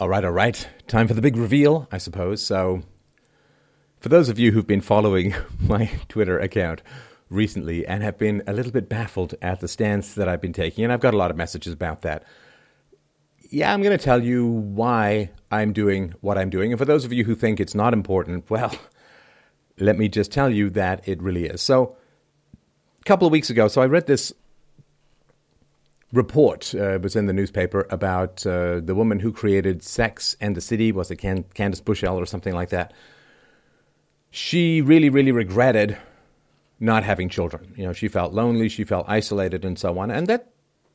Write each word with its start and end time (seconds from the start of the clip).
All 0.00 0.08
right, 0.08 0.24
all 0.24 0.30
right. 0.30 0.66
Time 0.86 1.06
for 1.08 1.12
the 1.12 1.20
big 1.20 1.36
reveal, 1.36 1.86
I 1.92 1.98
suppose. 1.98 2.42
So, 2.42 2.80
for 3.98 4.08
those 4.08 4.30
of 4.30 4.38
you 4.38 4.50
who've 4.50 4.66
been 4.66 4.80
following 4.80 5.34
my 5.60 5.90
Twitter 6.08 6.38
account 6.38 6.80
recently 7.28 7.86
and 7.86 8.02
have 8.02 8.16
been 8.16 8.42
a 8.46 8.54
little 8.54 8.72
bit 8.72 8.88
baffled 8.88 9.34
at 9.42 9.60
the 9.60 9.68
stance 9.68 10.14
that 10.14 10.26
I've 10.26 10.40
been 10.40 10.54
taking, 10.54 10.84
and 10.84 10.92
I've 10.92 11.00
got 11.00 11.12
a 11.12 11.18
lot 11.18 11.30
of 11.30 11.36
messages 11.36 11.74
about 11.74 12.00
that, 12.00 12.24
yeah, 13.50 13.74
I'm 13.74 13.82
going 13.82 13.96
to 13.96 14.02
tell 14.02 14.24
you 14.24 14.46
why 14.46 15.32
I'm 15.50 15.74
doing 15.74 16.14
what 16.22 16.38
I'm 16.38 16.48
doing. 16.48 16.72
And 16.72 16.78
for 16.78 16.86
those 16.86 17.04
of 17.04 17.12
you 17.12 17.24
who 17.24 17.34
think 17.34 17.60
it's 17.60 17.74
not 17.74 17.92
important, 17.92 18.48
well, 18.48 18.74
let 19.78 19.98
me 19.98 20.08
just 20.08 20.32
tell 20.32 20.48
you 20.48 20.70
that 20.70 21.06
it 21.06 21.20
really 21.20 21.44
is. 21.44 21.60
So, 21.60 21.94
a 22.54 23.04
couple 23.04 23.26
of 23.26 23.32
weeks 23.32 23.50
ago, 23.50 23.68
so 23.68 23.82
I 23.82 23.86
read 23.86 24.06
this 24.06 24.32
report 26.12 26.74
uh, 26.74 26.98
was 27.02 27.14
in 27.14 27.26
the 27.26 27.32
newspaper 27.32 27.86
about 27.90 28.44
uh, 28.46 28.80
the 28.80 28.94
woman 28.94 29.20
who 29.20 29.32
created 29.32 29.82
Sex 29.82 30.36
and 30.40 30.56
the 30.56 30.60
City. 30.60 30.92
Was 30.92 31.10
it 31.10 31.16
Can- 31.16 31.44
Candace 31.54 31.80
Bushell 31.80 32.18
or 32.18 32.26
something 32.26 32.54
like 32.54 32.70
that? 32.70 32.92
She 34.30 34.80
really, 34.80 35.08
really 35.08 35.32
regretted 35.32 35.96
not 36.78 37.04
having 37.04 37.28
children. 37.28 37.72
You 37.76 37.84
know, 37.84 37.92
she 37.92 38.08
felt 38.08 38.32
lonely, 38.32 38.68
she 38.68 38.84
felt 38.84 39.06
isolated, 39.08 39.64
and 39.64 39.78
so 39.78 39.98
on. 39.98 40.10
And 40.10 40.26
that, 40.26 40.50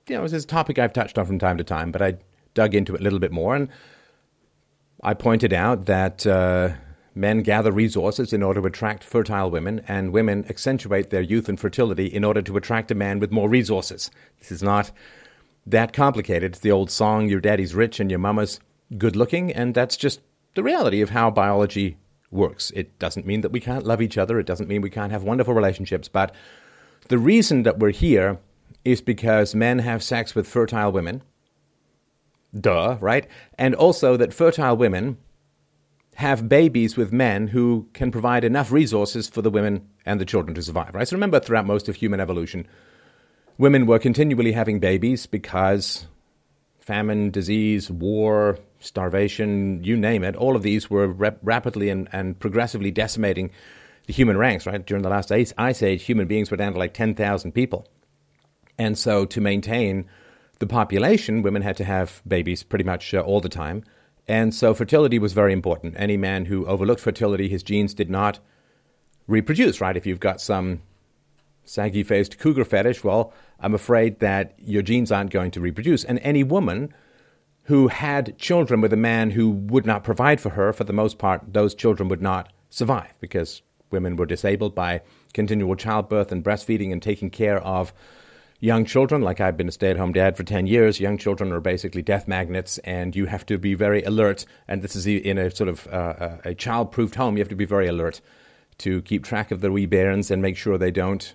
you 0.08 0.18
know, 0.18 0.24
is 0.24 0.34
a 0.34 0.46
topic 0.46 0.80
I've 0.80 0.94
touched 0.94 1.18
on 1.18 1.26
from 1.26 1.40
time 1.40 1.58
to 1.58 1.64
time. 1.64 1.92
But 1.92 2.02
I 2.02 2.18
dug 2.54 2.74
into 2.74 2.96
it 2.96 3.02
a 3.02 3.04
little 3.04 3.20
bit 3.20 3.32
more, 3.32 3.56
and 3.56 3.70
I 5.04 5.14
pointed 5.14 5.54
out 5.54 5.86
that. 5.86 6.26
Uh, 6.26 6.72
Men 7.18 7.44
gather 7.44 7.72
resources 7.72 8.34
in 8.34 8.44
order 8.44 8.60
to 8.60 8.68
attract 8.68 9.04
fertile 9.04 9.50
women, 9.50 9.82
and 9.88 10.12
women 10.12 10.46
accentuate 10.50 11.10
their 11.10 11.22
youth 11.22 11.48
and 11.48 11.58
fertility 11.58 12.08
in 12.08 12.26
order 12.26 12.42
to 12.42 12.58
attract 12.58 12.92
a 12.92 12.96
man 12.96 13.20
with 13.20 13.32
more 13.32 13.48
resources. 13.48 14.12
This 14.40 14.52
is 14.52 14.62
not 14.62 14.92
that 15.66 15.94
complicated. 15.94 16.52
It's 16.52 16.60
the 16.60 16.72
old 16.72 16.92
song, 16.92 17.30
Your 17.30 17.40
daddy's 17.40 17.74
rich 17.74 18.02
and 18.02 18.10
your 18.12 18.20
mama's 18.20 18.60
good 18.98 19.16
looking, 19.16 19.52
and 19.52 19.74
that's 19.74 19.96
just 19.96 20.20
the 20.56 20.64
reality 20.64 21.02
of 21.02 21.12
how 21.12 21.32
biology 21.32 21.98
works. 22.32 22.72
It 22.76 23.00
doesn't 23.00 23.26
mean 23.26 23.42
that 23.42 23.52
we 23.52 23.62
can't 23.62 23.86
love 23.86 24.02
each 24.02 24.18
other, 24.18 24.38
it 24.38 24.46
doesn't 24.46 24.68
mean 24.68 24.82
we 24.82 24.90
can't 24.90 25.12
have 25.14 25.24
wonderful 25.24 25.54
relationships, 25.54 26.10
but 26.10 26.36
the 27.08 27.18
reason 27.18 27.64
that 27.64 27.80
we're 27.80 27.92
here 27.92 28.40
is 28.84 29.02
because 29.02 29.56
men 29.56 29.80
have 29.80 30.04
sex 30.04 30.36
with 30.36 30.48
fertile 30.48 30.92
women. 30.92 31.24
Duh, 32.60 32.98
right? 33.00 33.28
And 33.58 33.74
also 33.76 34.18
that 34.18 34.34
fertile 34.34 34.78
women 34.78 35.18
have 36.16 36.48
babies 36.48 36.96
with 36.96 37.12
men 37.12 37.48
who 37.48 37.88
can 37.94 38.12
provide 38.12 38.44
enough 38.44 38.72
resources 38.72 39.28
for 39.28 39.42
the 39.42 39.50
women 39.50 39.88
and 40.06 40.20
the 40.20 40.26
children 40.26 40.56
to 40.56 40.62
survive. 40.62 40.96
Right? 40.96 41.08
So 41.08 41.16
remember, 41.16 41.40
throughout 41.40 41.66
most 41.66 41.90
of 41.90 41.96
human 41.96 42.20
evolution, 42.20 42.68
women 43.58 43.86
were 43.86 44.00
continually 44.00 44.54
having 44.54 44.80
babies 44.80 45.26
because 45.26 46.08
famine, 46.80 47.32
disease, 47.32 47.90
war, 47.90 48.58
starvation, 48.80 49.84
you 49.84 49.98
name 49.98 50.24
it, 50.24 50.36
all 50.36 50.56
of 50.56 50.64
these 50.64 50.90
were 50.90 51.08
rap- 51.08 51.40
rapidly 51.42 51.90
and, 51.90 52.08
and 52.12 52.40
progressively 52.40 52.92
decimating 52.92 53.52
the 54.08 54.14
human 54.14 54.38
ranks, 54.38 54.66
right? 54.66 54.86
During 54.86 55.04
the 55.04 55.10
last 55.10 55.32
ice, 55.32 55.52
ice 55.58 55.82
age, 55.82 56.04
human 56.04 56.28
beings 56.28 56.50
were 56.50 56.58
down 56.58 56.74
to 56.74 56.80
like 56.80 56.94
10,000 56.94 57.52
people. 57.52 57.88
And 58.78 58.98
so 58.98 59.26
to 59.26 59.42
maintain 59.42 60.06
the 60.60 60.68
population, 60.68 61.42
women 61.42 61.62
had 61.62 61.78
to 61.78 61.84
have 61.84 62.22
babies 62.28 62.64
pretty 62.64 62.86
much 62.86 63.14
uh, 63.14 63.20
all 63.20 63.42
the 63.42 63.50
time. 63.50 63.84
And 64.28 64.54
so 64.54 64.74
fertility 64.74 65.20
was 65.20 65.34
very 65.34 65.54
important. 65.54 65.96
Any 65.98 66.18
man 66.18 66.46
who 66.46 66.66
overlooked 66.66 67.02
fertility, 67.02 67.48
his 67.48 67.64
genes 67.64 67.94
did 67.94 68.10
not 68.10 68.40
reproduce, 69.28 69.82
right? 69.82 69.96
If 69.96 70.06
you've 70.06 70.20
got 70.20 70.42
some 70.42 70.82
saggy 71.64 72.04
faced 72.04 72.40
cougar 72.40 72.66
fetish, 72.66 73.04
well, 73.04 73.34
I'm 73.60 73.74
afraid 73.74 74.20
that 74.20 74.54
your 74.58 74.82
genes 74.82 75.12
aren't 75.12 75.32
going 75.32 75.52
to 75.52 75.62
reproduce. 75.62 76.04
And 76.04 76.20
any 76.20 76.44
woman 76.44 76.94
who 77.64 77.88
had 77.88 78.38
children 78.38 78.82
with 78.82 78.94
a 78.94 78.98
man 78.98 79.32
who 79.32 79.50
would 79.50 79.86
not 79.86 80.04
provide 80.04 80.40
for 80.40 80.52
her, 80.52 80.72
for 80.72 80.84
the 80.84 80.94
most 80.94 81.18
part, 81.18 81.42
those 81.54 81.74
children 81.74 82.10
would 82.10 82.22
not 82.22 82.52
survive 82.70 83.14
because 83.20 83.62
women 83.92 84.16
were 84.16 84.26
disabled 84.26 84.76
by 84.76 85.02
continual 85.34 85.76
childbirth 85.76 86.32
and 86.32 86.44
breastfeeding 86.44 86.92
and 86.92 87.02
taking 87.02 87.30
care 87.30 87.60
of 87.60 87.94
young 88.60 88.86
children, 88.86 89.22
like 89.22 89.42
I've 89.42 89.58
been 89.58 89.68
a 89.68 89.72
stay 89.72 89.90
at 89.90 89.98
home 89.98 90.14
dad 90.14 90.38
for 90.38 90.44
10 90.44 90.68
years, 90.68 91.00
young 91.00 91.18
children 91.18 91.52
are 91.52 91.60
basically 91.60 92.02
death 92.02 92.28
magnets, 92.28 92.78
and 92.80 93.16
you 93.16 93.26
have 93.26 93.46
to 93.48 93.58
be 93.58 93.74
very 93.74 94.04
alert. 94.04 94.46
And 94.68 94.82
this 94.82 94.96
is 94.96 95.06
in 95.06 95.38
a 95.38 95.52
sort 95.52 95.70
of 95.70 95.88
uh, 95.88 96.38
a 96.44 96.56
child 96.56 96.92
proofed 96.92 97.16
home, 97.16 97.38
you 97.38 97.42
have 97.42 97.50
to 97.50 97.56
be 97.56 97.66
very 97.66 97.88
alert 97.88 98.22
to 98.80 99.02
keep 99.04 99.24
track 99.24 99.52
of 99.52 99.62
the 99.62 99.72
wee 99.72 99.86
bairns 99.86 100.32
and 100.32 100.42
make 100.42 100.58
sure 100.58 100.78
they 100.78 100.92
don't, 100.92 101.34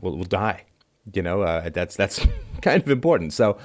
will, 0.00 0.16
will 0.16 0.24
die. 0.24 0.64
You 1.12 1.22
know, 1.22 1.42
uh, 1.42 1.68
that's, 1.68 1.96
that's 1.96 2.26
kind 2.62 2.82
of 2.82 2.90
important. 2.90 3.32
So, 3.32 3.58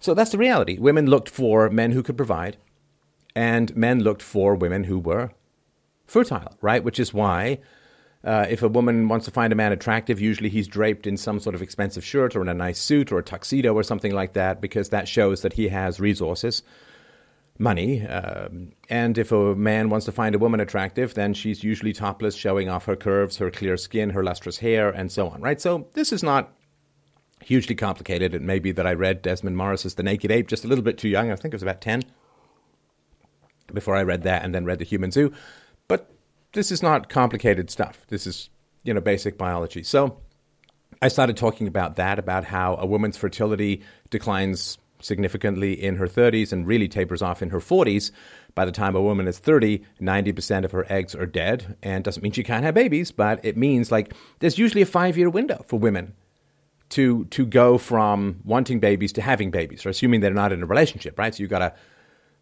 so 0.00 0.14
that's 0.14 0.32
the 0.32 0.38
reality. 0.38 0.78
Women 0.78 1.06
looked 1.06 1.28
for 1.28 1.70
men 1.70 1.92
who 1.92 2.02
could 2.02 2.16
provide, 2.16 2.56
and 3.34 3.74
men 3.76 4.00
looked 4.00 4.22
for 4.22 4.54
women 4.54 4.84
who 4.84 4.98
were 4.98 5.32
fertile, 6.06 6.56
right? 6.60 6.82
Which 6.82 6.98
is 6.98 7.14
why 7.14 7.58
uh, 8.24 8.46
if 8.48 8.62
a 8.62 8.68
woman 8.68 9.08
wants 9.08 9.26
to 9.26 9.30
find 9.30 9.52
a 9.52 9.56
man 9.56 9.72
attractive, 9.72 10.20
usually 10.20 10.48
he's 10.48 10.66
draped 10.66 11.06
in 11.06 11.16
some 11.16 11.38
sort 11.38 11.54
of 11.54 11.62
expensive 11.62 12.04
shirt 12.04 12.34
or 12.34 12.42
in 12.42 12.48
a 12.48 12.54
nice 12.54 12.78
suit 12.78 13.12
or 13.12 13.18
a 13.18 13.22
tuxedo 13.22 13.74
or 13.74 13.82
something 13.82 14.12
like 14.12 14.32
that, 14.32 14.60
because 14.60 14.88
that 14.88 15.06
shows 15.06 15.42
that 15.42 15.52
he 15.52 15.68
has 15.68 16.00
resources, 16.00 16.62
money. 17.58 18.04
Um, 18.06 18.72
and 18.90 19.16
if 19.18 19.30
a 19.30 19.54
man 19.54 19.88
wants 19.88 20.06
to 20.06 20.12
find 20.12 20.34
a 20.34 20.38
woman 20.38 20.58
attractive, 20.58 21.14
then 21.14 21.32
she's 21.32 21.62
usually 21.62 21.92
topless, 21.92 22.34
showing 22.34 22.68
off 22.68 22.86
her 22.86 22.96
curves, 22.96 23.36
her 23.36 23.50
clear 23.50 23.76
skin, 23.76 24.10
her 24.10 24.24
lustrous 24.24 24.58
hair, 24.58 24.90
and 24.90 25.12
so 25.12 25.28
on, 25.28 25.40
right? 25.40 25.60
So 25.60 25.86
this 25.94 26.12
is 26.12 26.24
not 26.24 26.52
hugely 27.40 27.76
complicated. 27.76 28.34
It 28.34 28.42
may 28.42 28.58
be 28.58 28.72
that 28.72 28.86
I 28.86 28.94
read 28.94 29.22
Desmond 29.22 29.56
Morris's 29.56 29.94
The 29.94 30.02
Naked 30.02 30.32
Ape 30.32 30.48
just 30.48 30.64
a 30.64 30.68
little 30.68 30.84
bit 30.84 30.98
too 30.98 31.08
young. 31.08 31.30
I 31.30 31.36
think 31.36 31.54
it 31.54 31.56
was 31.56 31.62
about 31.62 31.80
10 31.80 32.02
before 33.72 33.94
I 33.94 34.02
read 34.02 34.22
that 34.22 34.44
and 34.44 34.54
then 34.54 34.64
read 34.64 34.80
The 34.80 34.84
Human 34.84 35.12
Zoo. 35.12 35.32
This 36.52 36.72
is 36.72 36.82
not 36.82 37.08
complicated 37.08 37.70
stuff. 37.70 38.06
This 38.08 38.26
is, 38.26 38.50
you 38.82 38.94
know, 38.94 39.00
basic 39.00 39.36
biology. 39.36 39.82
So 39.82 40.18
I 41.02 41.08
started 41.08 41.36
talking 41.36 41.68
about 41.68 41.96
that, 41.96 42.18
about 42.18 42.44
how 42.44 42.76
a 42.76 42.86
woman's 42.86 43.16
fertility 43.16 43.82
declines 44.10 44.78
significantly 45.00 45.72
in 45.72 45.96
her 45.96 46.06
30s 46.06 46.52
and 46.52 46.66
really 46.66 46.88
tapers 46.88 47.22
off 47.22 47.42
in 47.42 47.50
her 47.50 47.60
40s. 47.60 48.10
By 48.54 48.64
the 48.64 48.72
time 48.72 48.96
a 48.96 49.02
woman 49.02 49.28
is 49.28 49.38
30, 49.38 49.84
90% 50.00 50.64
of 50.64 50.72
her 50.72 50.90
eggs 50.90 51.14
are 51.14 51.26
dead. 51.26 51.76
And 51.82 52.02
doesn't 52.02 52.22
mean 52.22 52.32
she 52.32 52.42
can't 52.42 52.64
have 52.64 52.74
babies, 52.74 53.12
but 53.12 53.44
it 53.44 53.56
means 53.56 53.92
like 53.92 54.14
there's 54.40 54.58
usually 54.58 54.82
a 54.82 54.86
five 54.86 55.16
year 55.16 55.30
window 55.30 55.64
for 55.66 55.78
women 55.78 56.14
to 56.90 57.26
to 57.26 57.44
go 57.44 57.76
from 57.76 58.40
wanting 58.44 58.80
babies 58.80 59.12
to 59.12 59.22
having 59.22 59.50
babies, 59.50 59.84
or 59.84 59.90
assuming 59.90 60.20
they're 60.20 60.32
not 60.32 60.52
in 60.52 60.62
a 60.62 60.66
relationship, 60.66 61.18
right? 61.18 61.34
So 61.34 61.42
you've 61.42 61.50
gotta 61.50 61.74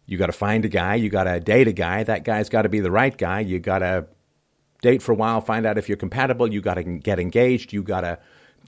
you 0.07 0.17
got 0.17 0.27
to 0.27 0.33
find 0.33 0.63
a 0.63 0.69
guy, 0.69 0.95
you 0.95 1.09
got 1.09 1.25
to 1.25 1.39
date 1.39 1.67
a 1.67 1.73
guy. 1.73 2.03
That 2.03 2.23
guy's 2.23 2.47
got 2.47 2.61
to 2.63 2.69
be 2.69 2.79
the 2.79 2.89
right 2.89 3.15
guy. 3.15 3.41
You 3.41 3.59
got 3.59 3.79
to 3.79 4.07
date 4.81 5.01
for 5.01 5.11
a 5.11 5.15
while, 5.15 5.41
find 5.41 5.65
out 5.65 5.77
if 5.77 5.89
you're 5.89 5.97
compatible. 5.97 6.51
You 6.51 6.61
got 6.61 6.75
to 6.75 6.83
get 6.83 7.19
engaged. 7.19 7.73
You 7.73 7.83
got 7.83 8.01
to 8.01 8.17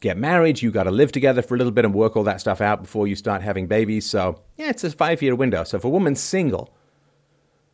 get 0.01 0.17
married. 0.17 0.61
You 0.61 0.69
got 0.69 0.83
to 0.83 0.91
live 0.91 1.13
together 1.13 1.41
for 1.41 1.55
a 1.55 1.57
little 1.57 1.71
bit 1.71 1.85
and 1.85 1.93
work 1.93 2.17
all 2.17 2.23
that 2.23 2.41
stuff 2.41 2.59
out 2.59 2.81
before 2.81 3.07
you 3.07 3.15
start 3.15 3.41
having 3.41 3.67
babies. 3.67 4.05
So, 4.05 4.41
yeah, 4.57 4.69
it's 4.69 4.83
a 4.83 4.91
five 4.91 5.21
year 5.21 5.33
window. 5.33 5.63
So, 5.63 5.77
if 5.77 5.85
a 5.85 5.89
woman's 5.89 6.19
single 6.19 6.75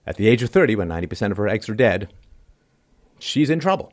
at 0.05 0.17
the 0.17 0.27
age 0.27 0.43
of 0.43 0.51
30, 0.51 0.75
when 0.75 0.87
90% 0.87 1.31
of 1.31 1.37
her 1.37 1.47
eggs 1.47 1.67
are 1.67 1.75
dead, 1.75 2.13
she's 3.17 3.49
in 3.49 3.59
trouble. 3.59 3.91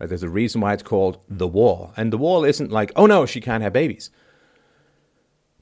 There's 0.00 0.24
a 0.24 0.28
reason 0.28 0.60
why 0.60 0.74
it's 0.74 0.82
called 0.82 1.20
the 1.28 1.46
wall. 1.46 1.92
And 1.96 2.12
the 2.12 2.18
wall 2.18 2.44
isn't 2.44 2.72
like, 2.72 2.90
oh 2.96 3.06
no, 3.06 3.24
she 3.24 3.40
can't 3.40 3.62
have 3.62 3.72
babies. 3.72 4.10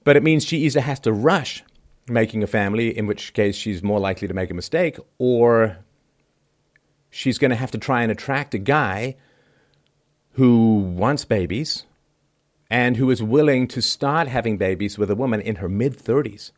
But 0.03 0.17
it 0.17 0.23
means 0.23 0.45
she 0.45 0.57
either 0.59 0.81
has 0.81 0.99
to 1.01 1.13
rush 1.13 1.63
making 2.13 2.43
a 2.43 2.47
family, 2.47 2.97
in 2.97 3.07
which 3.07 3.33
case 3.33 3.57
she's 3.57 3.83
more 3.83 4.01
likely 4.01 4.29
to 4.29 4.35
make 4.35 4.51
a 4.51 4.55
mistake, 4.55 4.99
or 5.19 5.79
she's 7.11 7.39
going 7.39 7.51
to 7.51 7.57
have 7.57 7.71
to 7.73 7.79
try 7.79 8.03
and 8.03 8.13
attract 8.13 8.55
a 8.55 8.59
guy 8.59 9.17
who 10.33 10.79
wants 10.79 11.25
babies 11.25 11.85
and 12.71 12.97
who 12.97 13.11
is 13.11 13.23
willing 13.23 13.69
to 13.69 13.83
start 13.83 14.29
having 14.29 14.57
babies 14.57 14.97
with 14.97 15.11
a 15.11 15.15
woman 15.15 15.41
in 15.41 15.57
her 15.57 15.69
mid 15.69 15.97
30s, 15.99 16.53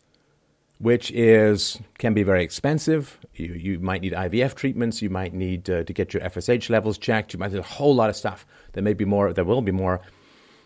which 0.79 1.11
is 1.11 1.81
can 1.99 2.15
be 2.15 2.23
very 2.23 2.45
expensive. 2.45 3.19
You, 3.35 3.55
you 3.55 3.79
might 3.81 4.01
need 4.01 4.13
IVF 4.13 4.55
treatments. 4.55 5.03
You 5.03 5.11
might 5.11 5.35
need 5.35 5.69
uh, 5.69 5.83
to 5.83 5.93
get 5.93 6.15
your 6.15 6.23
FSH 6.23 6.71
levels 6.71 6.99
checked. 6.99 7.33
You 7.33 7.41
might 7.41 7.51
need 7.51 7.59
a 7.59 7.63
whole 7.63 7.95
lot 7.95 8.11
of 8.11 8.17
stuff. 8.17 8.47
There 8.75 8.83
may 8.83 8.95
be 8.95 9.05
more. 9.05 9.33
There 9.33 9.45
will 9.45 9.63
be 9.63 9.73
more 9.73 10.01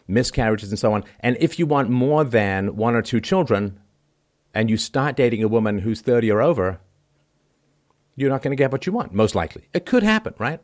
miscarriages 0.07 0.71
and 0.71 0.79
so 0.79 0.93
on. 0.93 1.05
And 1.21 1.37
if 1.41 1.59
you 1.59 1.67
want 1.67 1.89
more 1.89 2.25
than 2.25 2.77
one 2.77 2.95
or 2.95 3.03
two 3.03 3.21
children, 3.21 3.79
and 4.55 4.71
you 4.71 4.77
start 4.77 5.17
dating 5.17 5.43
a 5.43 5.49
woman 5.49 5.79
who's 5.79 6.01
30 6.01 6.31
or 6.31 6.43
over, 6.43 6.81
you're 8.17 8.31
not 8.31 8.43
going 8.43 8.53
to 8.53 8.61
get 8.61 8.73
what 8.73 8.87
you 8.87 8.93
want, 8.93 9.13
most 9.15 9.35
likely. 9.35 9.69
It 9.73 9.87
could 9.87 10.03
happen, 10.03 10.35
right? 10.39 10.61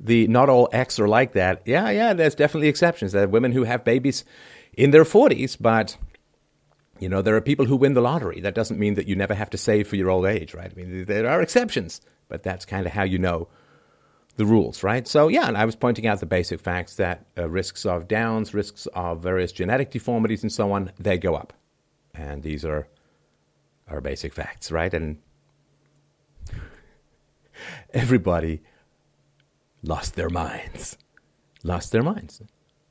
The 0.00 0.26
not 0.26 0.48
all 0.48 0.68
X 0.72 0.98
are 0.98 1.08
like 1.08 1.32
that. 1.32 1.62
Yeah, 1.64 1.90
yeah, 1.90 2.12
there's 2.12 2.34
definitely 2.34 2.68
exceptions. 2.68 3.12
There 3.12 3.24
are 3.24 3.28
women 3.28 3.52
who 3.52 3.64
have 3.64 3.84
babies 3.84 4.24
in 4.76 4.90
their 4.90 5.04
40s, 5.04 5.56
but 5.58 5.96
you 6.98 7.08
know, 7.08 7.22
there 7.22 7.36
are 7.36 7.40
people 7.40 7.66
who 7.66 7.76
win 7.76 7.94
the 7.94 8.00
lottery. 8.00 8.40
That 8.40 8.54
doesn't 8.54 8.78
mean 8.78 8.94
that 8.94 9.06
you 9.06 9.16
never 9.16 9.34
have 9.34 9.50
to 9.50 9.58
save 9.58 9.88
for 9.88 9.96
your 9.96 10.10
old 10.10 10.26
age, 10.26 10.54
right? 10.54 10.70
I 10.70 10.74
mean, 10.74 11.04
there 11.04 11.28
are 11.28 11.42
exceptions, 11.42 12.00
but 12.28 12.42
that's 12.42 12.64
kind 12.64 12.86
of 12.86 12.92
how 12.92 13.04
you 13.04 13.18
know 13.18 13.48
the 14.36 14.46
rules, 14.46 14.82
right? 14.82 15.06
So, 15.06 15.28
yeah, 15.28 15.48
and 15.48 15.56
I 15.56 15.64
was 15.64 15.76
pointing 15.76 16.06
out 16.06 16.20
the 16.20 16.26
basic 16.26 16.60
facts 16.60 16.96
that 16.96 17.26
uh, 17.36 17.48
risks 17.48 17.84
of 17.86 18.08
Downs, 18.08 18.54
risks 18.54 18.86
of 18.94 19.22
various 19.22 19.52
genetic 19.52 19.90
deformities, 19.90 20.42
and 20.42 20.52
so 20.52 20.72
on, 20.72 20.92
they 20.98 21.18
go 21.18 21.34
up. 21.34 21.52
And 22.14 22.42
these 22.42 22.64
are 22.64 22.88
are 23.88 24.00
basic 24.00 24.32
facts, 24.32 24.70
right? 24.70 24.92
And 24.92 25.18
everybody 27.90 28.62
lost 29.82 30.14
their 30.14 30.30
minds. 30.30 30.96
Lost 31.62 31.92
their 31.92 32.02
minds. 32.02 32.42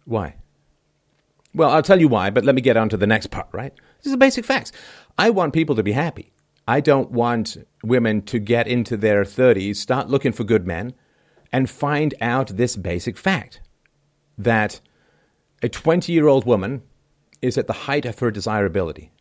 Why? 0.06 0.36
Well, 1.54 1.70
I'll 1.70 1.82
tell 1.82 2.00
you 2.00 2.08
why, 2.08 2.30
but 2.30 2.44
let 2.44 2.56
me 2.56 2.62
get 2.62 2.78
on 2.78 2.90
to 2.90 2.98
the 2.98 3.08
next 3.08 3.28
part, 3.28 3.48
right? 3.52 3.74
These 4.04 4.14
are 4.14 4.18
basic 4.18 4.46
facts. 4.46 4.72
I 5.18 5.30
want 5.30 5.54
people 5.54 5.76
to 5.76 5.84
be 5.84 5.94
happy. 5.94 6.34
I 6.68 6.82
don't 6.82 7.12
want 7.12 7.58
women 7.84 8.22
to 8.24 8.40
get 8.40 8.68
into 8.68 8.98
their 8.98 9.24
30s, 9.24 9.78
start 9.78 10.10
looking 10.10 10.32
for 10.32 10.44
good 10.44 10.66
men, 10.66 10.94
and 11.52 11.70
find 11.70 12.14
out 12.20 12.58
this 12.58 12.76
basic 12.76 13.18
fact 13.18 13.62
that 14.38 14.82
a 15.62 15.70
20 15.70 16.12
year 16.12 16.28
old 16.28 16.46
woman 16.46 16.82
is 17.42 17.58
at 17.58 17.68
the 17.68 17.74
height 17.74 18.06
of 18.06 18.20
her 18.20 18.32
desirability. 18.32 19.12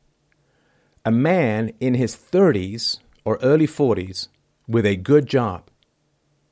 A 1.04 1.10
man 1.10 1.72
in 1.80 1.94
his 1.94 2.16
30s 2.16 2.98
or 3.24 3.38
early 3.42 3.66
40s 3.66 4.28
with 4.66 4.86
a 4.86 4.96
good 4.96 5.26
job, 5.26 5.70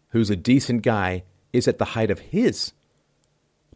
who's 0.09 0.31
a 0.31 0.37
decent 0.37 0.83
guy, 0.83 1.25
is 1.53 1.67
at 1.67 1.79
the 1.79 1.87
height 1.87 2.11
of 2.11 2.19
his 2.19 2.73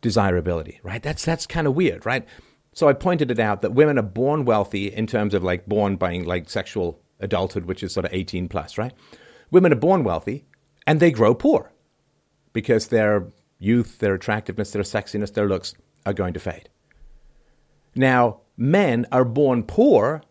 desirability, 0.01 0.81
right? 0.83 1.03
That's, 1.03 1.25
that's 1.25 1.47
kind 1.47 1.67
of 1.67 1.75
weird, 1.75 2.05
right? 2.05 2.27
So 2.73 2.89
I 2.89 2.93
pointed 2.93 3.31
it 3.31 3.39
out 3.39 3.63
that 3.63 3.73
women 3.73 3.99
are 3.99 4.03
born 4.03 4.45
wealthy 4.45 4.93
in 4.93 5.07
terms 5.07 5.33
of 5.33 5.43
like 5.43 5.67
born 5.67 5.97
by 5.97 6.19
like 6.19 6.51
sexual 6.51 7.01
adulthood, 7.21 7.65
which 7.65 7.83
is 7.83 7.95
sort 7.95 8.05
of 8.05 8.13
18 8.13 8.49
plus, 8.49 8.77
right? 8.77 8.93
Women 9.51 9.73
are 9.73 9.77
born 9.77 10.05
wealthy 10.05 10.45
and 10.87 11.01
they 11.01 11.11
grow 11.11 11.35
poor 11.35 11.73
because 12.53 12.89
their 12.89 13.29
youth, 13.59 13.99
their 13.99 14.15
attractiveness, 14.15 14.73
their 14.73 14.83
sexiness, 14.83 15.33
their 15.33 15.49
looks 15.49 15.75
are 16.05 16.13
going 16.13 16.35
to 16.35 16.41
fade. 16.41 16.69
Now, 17.95 18.41
men 18.57 19.07
are 19.11 19.25
born 19.25 19.63
poor 19.63 20.23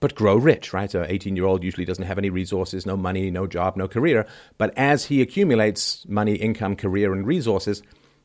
but 0.00 0.14
grow 0.14 0.36
rich, 0.36 0.72
right? 0.72 0.90
So, 0.90 1.04
18 1.06 1.36
year 1.36 1.44
old 1.44 1.62
usually 1.62 1.84
doesn't 1.84 2.04
have 2.04 2.18
any 2.18 2.30
resources, 2.30 2.86
no 2.86 2.96
money, 2.96 3.30
no 3.30 3.46
job, 3.46 3.76
no 3.76 3.86
career. 3.86 4.26
But 4.58 4.76
as 4.76 5.04
he 5.04 5.20
accumulates 5.22 6.04
money, 6.08 6.34
income, 6.34 6.74
career, 6.74 7.12
and 7.12 7.26
resources, 7.26 7.82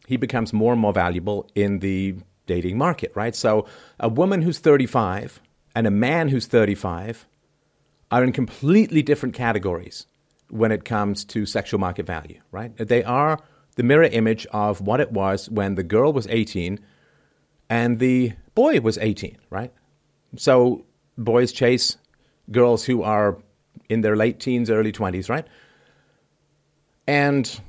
he 0.07 0.18
becomes 0.18 0.54
more 0.54 0.72
and 0.72 0.81
more 0.81 0.94
valuable 0.94 1.50
in 1.54 1.80
the 1.80 2.16
dating 2.48 2.77
market, 2.77 3.12
right? 3.16 3.36
So, 3.36 3.66
a 4.00 4.10
woman 4.10 4.42
who's 4.42 4.60
35 4.60 5.42
and 5.75 5.86
a 5.86 5.92
man 5.92 6.30
who's 6.30 6.48
35 6.48 7.27
are 8.12 8.24
in 8.24 8.31
completely 8.31 9.01
different 9.01 9.36
categories 9.36 10.07
when 10.50 10.72
it 10.72 10.86
comes 10.86 11.25
to 11.25 11.45
sexual 11.45 11.80
market 11.80 12.06
value, 12.06 12.39
right? 12.51 12.75
They 12.77 13.04
are 13.04 13.39
the 13.75 13.83
mirror 13.83 14.04
image 14.04 14.45
of 14.48 14.80
what 14.80 15.01
it 15.01 15.12
was 15.12 15.50
when 15.50 15.75
the 15.75 15.83
girl 15.83 16.13
was 16.13 16.27
18 16.27 16.80
and 17.69 18.00
the 18.00 18.33
boy 18.54 18.80
was 18.80 18.98
18, 18.98 19.38
right? 19.50 19.74
So 20.38 20.86
boys 21.17 21.51
chase 21.51 21.97
girls 22.51 22.85
who 22.85 23.03
are 23.03 23.38
in 23.89 24.01
their 24.01 24.15
late 24.15 24.39
teens, 24.39 24.69
early 24.69 24.91
20s, 24.91 25.29
right? 25.29 25.45
And 27.07 27.59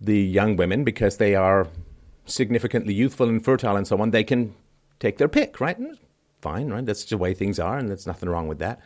the 0.00 0.18
young 0.18 0.56
women, 0.56 0.84
because 0.84 1.18
they 1.18 1.34
are 1.34 1.68
significantly 2.24 2.94
youthful 2.94 3.28
and 3.28 3.44
fertile 3.44 3.76
and 3.76 3.86
so 3.86 4.00
on, 4.00 4.10
they 4.10 4.24
can 4.24 4.54
take 4.98 5.18
their 5.18 5.28
pick, 5.28 5.60
right? 5.60 5.78
Fine, 6.40 6.70
right? 6.70 6.84
That's 6.84 7.04
the 7.04 7.18
way 7.18 7.34
things 7.34 7.58
are, 7.58 7.78
and 7.78 7.88
there's 7.88 8.06
nothing 8.06 8.28
wrong 8.28 8.48
with 8.48 8.58
that. 8.58 8.80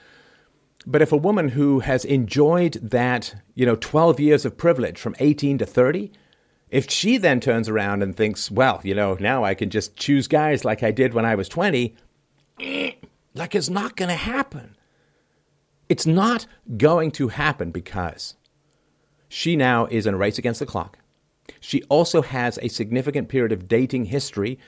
But 0.87 1.03
if 1.03 1.13
a 1.13 1.17
woman 1.17 1.51
who 1.51 1.81
has 1.81 2.05
enjoyed 2.05 2.75
that, 2.75 3.35
you 3.55 3.65
know, 3.65 3.77
12 3.77 4.21
years 4.21 4.45
of 4.45 4.57
privilege 4.57 4.99
from 4.99 5.17
18 5.19 5.59
to 5.59 5.67
30, 5.67 6.13
if 6.71 6.91
she 6.91 7.17
then 7.17 7.41
turns 7.41 7.69
around 7.69 8.03
and 8.03 8.15
thinks, 8.15 8.51
well, 8.51 8.81
you 8.83 8.95
know, 8.95 9.17
now 9.21 9.45
I 9.45 9.55
can 9.55 9.71
just 9.71 9.97
choose 9.97 10.27
guys 10.27 10.65
like 10.65 10.83
I 10.83 10.91
did 10.91 11.15
when 11.15 11.25
I 11.25 11.37
was 11.37 11.49
20, 11.49 11.95
like 13.35 13.55
it's 13.55 13.69
not 13.69 13.97
going 13.97 14.09
to 14.09 14.15
happen. 14.15 14.77
It's 15.89 16.07
not 16.07 16.47
going 16.77 17.11
to 17.13 17.29
happen 17.29 17.71
because 17.71 18.37
she 19.29 19.57
now 19.57 19.87
is 19.87 20.07
in 20.07 20.15
a 20.15 20.17
race 20.17 20.39
against 20.39 20.61
the 20.61 20.67
clock. 20.67 20.99
She 21.61 21.83
also 21.85 22.23
has 22.23 22.59
a 22.63 22.69
significant 22.69 23.29
period 23.29 23.53
of 23.53 23.69
dating 23.69 24.07
history. 24.07 24.59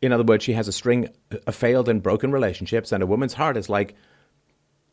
In 0.00 0.12
other 0.12 0.22
words, 0.22 0.44
she 0.44 0.52
has 0.52 0.68
a 0.68 0.72
string 0.72 1.08
of 1.46 1.54
failed 1.54 1.88
and 1.88 2.02
broken 2.02 2.30
relationships, 2.30 2.92
and 2.92 3.02
a 3.02 3.06
woman's 3.06 3.34
heart 3.34 3.56
is 3.56 3.68
like, 3.68 3.94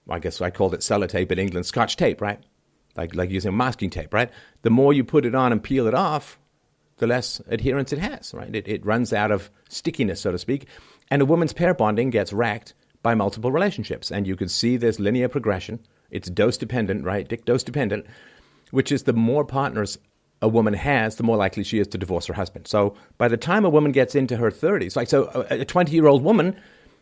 I 0.09 0.19
guess 0.19 0.41
I 0.41 0.49
called 0.49 0.73
it 0.73 0.79
sellotape 0.79 1.31
in 1.31 1.39
England, 1.39 1.65
scotch 1.65 1.97
tape, 1.97 2.21
right? 2.21 2.39
Like, 2.95 3.15
like 3.15 3.29
using 3.29 3.55
masking 3.55 3.89
tape, 3.89 4.13
right? 4.13 4.31
The 4.63 4.69
more 4.69 4.93
you 4.93 5.03
put 5.03 5.25
it 5.25 5.35
on 5.35 5.51
and 5.51 5.61
peel 5.61 5.87
it 5.87 5.93
off, 5.93 6.39
the 6.97 7.07
less 7.07 7.41
adherence 7.47 7.93
it 7.93 7.99
has, 7.99 8.33
right? 8.33 8.53
It, 8.55 8.67
it 8.67 8.85
runs 8.85 9.13
out 9.13 9.31
of 9.31 9.51
stickiness, 9.69 10.21
so 10.21 10.31
to 10.31 10.37
speak. 10.37 10.67
And 11.09 11.21
a 11.21 11.25
woman's 11.25 11.53
pair 11.53 11.73
bonding 11.73 12.09
gets 12.09 12.33
racked 12.33 12.73
by 13.03 13.15
multiple 13.15 13.51
relationships. 13.51 14.11
And 14.11 14.27
you 14.27 14.35
can 14.35 14.47
see 14.47 14.77
this 14.77 14.99
linear 14.99 15.27
progression. 15.27 15.79
It's 16.09 16.29
dose 16.29 16.57
dependent, 16.57 17.03
right? 17.03 17.27
Dick 17.27 17.45
dose 17.45 17.63
dependent, 17.63 18.05
which 18.71 18.91
is 18.91 19.03
the 19.03 19.13
more 19.13 19.45
partners 19.45 19.97
a 20.41 20.47
woman 20.47 20.73
has, 20.73 21.15
the 21.15 21.23
more 21.23 21.37
likely 21.37 21.63
she 21.63 21.79
is 21.79 21.87
to 21.89 21.97
divorce 21.97 22.25
her 22.25 22.33
husband. 22.33 22.67
So 22.67 22.95
by 23.17 23.27
the 23.27 23.37
time 23.37 23.63
a 23.63 23.69
woman 23.69 23.91
gets 23.91 24.15
into 24.15 24.37
her 24.37 24.49
30s, 24.49 24.95
like 24.95 25.07
so 25.07 25.45
a 25.49 25.63
20 25.65 25.93
year 25.93 26.07
old 26.07 26.23
woman 26.23 26.55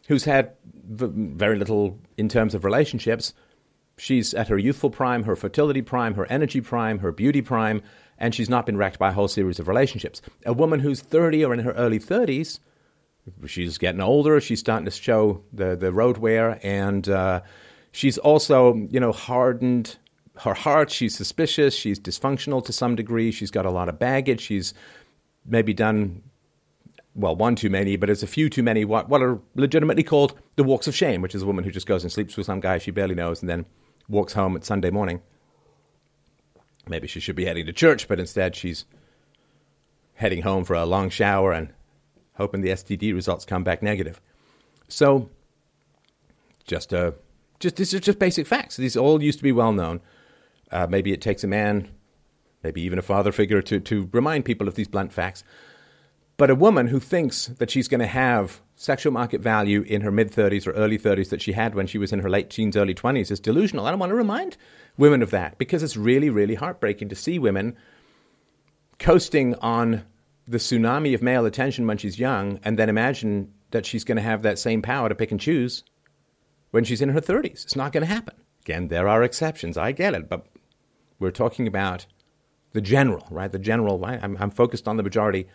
who's 0.08 0.26
had 0.26 0.54
very 0.86 1.58
little 1.58 1.98
in 2.18 2.28
terms 2.28 2.54
of 2.54 2.66
relationships, 2.66 3.34
she's 3.98 4.34
at 4.34 4.48
her 4.50 4.58
youthful 4.58 4.90
prime, 4.90 5.24
her 5.24 5.36
fertility 5.36 5.82
prime, 5.82 6.16
her 6.16 6.26
energy 6.30 6.60
prime, 6.60 7.00
her 7.00 7.12
beauty 7.12 7.42
prime, 7.42 7.82
and 8.18 8.36
she's 8.36 8.50
not 8.50 8.66
been 8.66 8.78
wrecked 8.78 9.00
by 9.00 9.10
a 9.10 9.14
whole 9.14 9.28
series 9.28 9.60
of 9.60 9.68
relationships. 9.68 10.22
A 10.46 10.54
woman 10.54 10.82
who's 10.82 11.02
30 11.02 11.46
or 11.46 11.54
in 11.54 11.60
her 11.60 11.72
early 11.74 12.00
30s, 12.00 12.60
she's 13.46 13.78
getting 13.78 14.02
older, 14.02 14.40
she's 14.42 14.60
starting 14.60 14.86
to 14.86 14.92
show 14.92 15.44
the, 15.54 15.76
the 15.76 15.92
road 15.92 16.18
wear, 16.18 16.60
and 16.64 17.08
uh, 17.10 17.42
she's 17.92 18.18
also, 18.18 18.76
you 18.90 19.00
know, 19.00 19.12
hardened 19.12 19.98
her 20.40 20.54
heart. 20.54 20.90
She's 20.92 21.16
suspicious, 21.16 21.74
she's 21.74 22.00
dysfunctional 22.00 22.64
to 22.66 22.74
some 22.74 22.96
degree, 22.96 23.32
she's 23.32 23.52
got 23.52 23.66
a 23.66 23.72
lot 23.72 23.90
of 23.90 24.00
baggage, 24.00 24.42
she's 24.42 24.74
maybe 25.46 25.74
done 25.74 26.24
well, 27.16 27.36
one 27.36 27.56
too 27.56 27.70
many, 27.70 27.98
but 27.98 28.10
it's 28.10 28.24
a 28.24 28.28
few 28.28 28.50
too 28.50 28.64
many 28.64 28.86
what, 28.86 29.10
what 29.10 29.22
are 29.22 29.40
legitimately 29.56 30.04
called 30.04 30.40
the 30.56 30.64
walks 30.64 30.88
of 30.88 30.96
shame, 30.96 31.22
which 31.22 31.36
is 31.36 31.42
a 31.42 31.46
woman 31.46 31.64
who 31.64 31.72
just 31.72 31.88
goes 31.88 32.04
and 32.04 32.12
sleeps 32.12 32.38
with 32.38 32.46
some 32.46 32.60
guy 32.60 32.78
she 32.78 32.92
barely 32.92 33.16
knows 33.16 33.42
and 33.42 33.50
then 33.50 33.66
walks 34.08 34.34
home 34.34 34.56
at 34.56 34.64
Sunday 34.64 34.90
morning. 34.90 35.22
Maybe 36.88 37.08
she 37.08 37.20
should 37.20 37.36
be 37.36 37.46
heading 37.46 37.66
to 37.66 37.74
church, 37.74 38.08
but 38.08 38.20
instead 38.20 38.56
she's 38.56 38.86
heading 40.14 40.42
home 40.42 40.64
for 40.64 40.76
a 40.76 40.86
long 40.86 41.10
shower 41.10 41.52
and 41.52 41.74
hoping 42.40 42.62
the 42.62 42.70
STD 42.70 43.14
results 43.14 43.46
come 43.46 43.64
back 43.64 43.84
negative. 43.84 44.20
So, 44.88 45.30
just 46.66 46.94
uh, 46.94 47.12
just 47.60 47.76
these 47.76 47.94
are 47.94 48.00
just 48.00 48.18
basic 48.18 48.48
facts. 48.48 48.78
These 48.78 48.98
all 48.98 49.22
used 49.22 49.38
to 49.40 49.44
be 49.44 49.52
well 49.52 49.74
known. 49.74 50.02
Uh, 50.72 50.88
maybe 50.90 51.14
it 51.14 51.22
takes 51.22 51.44
a 51.44 51.48
man, 51.48 51.90
maybe 52.64 52.82
even 52.82 52.98
a 52.98 53.04
father 53.04 53.32
figure, 53.32 53.62
to 53.62 53.80
to 53.80 54.10
remind 54.12 54.46
people 54.46 54.68
of 54.68 54.76
these 54.76 54.88
blunt 54.88 55.14
facts. 55.14 55.44
But 56.38 56.50
a 56.50 56.56
woman 56.56 56.88
who 56.88 57.02
thinks 57.02 57.48
that 57.48 57.70
she's 57.70 57.90
going 57.90 58.00
to 58.00 58.08
have 58.08 58.62
sexual 58.78 59.12
market 59.12 59.42
value 59.42 59.82
in 59.82 60.00
her 60.02 60.12
mid 60.12 60.32
30s 60.32 60.66
or 60.66 60.72
early 60.72 60.98
30s 60.98 61.30
that 61.32 61.42
she 61.42 61.52
had 61.52 61.76
when 61.76 61.86
she 61.86 61.98
was 61.98 62.14
in 62.14 62.20
her 62.20 62.30
late 62.30 62.50
teens, 62.50 62.78
early 62.78 62.96
20s 62.96 63.30
is 63.30 63.42
delusional. 63.42 63.86
I 63.86 63.90
don't 63.90 64.00
want 64.00 64.12
to 64.12 64.16
remind 64.16 64.56
women 64.98 65.22
of 65.22 65.32
that 65.32 65.58
because 65.58 65.84
it's 65.84 65.98
really, 65.98 66.30
really 66.30 66.56
heartbreaking 66.56 67.10
to 67.10 67.16
see 67.16 67.40
women 67.40 67.76
coasting 69.00 69.54
on 69.56 70.06
the 70.50 70.58
tsunami 70.58 71.14
of 71.14 71.22
male 71.22 71.46
attention 71.46 71.86
when 71.86 71.98
she's 71.98 72.20
young 72.20 72.60
and 72.64 72.78
then 72.78 72.90
imagine 72.90 73.54
that 73.70 73.86
she's 73.86 74.04
going 74.04 74.16
to 74.16 74.22
have 74.22 74.42
that 74.42 74.58
same 74.58 74.82
power 74.82 75.08
to 75.08 75.14
pick 75.14 75.30
and 75.32 75.40
choose 75.40 75.84
when 76.72 76.84
she's 76.84 77.02
in 77.02 77.10
her 77.10 77.22
30s. 77.22 77.64
It's 77.64 77.76
not 77.76 77.92
going 77.92 78.02
to 78.02 78.12
happen. 78.12 78.36
Again, 78.64 78.88
there 78.88 79.08
are 79.08 79.24
exceptions. 79.24 79.78
I 79.78 79.92
get 79.92 80.16
it. 80.16 80.28
But 80.28 80.48
we're 81.20 81.30
talking 81.30 81.68
about 81.68 82.08
the 82.74 82.82
general, 82.82 83.28
right? 83.30 83.52
The 83.52 83.60
general, 83.60 84.00
right? 84.00 84.20
I'm, 84.22 84.38
I'm 84.40 84.50
focused 84.50 84.88
on 84.88 84.98
the 84.98 85.04
majority 85.04 85.48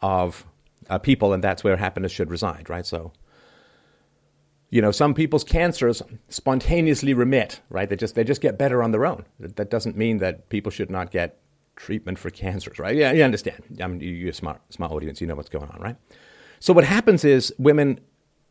of 0.00 0.46
uh, 0.88 0.98
people, 0.98 1.32
and 1.32 1.42
that's 1.42 1.64
where 1.64 1.76
happiness 1.76 2.12
should 2.12 2.30
reside, 2.30 2.70
right? 2.70 2.86
So, 2.86 3.12
you 4.70 4.80
know, 4.80 4.92
some 4.92 5.14
people's 5.14 5.44
cancers 5.44 6.00
spontaneously 6.28 7.12
remit, 7.12 7.60
right? 7.70 7.88
They 7.88 7.96
just 7.96 8.14
they 8.14 8.24
just 8.24 8.40
get 8.40 8.56
better 8.56 8.82
on 8.82 8.92
their 8.92 9.04
own. 9.04 9.24
That 9.40 9.70
doesn't 9.70 9.96
mean 9.96 10.18
that 10.18 10.48
people 10.48 10.70
should 10.70 10.90
not 10.90 11.10
get 11.10 11.40
treatment 11.78 12.18
for 12.18 12.30
cancers, 12.30 12.78
right? 12.78 12.96
Yeah, 12.96 13.12
you 13.12 13.22
understand. 13.22 13.62
I 13.82 13.86
mean, 13.86 14.00
you're 14.00 14.30
a 14.30 14.34
smart 14.34 14.60
smart 14.70 14.92
audience. 14.92 15.20
You 15.20 15.26
know 15.26 15.34
what's 15.34 15.48
going 15.48 15.70
on, 15.70 15.80
right? 15.80 15.96
So 16.60 16.72
what 16.72 16.84
happens 16.84 17.24
is 17.24 17.54
women 17.58 18.00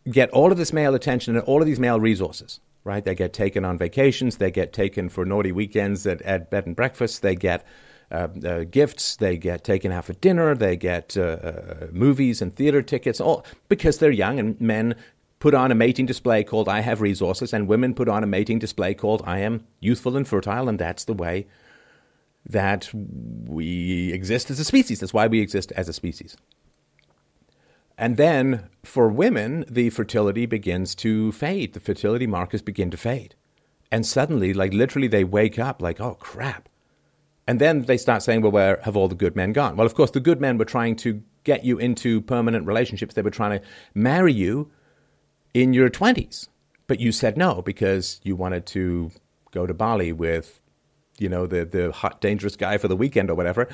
get 0.10 0.29
all 0.31 0.51
of 0.51 0.57
this 0.57 0.74
male 0.74 0.96
attention 0.96 1.36
and 1.36 1.43
all 1.46 1.62
of 1.62 1.67
these 1.67 1.79
male 1.79 2.00
resources, 2.00 2.60
right? 2.84 3.03
They 3.03 3.15
get 3.15 3.34
taken 3.34 3.65
on 3.65 3.77
vacations, 3.77 4.38
they 4.38 4.51
get 4.51 4.74
taken 4.74 5.10
for 5.10 5.25
naughty 5.25 5.51
weekends 5.51 6.07
at, 6.07 6.22
at 6.22 6.50
bed 6.50 6.65
and 6.65 6.75
breakfast, 6.75 7.22
they 7.22 7.36
get 7.36 7.65
uh, 8.10 8.29
uh, 8.46 8.63
gifts, 8.63 9.17
they 9.17 9.38
get 9.38 9.65
taken 9.65 9.91
out 9.91 10.05
for 10.05 10.13
dinner, 10.13 10.55
they 10.55 10.77
get 10.77 11.17
uh, 11.17 11.22
uh, 11.22 11.88
movies 11.91 12.41
and 12.41 12.55
theater 12.55 12.81
tickets, 12.81 13.19
all 13.19 13.46
because 13.67 13.98
they're 13.98 14.12
young 14.12 14.39
and 14.39 14.60
men 14.62 14.96
put 15.39 15.53
on 15.53 15.72
a 15.72 15.75
mating 15.75 16.05
display 16.05 16.43
called 16.43 16.69
I 16.69 16.79
have 16.79 17.01
resources, 17.01 17.53
and 17.53 17.67
women 17.67 17.93
put 17.93 18.07
on 18.07 18.24
a 18.24 18.27
mating 18.27 18.60
display 18.60 18.93
called 18.93 19.22
I 19.25 19.39
am 19.39 19.65
youthful 19.81 20.15
and 20.15 20.25
fertile, 20.25 20.69
and 20.69 20.79
that's 20.79 21.03
the 21.03 21.13
way 21.13 21.48
that 22.50 22.89
we 22.94 24.12
exist 24.13 24.50
as 24.50 24.60
a 24.60 24.63
species. 24.63 25.00
That's 25.00 25.13
why 25.13 25.27
we 25.27 25.42
exist 25.42 25.72
as 25.74 25.89
a 25.89 25.94
species. 25.94 26.38
And 27.98 28.16
then 28.16 28.70
for 28.84 29.10
women, 29.10 29.66
the 29.68 29.89
fertility 29.89 30.46
begins 30.46 30.94
to 30.96 31.32
fade. 31.32 31.74
The 31.74 31.80
fertility 31.80 32.27
markers 32.27 32.62
begin 32.62 32.92
to 32.92 32.98
fade. 32.98 33.36
And 33.92 34.06
suddenly, 34.06 34.54
like 34.54 34.74
literally, 34.74 35.08
they 35.08 35.24
wake 35.24 35.58
up 35.58 35.82
like, 35.82 36.00
oh 36.00 36.16
crap. 36.16 36.70
And 37.48 37.60
then 37.60 37.84
they 37.84 37.98
start 37.98 38.24
saying, 38.24 38.42
well, 38.42 38.51
where 38.51 38.80
have 38.84 38.98
all 38.98 39.08
the 39.08 39.16
good 39.16 39.36
men 39.36 39.54
gone? 39.54 39.77
Well, 39.77 39.88
of 39.88 39.96
course, 39.96 40.12
the 40.12 40.20
good 40.20 40.42
men 40.42 40.58
were 40.58 40.66
trying 40.66 40.98
to 40.98 41.24
get 41.44 41.63
you 41.63 41.77
into 41.77 42.22
permanent 42.22 42.68
relationships. 42.68 43.16
They 43.16 43.22
were 43.22 43.30
trying 43.30 43.60
to 43.60 43.66
marry 43.94 44.34
you 44.34 44.70
in 45.54 45.74
your 45.74 45.89
20s. 45.89 46.50
But 46.88 47.00
you 47.00 47.12
said 47.12 47.38
no 47.38 47.62
because 47.62 48.20
you 48.24 48.36
wanted 48.36 48.66
to 48.68 49.12
go 49.51 49.66
to 49.66 49.74
Bali 49.74 50.12
with, 50.12 50.62
you 51.18 51.30
know, 51.30 51.48
the, 51.48 51.66
the 51.66 51.92
hot, 51.92 52.22
dangerous 52.22 52.56
guy 52.56 52.78
for 52.78 52.88
the 52.88 52.96
weekend 52.96 53.30
or 53.30 53.36
whatever. 53.36 53.68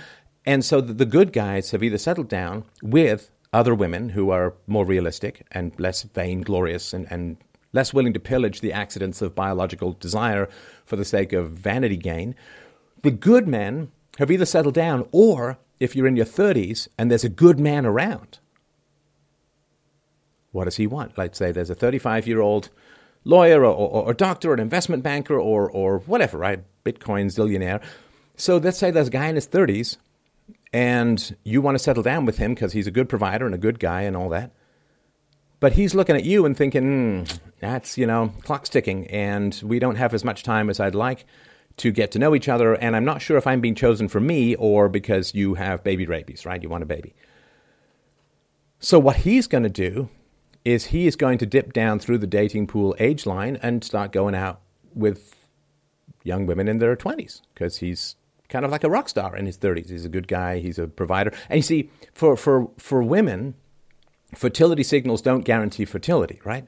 And 0.46 0.64
so 0.64 0.82
the, 0.82 0.94
the 0.94 1.06
good 1.06 1.34
guys 1.34 1.72
have 1.72 1.84
either 1.84 1.98
settled 1.98 2.30
down 2.30 2.66
with 2.82 3.32
other 3.52 3.76
women 3.76 4.10
who 4.10 4.32
are 4.32 4.54
more 4.68 4.86
realistic 4.86 5.46
and 5.52 5.78
less 5.80 6.04
vainglorious 6.04 6.94
and, 6.94 7.08
and 7.12 7.38
less 7.72 7.94
willing 7.94 8.14
to 8.14 8.20
pillage 8.20 8.62
the 8.62 8.74
accidents 8.74 9.22
of 9.22 9.36
biological 9.36 9.94
desire 9.94 10.50
for 10.86 10.96
the 10.96 11.06
sake 11.06 11.34
of 11.34 11.52
vanity 11.52 11.98
gain. 11.98 12.36
The 13.04 13.12
good 13.12 13.48
men 13.48 13.92
have 14.18 14.32
either 14.32 14.46
settled 14.46 14.74
down 14.74 15.08
or 15.12 15.58
if 15.80 15.96
you're 15.96 16.08
in 16.08 16.16
your 16.16 16.26
30s 16.26 16.88
and 16.98 17.10
there's 17.10 17.24
a 17.24 17.30
good 17.30 17.60
man 17.60 17.86
around, 17.86 18.40
what 20.52 20.66
does 20.66 20.78
he 20.78 20.88
want? 20.88 21.18
Let's 21.18 21.38
say 21.38 21.52
there's 21.52 21.70
a 21.70 21.76
35 21.76 22.28
year 22.28 22.42
old 22.42 22.70
lawyer 23.24 23.62
or, 23.62 23.74
or, 23.74 24.06
or, 24.06 24.13
doctor, 24.13 24.53
an 24.53 24.60
investment 24.60 25.03
banker, 25.03 25.39
or, 25.39 25.70
or 25.70 26.00
whatever, 26.00 26.38
right? 26.38 26.63
Bitcoin 26.84 27.25
zillionaire. 27.27 27.82
So 28.36 28.58
let's 28.58 28.77
say 28.77 28.92
there's 28.92 29.08
a 29.08 29.12
guy 29.12 29.27
in 29.27 29.36
his 29.36 29.48
30s 29.48 29.98
and 30.74 31.36
you 31.44 31.62
want 31.62 31.75
to 31.75 31.84
settle 31.84 32.03
down 32.03 32.25
with 32.25 32.38
him 32.38 32.56
because 32.56 32.74
he's 32.74 32.88
a 32.88 32.92
good 32.92 33.08
provider 33.08 33.46
and 33.46 33.53
a 33.53 33.60
good 33.60 33.80
guy 33.80 34.01
and 34.01 34.18
all 34.18 34.30
that. 34.30 34.51
But 35.60 35.74
he's 35.74 35.96
looking 35.96 36.15
at 36.15 36.25
you 36.25 36.46
and 36.46 36.58
thinking, 36.58 36.84
mm, 37.25 37.39
that's, 37.60 37.98
you 37.98 38.06
know, 38.06 38.34
clock's 38.44 38.70
ticking 38.70 39.08
and 39.08 39.62
we 39.63 39.80
don't 39.80 39.96
have 39.96 40.13
as 40.13 40.25
much 40.25 40.44
time 40.44 40.70
as 40.70 40.80
I'd 40.80 40.96
like 40.96 41.25
to 41.77 41.92
get 41.92 42.12
to 42.12 42.20
know 42.20 42.36
each 42.36 42.50
other, 42.50 42.74
and 42.75 42.96
I'm 42.96 43.06
not 43.06 43.22
sure 43.22 43.38
if 43.38 43.48
I'm 43.48 43.62
being 43.62 43.75
chosen 43.75 44.08
for 44.08 44.20
me 44.20 44.56
or 44.56 44.89
because 44.89 45.34
you 45.34 45.56
have 45.56 45.84
baby 45.84 46.06
rabies, 46.06 46.46
right? 46.46 46.62
You 46.62 46.70
want 46.70 46.84
a 46.84 46.88
baby. 46.88 47.15
So, 48.80 49.00
what 49.00 49.18
he's 49.18 49.48
going 49.48 49.63
to 49.63 49.70
do 49.70 50.10
is 50.65 50.86
he 50.88 51.08
is 51.08 51.15
going 51.15 51.38
to 51.38 51.46
dip 51.46 51.74
down 51.74 52.00
through 52.00 52.17
the 52.17 52.27
dating 52.27 52.67
pool 52.67 52.96
age 53.00 53.25
line 53.25 53.58
and 53.62 53.84
start 53.84 54.12
going 54.12 54.36
out 54.36 54.62
with 54.93 55.36
young 56.24 56.46
women 56.46 56.67
in 56.67 56.79
their 56.79 56.96
20s 56.96 57.41
because 57.53 57.77
he's 57.77 58.15
kind 58.50 58.63
of 58.63 58.72
like 58.72 58.84
a 58.84 58.89
rock 58.89 59.10
star 59.10 59.36
in 59.36 59.46
his 59.46 59.58
30s. 59.58 59.89
He's 59.89 60.05
a 60.05 60.10
good 60.10 60.27
guy, 60.27 60.60
he's 60.60 60.79
a 60.79 60.88
provider. 60.88 61.34
And 61.50 61.58
you 61.58 61.63
see, 61.63 61.89
for, 62.13 62.38
for, 62.38 62.70
for 62.77 63.03
women, 63.03 63.55
fertility 64.36 64.84
signals 64.84 65.22
don't 65.22 65.41
guarantee 65.41 65.86
fertility, 65.86 66.39
right? 66.46 66.67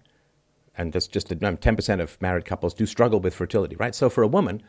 And 0.78 0.92
that's 0.92 1.08
just 1.08 1.32
um, 1.32 1.38
10% 1.58 2.02
of 2.02 2.22
married 2.22 2.46
couples 2.46 2.74
do 2.74 2.86
struggle 2.86 3.20
with 3.20 3.34
fertility, 3.34 3.76
right? 3.78 3.96
So, 3.96 4.10
for 4.10 4.24
a 4.24 4.28
woman, 4.28 4.62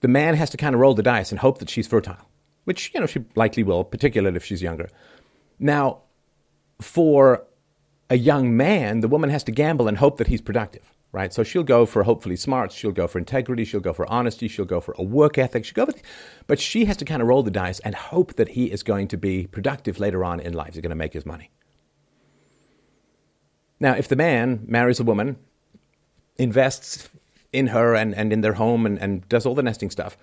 the 0.00 0.08
man 0.08 0.34
has 0.34 0.50
to 0.50 0.56
kind 0.56 0.74
of 0.74 0.80
roll 0.80 0.94
the 0.94 1.04
dice 1.04 1.30
and 1.30 1.38
hope 1.38 1.58
that 1.58 1.70
she's 1.70 1.86
fertile, 1.86 2.28
which, 2.64 2.90
you 2.92 3.00
know, 3.00 3.06
she 3.06 3.24
likely 3.36 3.62
will, 3.62 3.84
particularly 3.84 4.36
if 4.36 4.44
she's 4.44 4.60
younger. 4.60 4.88
Now, 5.60 6.00
for 6.82 7.44
a 8.10 8.16
young 8.16 8.56
man, 8.56 9.00
the 9.00 9.08
woman 9.08 9.30
has 9.30 9.44
to 9.44 9.52
gamble 9.52 9.88
and 9.88 9.96
hope 9.96 10.18
that 10.18 10.26
he's 10.26 10.42
productive, 10.42 10.92
right? 11.12 11.32
So 11.32 11.42
she'll 11.42 11.62
go 11.62 11.86
for 11.86 12.02
hopefully 12.02 12.36
smarts, 12.36 12.74
she'll 12.74 12.92
go 12.92 13.06
for 13.06 13.18
integrity, 13.18 13.64
she'll 13.64 13.80
go 13.80 13.92
for 13.92 14.06
honesty, 14.10 14.48
she'll 14.48 14.64
go 14.64 14.80
for 14.80 14.94
a 14.98 15.02
work 15.02 15.38
ethic, 15.38 15.64
she'll 15.64 15.86
go 15.86 15.90
for, 15.90 15.98
but 16.46 16.60
she 16.60 16.84
has 16.84 16.96
to 16.98 17.04
kind 17.04 17.22
of 17.22 17.28
roll 17.28 17.42
the 17.42 17.50
dice 17.50 17.80
and 17.80 17.94
hope 17.94 18.34
that 18.34 18.50
he 18.50 18.70
is 18.70 18.82
going 18.82 19.08
to 19.08 19.16
be 19.16 19.46
productive 19.46 19.98
later 19.98 20.24
on 20.24 20.40
in 20.40 20.52
life. 20.52 20.74
He's 20.74 20.82
going 20.82 20.90
to 20.90 20.96
make 20.96 21.14
his 21.14 21.24
money. 21.24 21.50
Now, 23.80 23.94
if 23.94 24.08
the 24.08 24.16
man 24.16 24.64
marries 24.68 25.00
a 25.00 25.04
woman, 25.04 25.36
invests 26.36 27.08
in 27.52 27.68
her 27.68 27.94
and, 27.94 28.14
and 28.14 28.32
in 28.32 28.40
their 28.40 28.54
home 28.54 28.86
and, 28.86 28.98
and 28.98 29.28
does 29.28 29.44
all 29.46 29.54
the 29.54 29.62
nesting 29.62 29.90
stuff, 29.90 30.16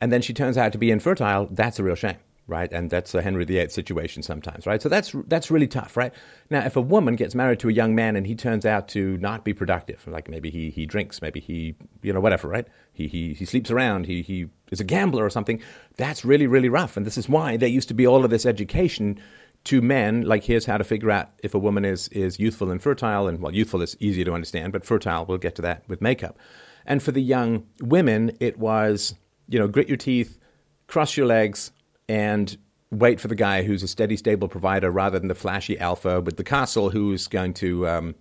and 0.00 0.12
then 0.12 0.22
she 0.22 0.32
turns 0.32 0.56
out 0.56 0.72
to 0.72 0.78
be 0.78 0.90
infertile, 0.90 1.48
that's 1.50 1.78
a 1.78 1.82
real 1.82 1.94
shame, 1.94 2.18
right? 2.50 2.70
And 2.72 2.90
that's 2.90 3.14
a 3.14 3.22
Henry 3.22 3.44
VIII 3.44 3.68
situation 3.68 4.22
sometimes, 4.22 4.66
right? 4.66 4.82
So 4.82 4.88
that's 4.88 5.14
that's 5.26 5.50
really 5.50 5.66
tough, 5.66 5.96
right? 5.96 6.12
Now, 6.50 6.64
if 6.66 6.76
a 6.76 6.80
woman 6.80 7.16
gets 7.16 7.34
married 7.34 7.60
to 7.60 7.68
a 7.68 7.72
young 7.72 7.94
man 7.94 8.16
and 8.16 8.26
he 8.26 8.34
turns 8.34 8.66
out 8.66 8.88
to 8.88 9.16
not 9.18 9.44
be 9.44 9.54
productive, 9.54 10.06
like 10.06 10.28
maybe 10.28 10.50
he 10.50 10.70
he 10.70 10.84
drinks, 10.84 11.22
maybe 11.22 11.40
he 11.40 11.74
you 12.02 12.12
know 12.12 12.20
whatever, 12.20 12.48
right? 12.48 12.66
He 12.92 13.06
he 13.06 13.32
he 13.34 13.44
sleeps 13.44 13.70
around, 13.70 14.06
he 14.06 14.22
he 14.22 14.48
is 14.70 14.80
a 14.80 14.84
gambler 14.84 15.24
or 15.24 15.30
something. 15.30 15.62
That's 15.96 16.24
really 16.24 16.46
really 16.46 16.68
rough, 16.68 16.96
and 16.96 17.06
this 17.06 17.16
is 17.16 17.28
why 17.28 17.56
there 17.56 17.68
used 17.68 17.88
to 17.88 17.94
be 17.94 18.06
all 18.06 18.24
of 18.24 18.30
this 18.30 18.44
education 18.44 19.18
to 19.64 19.82
men, 19.82 20.22
like 20.22 20.44
here's 20.44 20.64
how 20.64 20.78
to 20.78 20.84
figure 20.84 21.10
out 21.10 21.30
if 21.42 21.54
a 21.54 21.58
woman 21.58 21.84
is 21.84 22.08
is 22.08 22.38
youthful 22.38 22.70
and 22.70 22.82
fertile, 22.82 23.28
and 23.28 23.40
well, 23.40 23.54
youthful 23.54 23.82
is 23.82 23.96
easier 24.00 24.24
to 24.24 24.32
understand, 24.32 24.72
but 24.72 24.84
fertile, 24.84 25.26
we'll 25.26 25.38
get 25.38 25.54
to 25.56 25.62
that 25.62 25.86
with 25.88 26.00
makeup. 26.00 26.38
And 26.86 27.02
for 27.02 27.12
the 27.12 27.22
young 27.22 27.66
women, 27.82 28.36
it 28.40 28.58
was, 28.58 29.14
you 29.48 29.58
know, 29.58 29.68
grit 29.68 29.88
your 29.88 29.98
teeth, 29.98 30.38
cross 30.86 31.16
your 31.16 31.26
legs, 31.26 31.72
and 32.10 32.58
wait 32.90 33.20
for 33.20 33.28
the 33.28 33.36
guy 33.36 33.62
who's 33.62 33.84
a 33.84 33.88
steady, 33.88 34.16
stable 34.16 34.48
provider 34.48 34.90
rather 34.90 35.20
than 35.20 35.28
the 35.28 35.34
flashy 35.34 35.78
alpha 35.78 36.20
with 36.20 36.36
the 36.36 36.42
castle 36.42 36.90
who's 36.90 37.28
going 37.28 37.54
to 37.54 37.86
um, 37.86 38.14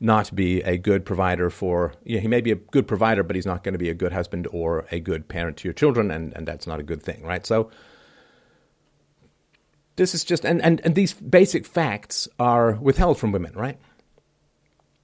not 0.00 0.34
be 0.34 0.60
a 0.60 0.76
good 0.76 1.06
provider 1.06 1.48
for, 1.48 1.94
you 2.04 2.16
know, 2.16 2.20
he 2.20 2.28
may 2.28 2.42
be 2.42 2.52
a 2.52 2.56
good 2.56 2.86
provider, 2.86 3.22
but 3.22 3.34
he's 3.34 3.46
not 3.46 3.64
going 3.64 3.72
to 3.72 3.78
be 3.78 3.88
a 3.88 3.94
good 3.94 4.12
husband 4.12 4.46
or 4.52 4.84
a 4.90 5.00
good 5.00 5.28
parent 5.28 5.56
to 5.56 5.66
your 5.66 5.72
children, 5.72 6.10
and, 6.10 6.36
and 6.36 6.46
that's 6.46 6.66
not 6.66 6.78
a 6.78 6.82
good 6.82 7.02
thing, 7.02 7.22
right? 7.22 7.46
So 7.46 7.70
this 9.96 10.14
is 10.14 10.22
just, 10.22 10.44
and, 10.44 10.60
and, 10.60 10.82
and 10.84 10.94
these 10.94 11.14
basic 11.14 11.64
facts 11.64 12.28
are 12.38 12.72
withheld 12.74 13.18
from 13.18 13.32
women, 13.32 13.54
right? 13.54 13.78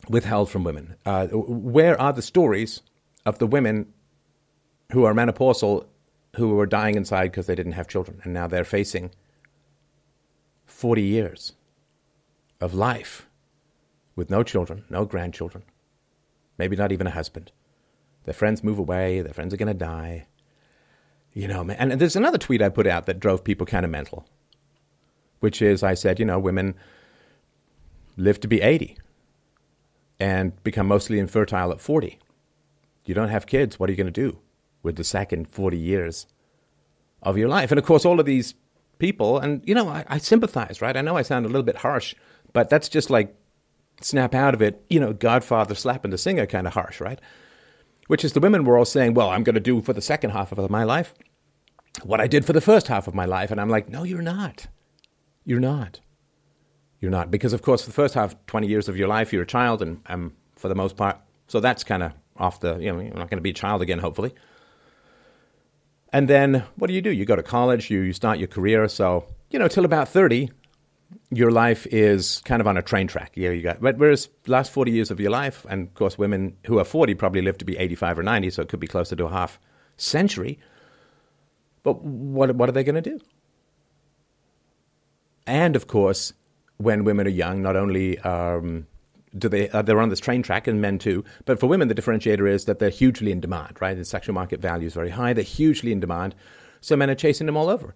withheld 0.08 0.50
from 0.50 0.64
women. 0.64 0.96
Uh, 1.06 1.28
where 1.28 1.98
are 2.00 2.12
the 2.12 2.20
stories 2.20 2.82
of 3.24 3.38
the 3.38 3.46
women 3.46 3.86
who 4.90 5.04
are 5.04 5.14
menopausal 5.14 5.86
who 6.36 6.54
were 6.54 6.66
dying 6.66 6.94
inside 6.94 7.30
because 7.30 7.46
they 7.46 7.54
didn't 7.54 7.72
have 7.72 7.88
children 7.88 8.20
and 8.24 8.32
now 8.32 8.46
they're 8.46 8.64
facing 8.64 9.10
40 10.64 11.02
years 11.02 11.52
of 12.60 12.74
life 12.74 13.26
with 14.16 14.30
no 14.30 14.42
children, 14.42 14.84
no 14.88 15.04
grandchildren, 15.04 15.64
maybe 16.58 16.76
not 16.76 16.92
even 16.92 17.06
a 17.06 17.10
husband. 17.10 17.52
Their 18.24 18.34
friends 18.34 18.64
move 18.64 18.78
away, 18.78 19.20
their 19.20 19.34
friends 19.34 19.52
are 19.52 19.58
going 19.58 19.68
to 19.68 19.74
die. 19.74 20.26
You 21.34 21.48
know. 21.48 21.62
And 21.70 21.92
there's 21.92 22.16
another 22.16 22.38
tweet 22.38 22.62
I 22.62 22.68
put 22.68 22.86
out 22.86 23.06
that 23.06 23.18
drove 23.20 23.42
people 23.42 23.66
kind 23.66 23.84
of 23.84 23.90
mental, 23.90 24.26
which 25.40 25.62
is 25.62 25.82
I 25.82 25.94
said, 25.94 26.18
you 26.18 26.26
know, 26.26 26.38
women 26.38 26.74
live 28.16 28.38
to 28.40 28.48
be 28.48 28.60
80 28.60 28.98
and 30.20 30.62
become 30.62 30.86
mostly 30.86 31.18
infertile 31.18 31.72
at 31.72 31.80
40. 31.80 32.18
You 33.06 33.14
don't 33.14 33.30
have 33.30 33.46
kids. 33.46 33.80
What 33.80 33.88
are 33.88 33.92
you 33.92 33.96
going 33.96 34.12
to 34.12 34.30
do 34.30 34.38
with 34.82 34.96
the 34.96 35.04
second 35.04 35.48
40 35.48 35.76
years 35.76 36.26
of 37.22 37.38
your 37.38 37.48
life? 37.48 37.70
And 37.70 37.78
of 37.78 37.84
course, 37.84 38.04
all 38.04 38.20
of 38.20 38.26
these 38.26 38.54
people, 38.98 39.38
and 39.38 39.62
you 39.66 39.74
know, 39.74 39.88
I, 39.88 40.04
I 40.08 40.18
sympathize, 40.18 40.80
right? 40.80 40.96
I 40.96 41.00
know 41.00 41.16
I 41.16 41.22
sound 41.22 41.44
a 41.46 41.48
little 41.48 41.62
bit 41.62 41.78
harsh, 41.78 42.14
but 42.52 42.68
that's 42.68 42.88
just 42.88 43.10
like 43.10 43.34
snap 44.00 44.34
out 44.34 44.54
of 44.54 44.62
it, 44.62 44.84
you 44.88 45.00
know, 45.00 45.12
Godfather 45.12 45.74
slapping 45.74 46.10
the 46.10 46.18
singer 46.18 46.46
kind 46.46 46.66
of 46.66 46.74
harsh, 46.74 47.00
right? 47.00 47.20
Which 48.08 48.24
is 48.24 48.32
the 48.32 48.40
women 48.40 48.64
were 48.64 48.76
all 48.76 48.84
saying, 48.84 49.14
well, 49.14 49.30
I'm 49.30 49.44
going 49.44 49.54
to 49.54 49.60
do 49.60 49.80
for 49.80 49.92
the 49.92 50.02
second 50.02 50.30
half 50.30 50.52
of 50.52 50.70
my 50.70 50.84
life 50.84 51.14
what 52.02 52.20
I 52.20 52.26
did 52.26 52.44
for 52.44 52.52
the 52.52 52.60
first 52.60 52.88
half 52.88 53.06
of 53.06 53.14
my 53.14 53.24
life. 53.24 53.50
And 53.50 53.60
I'm 53.60 53.68
like, 53.68 53.88
no, 53.88 54.02
you're 54.02 54.22
not. 54.22 54.66
You're 55.44 55.60
not. 55.60 56.00
You're 57.00 57.10
not. 57.10 57.30
Because, 57.30 57.52
of 57.52 57.62
course, 57.62 57.82
for 57.82 57.90
the 57.90 57.94
first 57.94 58.14
half, 58.14 58.34
20 58.46 58.66
years 58.66 58.88
of 58.88 58.96
your 58.96 59.08
life, 59.08 59.32
you're 59.32 59.42
a 59.42 59.46
child, 59.46 59.82
and 59.82 60.00
um, 60.06 60.32
for 60.56 60.68
the 60.68 60.74
most 60.74 60.96
part, 60.96 61.18
so 61.48 61.60
that's 61.60 61.84
kind 61.84 62.02
of 62.02 62.12
off 62.36 62.60
the, 62.60 62.78
you 62.78 62.92
know, 62.92 63.00
you're 63.00 63.14
not 63.14 63.28
going 63.28 63.38
to 63.38 63.42
be 63.42 63.50
a 63.50 63.54
child 63.54 63.82
again, 63.82 63.98
hopefully. 63.98 64.32
And 66.12 66.28
then 66.28 66.64
what 66.76 66.88
do 66.88 66.94
you 66.94 67.02
do? 67.02 67.10
You 67.10 67.24
go 67.24 67.36
to 67.36 67.42
college, 67.42 67.90
you, 67.90 68.00
you 68.00 68.12
start 68.12 68.38
your 68.38 68.48
career. 68.48 68.86
So, 68.88 69.26
you 69.50 69.58
know, 69.58 69.68
till 69.68 69.84
about 69.84 70.08
30, 70.08 70.50
your 71.30 71.50
life 71.50 71.86
is 71.90 72.42
kind 72.44 72.60
of 72.60 72.66
on 72.66 72.76
a 72.76 72.82
train 72.82 73.06
track. 73.06 73.32
Yeah, 73.34 73.50
you 73.50 73.62
got, 73.62 73.80
whereas 73.80 74.28
last 74.46 74.70
40 74.72 74.90
years 74.90 75.10
of 75.10 75.20
your 75.20 75.30
life, 75.30 75.64
and 75.68 75.88
of 75.88 75.94
course, 75.94 76.18
women 76.18 76.56
who 76.66 76.78
are 76.78 76.84
40 76.84 77.14
probably 77.14 77.40
live 77.40 77.58
to 77.58 77.64
be 77.64 77.76
85 77.78 78.18
or 78.18 78.22
90, 78.22 78.50
so 78.50 78.62
it 78.62 78.68
could 78.68 78.80
be 78.80 78.86
closer 78.86 79.16
to 79.16 79.24
a 79.24 79.30
half 79.30 79.58
century. 79.96 80.58
But 81.82 82.02
what, 82.02 82.54
what 82.54 82.68
are 82.68 82.72
they 82.72 82.84
going 82.84 83.02
to 83.02 83.10
do? 83.10 83.20
And 85.46 85.74
of 85.74 85.86
course, 85.86 86.34
when 86.76 87.04
women 87.04 87.26
are 87.26 87.30
young, 87.30 87.62
not 87.62 87.76
only 87.76 88.18
um, 88.20 88.86
do 89.36 89.48
they 89.48 89.68
uh, 89.70 89.82
they're 89.82 90.00
on 90.00 90.08
this 90.08 90.20
train 90.20 90.42
track, 90.42 90.66
and 90.66 90.80
men 90.80 90.98
too, 90.98 91.24
but 91.44 91.58
for 91.58 91.66
women 91.66 91.88
the 91.88 91.94
differentiator 91.94 92.48
is 92.48 92.66
that 92.66 92.78
they're 92.78 92.90
hugely 92.90 93.32
in 93.32 93.40
demand. 93.40 93.76
Right, 93.80 93.96
the 93.96 94.04
sexual 94.04 94.34
market 94.34 94.60
value 94.60 94.86
is 94.86 94.94
very 94.94 95.10
high. 95.10 95.32
They're 95.32 95.44
hugely 95.44 95.92
in 95.92 96.00
demand, 96.00 96.34
so 96.80 96.96
men 96.96 97.10
are 97.10 97.14
chasing 97.14 97.46
them 97.46 97.56
all 97.56 97.68
over. 97.68 97.94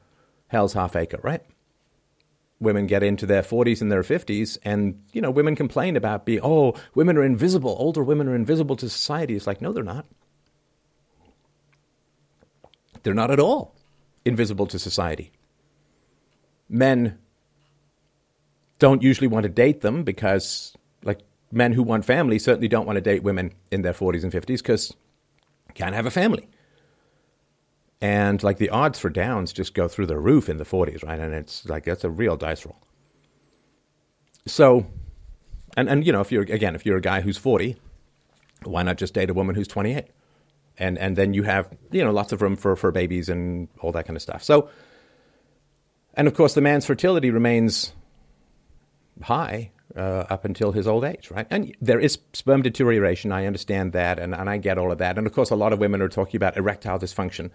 Hell's 0.48 0.72
half 0.74 0.96
acre, 0.96 1.18
right? 1.22 1.42
Women 2.58 2.86
get 2.86 3.02
into 3.02 3.26
their 3.26 3.42
40s 3.42 3.82
and 3.82 3.92
their 3.92 4.02
50s, 4.02 4.56
and 4.64 5.02
you 5.12 5.20
know, 5.20 5.30
women 5.30 5.54
complain 5.56 5.94
about 5.96 6.24
being, 6.24 6.40
oh, 6.42 6.74
women 6.94 7.18
are 7.18 7.24
invisible. 7.24 7.76
Older 7.78 8.02
women 8.02 8.28
are 8.28 8.34
invisible 8.34 8.76
to 8.76 8.88
society. 8.88 9.36
It's 9.36 9.46
like, 9.46 9.60
no, 9.60 9.72
they're 9.72 9.84
not. 9.84 10.06
They're 13.02 13.14
not 13.14 13.30
at 13.30 13.38
all 13.38 13.76
invisible 14.24 14.66
to 14.66 14.78
society. 14.78 15.30
Men 16.68 17.18
don't 18.78 19.02
usually 19.02 19.28
want 19.28 19.44
to 19.44 19.48
date 19.48 19.80
them 19.80 20.02
because, 20.02 20.74
men 21.56 21.72
who 21.72 21.82
want 21.82 22.04
family 22.04 22.38
certainly 22.38 22.68
don't 22.68 22.86
want 22.86 22.96
to 22.96 23.00
date 23.00 23.22
women 23.22 23.52
in 23.70 23.82
their 23.82 23.94
40s 23.94 24.22
and 24.22 24.32
50s 24.32 24.58
because 24.58 24.94
can't 25.74 25.94
have 25.94 26.06
a 26.06 26.10
family. 26.10 26.48
And 28.00 28.42
like 28.42 28.58
the 28.58 28.68
odds 28.68 28.98
for 28.98 29.08
downs 29.08 29.52
just 29.52 29.74
go 29.74 29.88
through 29.88 30.06
the 30.06 30.18
roof 30.18 30.48
in 30.48 30.58
the 30.58 30.64
40s, 30.64 31.02
right? 31.02 31.18
And 31.18 31.34
it's 31.34 31.66
like 31.66 31.84
that's 31.84 32.04
a 32.04 32.10
real 32.10 32.36
dice 32.36 32.64
roll. 32.66 32.76
So, 34.46 34.86
and, 35.76 35.88
and 35.88 36.06
you 36.06 36.12
know, 36.12 36.20
if 36.20 36.30
you're, 36.30 36.42
again, 36.42 36.74
if 36.74 36.84
you're 36.84 36.98
a 36.98 37.00
guy 37.02 37.22
who's 37.22 37.38
40, 37.38 37.76
why 38.64 38.82
not 38.82 38.98
just 38.98 39.14
date 39.14 39.30
a 39.30 39.34
woman 39.34 39.54
who's 39.54 39.66
28? 39.66 40.04
And, 40.78 40.98
and 40.98 41.16
then 41.16 41.32
you 41.32 41.44
have, 41.44 41.68
you 41.90 42.04
know, 42.04 42.12
lots 42.12 42.32
of 42.32 42.42
room 42.42 42.54
for, 42.54 42.76
for 42.76 42.92
babies 42.92 43.30
and 43.30 43.68
all 43.80 43.92
that 43.92 44.06
kind 44.06 44.16
of 44.16 44.22
stuff. 44.22 44.42
So, 44.42 44.68
and 46.14 46.28
of 46.28 46.34
course, 46.34 46.52
the 46.54 46.60
man's 46.60 46.84
fertility 46.84 47.30
remains 47.30 47.92
high 49.22 49.70
uh, 49.96 50.24
up 50.28 50.44
until 50.44 50.72
his 50.72 50.86
old 50.86 51.04
age, 51.04 51.30
right? 51.30 51.46
And 51.50 51.74
there 51.80 51.98
is 51.98 52.18
sperm 52.32 52.62
deterioration. 52.62 53.32
I 53.32 53.46
understand 53.46 53.92
that, 53.92 54.18
and, 54.18 54.34
and 54.34 54.50
I 54.50 54.58
get 54.58 54.78
all 54.78 54.92
of 54.92 54.98
that. 54.98 55.18
And 55.18 55.26
of 55.26 55.32
course, 55.32 55.50
a 55.50 55.56
lot 55.56 55.72
of 55.72 55.78
women 55.78 56.02
are 56.02 56.08
talking 56.08 56.36
about 56.36 56.56
erectile 56.56 56.98
dysfunction. 56.98 57.50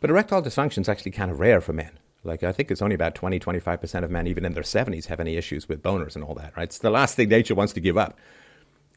But 0.00 0.10
erectile 0.10 0.42
dysfunction 0.42 0.78
is 0.78 0.88
actually 0.88 1.12
kind 1.12 1.30
of 1.30 1.38
rare 1.38 1.60
for 1.60 1.72
men. 1.72 1.98
Like, 2.24 2.42
I 2.42 2.52
think 2.52 2.70
it's 2.70 2.82
only 2.82 2.94
about 2.94 3.14
20, 3.14 3.38
25% 3.40 4.04
of 4.04 4.10
men, 4.10 4.26
even 4.26 4.44
in 4.44 4.54
their 4.54 4.62
70s, 4.62 5.06
have 5.06 5.20
any 5.20 5.36
issues 5.36 5.68
with 5.68 5.82
boners 5.82 6.14
and 6.14 6.24
all 6.24 6.34
that, 6.34 6.56
right? 6.56 6.64
It's 6.64 6.78
the 6.78 6.90
last 6.90 7.16
thing 7.16 7.28
nature 7.28 7.54
wants 7.54 7.72
to 7.74 7.80
give 7.80 7.98
up 7.98 8.18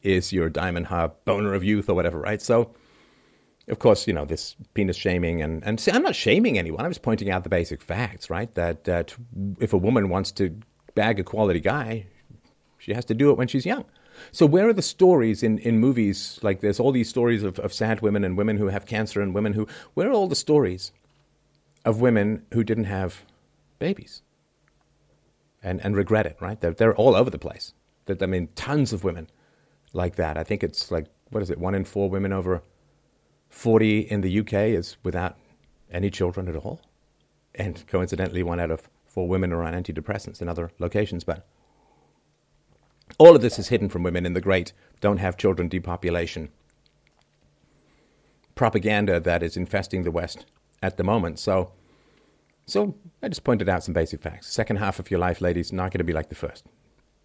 is 0.02 0.32
your 0.32 0.48
diamond 0.48 0.86
harp 0.86 1.24
boner 1.24 1.54
of 1.54 1.64
youth 1.64 1.88
or 1.88 1.94
whatever, 1.94 2.20
right? 2.20 2.40
So, 2.40 2.74
of 3.68 3.80
course, 3.80 4.06
you 4.06 4.12
know, 4.12 4.24
this 4.24 4.54
penis 4.74 4.96
shaming 4.96 5.42
and, 5.42 5.64
and 5.64 5.80
see, 5.80 5.90
I'm 5.90 6.02
not 6.02 6.14
shaming 6.14 6.56
anyone. 6.56 6.84
I'm 6.84 6.90
just 6.90 7.02
pointing 7.02 7.30
out 7.30 7.42
the 7.42 7.48
basic 7.48 7.82
facts, 7.82 8.30
right? 8.30 8.54
That, 8.54 8.84
that 8.84 9.16
if 9.58 9.72
a 9.72 9.78
woman 9.78 10.08
wants 10.08 10.30
to 10.32 10.56
bag 10.94 11.18
a 11.18 11.24
quality 11.24 11.60
guy, 11.60 12.06
she 12.86 12.94
has 12.94 13.04
to 13.06 13.14
do 13.14 13.30
it 13.30 13.36
when 13.36 13.48
she's 13.48 13.66
young. 13.66 13.84
So 14.30 14.46
where 14.46 14.68
are 14.68 14.72
the 14.72 14.80
stories 14.80 15.42
in, 15.42 15.58
in 15.58 15.80
movies 15.80 16.38
like 16.40 16.60
there's 16.60 16.78
all 16.78 16.92
these 16.92 17.08
stories 17.08 17.42
of, 17.42 17.58
of 17.58 17.72
sad 17.72 18.00
women 18.00 18.22
and 18.22 18.38
women 18.38 18.58
who 18.58 18.68
have 18.68 18.86
cancer 18.86 19.20
and 19.20 19.34
women 19.34 19.54
who 19.54 19.66
where 19.94 20.08
are 20.08 20.12
all 20.12 20.28
the 20.28 20.36
stories 20.36 20.92
of 21.84 22.00
women 22.00 22.46
who 22.54 22.62
didn't 22.62 22.84
have 22.84 23.24
babies 23.80 24.22
and, 25.64 25.84
and 25.84 25.96
regret 25.96 26.26
it, 26.26 26.36
right? 26.40 26.60
They're, 26.60 26.74
they're 26.74 26.94
all 26.94 27.16
over 27.16 27.28
the 27.28 27.40
place. 27.40 27.74
That 28.04 28.22
I 28.22 28.26
mean, 28.26 28.50
tons 28.54 28.92
of 28.92 29.02
women 29.02 29.26
like 29.92 30.14
that. 30.14 30.38
I 30.38 30.44
think 30.44 30.62
it's 30.62 30.92
like, 30.92 31.06
what 31.30 31.42
is 31.42 31.50
it, 31.50 31.58
one 31.58 31.74
in 31.74 31.84
four 31.84 32.08
women 32.08 32.32
over 32.32 32.62
40 33.48 33.98
in 33.98 34.20
the 34.20 34.38
UK 34.40 34.52
is 34.78 34.96
without 35.02 35.36
any 35.90 36.08
children 36.08 36.46
at 36.46 36.54
all. 36.54 36.80
And 37.52 37.84
coincidentally, 37.88 38.44
one 38.44 38.60
out 38.60 38.70
of 38.70 38.88
four 39.06 39.26
women 39.26 39.52
are 39.52 39.64
on 39.64 39.74
antidepressants 39.74 40.40
in 40.40 40.48
other 40.48 40.70
locations. 40.78 41.24
But 41.24 41.44
all 43.18 43.34
of 43.34 43.42
this 43.42 43.58
is 43.58 43.68
hidden 43.68 43.88
from 43.88 44.02
women 44.02 44.26
in 44.26 44.34
the 44.34 44.40
great 44.40 44.72
don't 45.00 45.18
have 45.18 45.36
children 45.36 45.68
depopulation 45.68 46.50
propaganda 48.56 49.20
that 49.20 49.44
is 49.44 49.56
infesting 49.56 50.02
the 50.02 50.10
West 50.10 50.46
at 50.82 50.96
the 50.96 51.04
moment. 51.04 51.38
So, 51.38 51.70
so 52.66 52.96
I 53.22 53.28
just 53.28 53.44
pointed 53.44 53.68
out 53.68 53.84
some 53.84 53.94
basic 53.94 54.20
facts. 54.20 54.52
Second 54.52 54.76
half 54.78 54.98
of 54.98 55.08
your 55.10 55.20
life, 55.20 55.40
ladies, 55.40 55.72
not 55.72 55.92
going 55.92 55.98
to 55.98 56.04
be 56.04 56.12
like 56.12 56.30
the 56.30 56.34
first. 56.34 56.66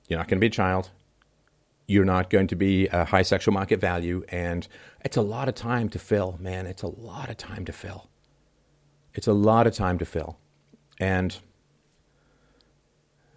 You're 0.07 0.19
not 0.19 0.27
going 0.27 0.37
to 0.37 0.41
be 0.41 0.47
a 0.47 0.51
child. 0.51 0.91
You're 1.87 2.05
not 2.05 2.29
going 2.29 2.47
to 2.47 2.55
be 2.55 2.87
a 2.87 3.05
high 3.05 3.23
sexual 3.23 3.53
market 3.53 3.79
value, 3.79 4.23
and 4.29 4.67
it's 5.03 5.17
a 5.17 5.21
lot 5.21 5.49
of 5.49 5.55
time 5.55 5.89
to 5.89 5.99
fill, 5.99 6.37
man. 6.39 6.67
It's 6.67 6.83
a 6.83 6.87
lot 6.87 7.29
of 7.29 7.37
time 7.37 7.65
to 7.65 7.71
fill. 7.71 8.09
It's 9.13 9.27
a 9.27 9.33
lot 9.33 9.67
of 9.67 9.73
time 9.73 9.97
to 9.97 10.05
fill, 10.05 10.37
and 10.99 11.37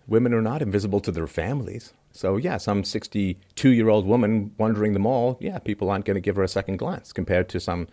women 0.07 0.35
are 0.35 0.43
not 0.43 0.63
invisible 0.63 1.01
to 1.01 1.11
their 1.11 1.27
families. 1.27 1.95
So, 2.17 2.37
yeah, 2.37 2.59
some 2.59 2.85
62 2.85 3.71
year 3.71 3.89
old 3.89 4.07
woman 4.07 4.53
wandering 4.57 4.93
the 4.93 5.01
mall, 5.01 5.37
yeah, 5.41 5.59
people 5.59 5.91
aren't 5.91 6.05
going 6.05 6.15
to 6.15 6.21
give 6.21 6.37
her 6.37 6.45
a 6.45 6.49
second 6.49 6.77
glance 6.77 7.13
compared 7.13 7.49
to 7.49 7.59
some 7.59 7.89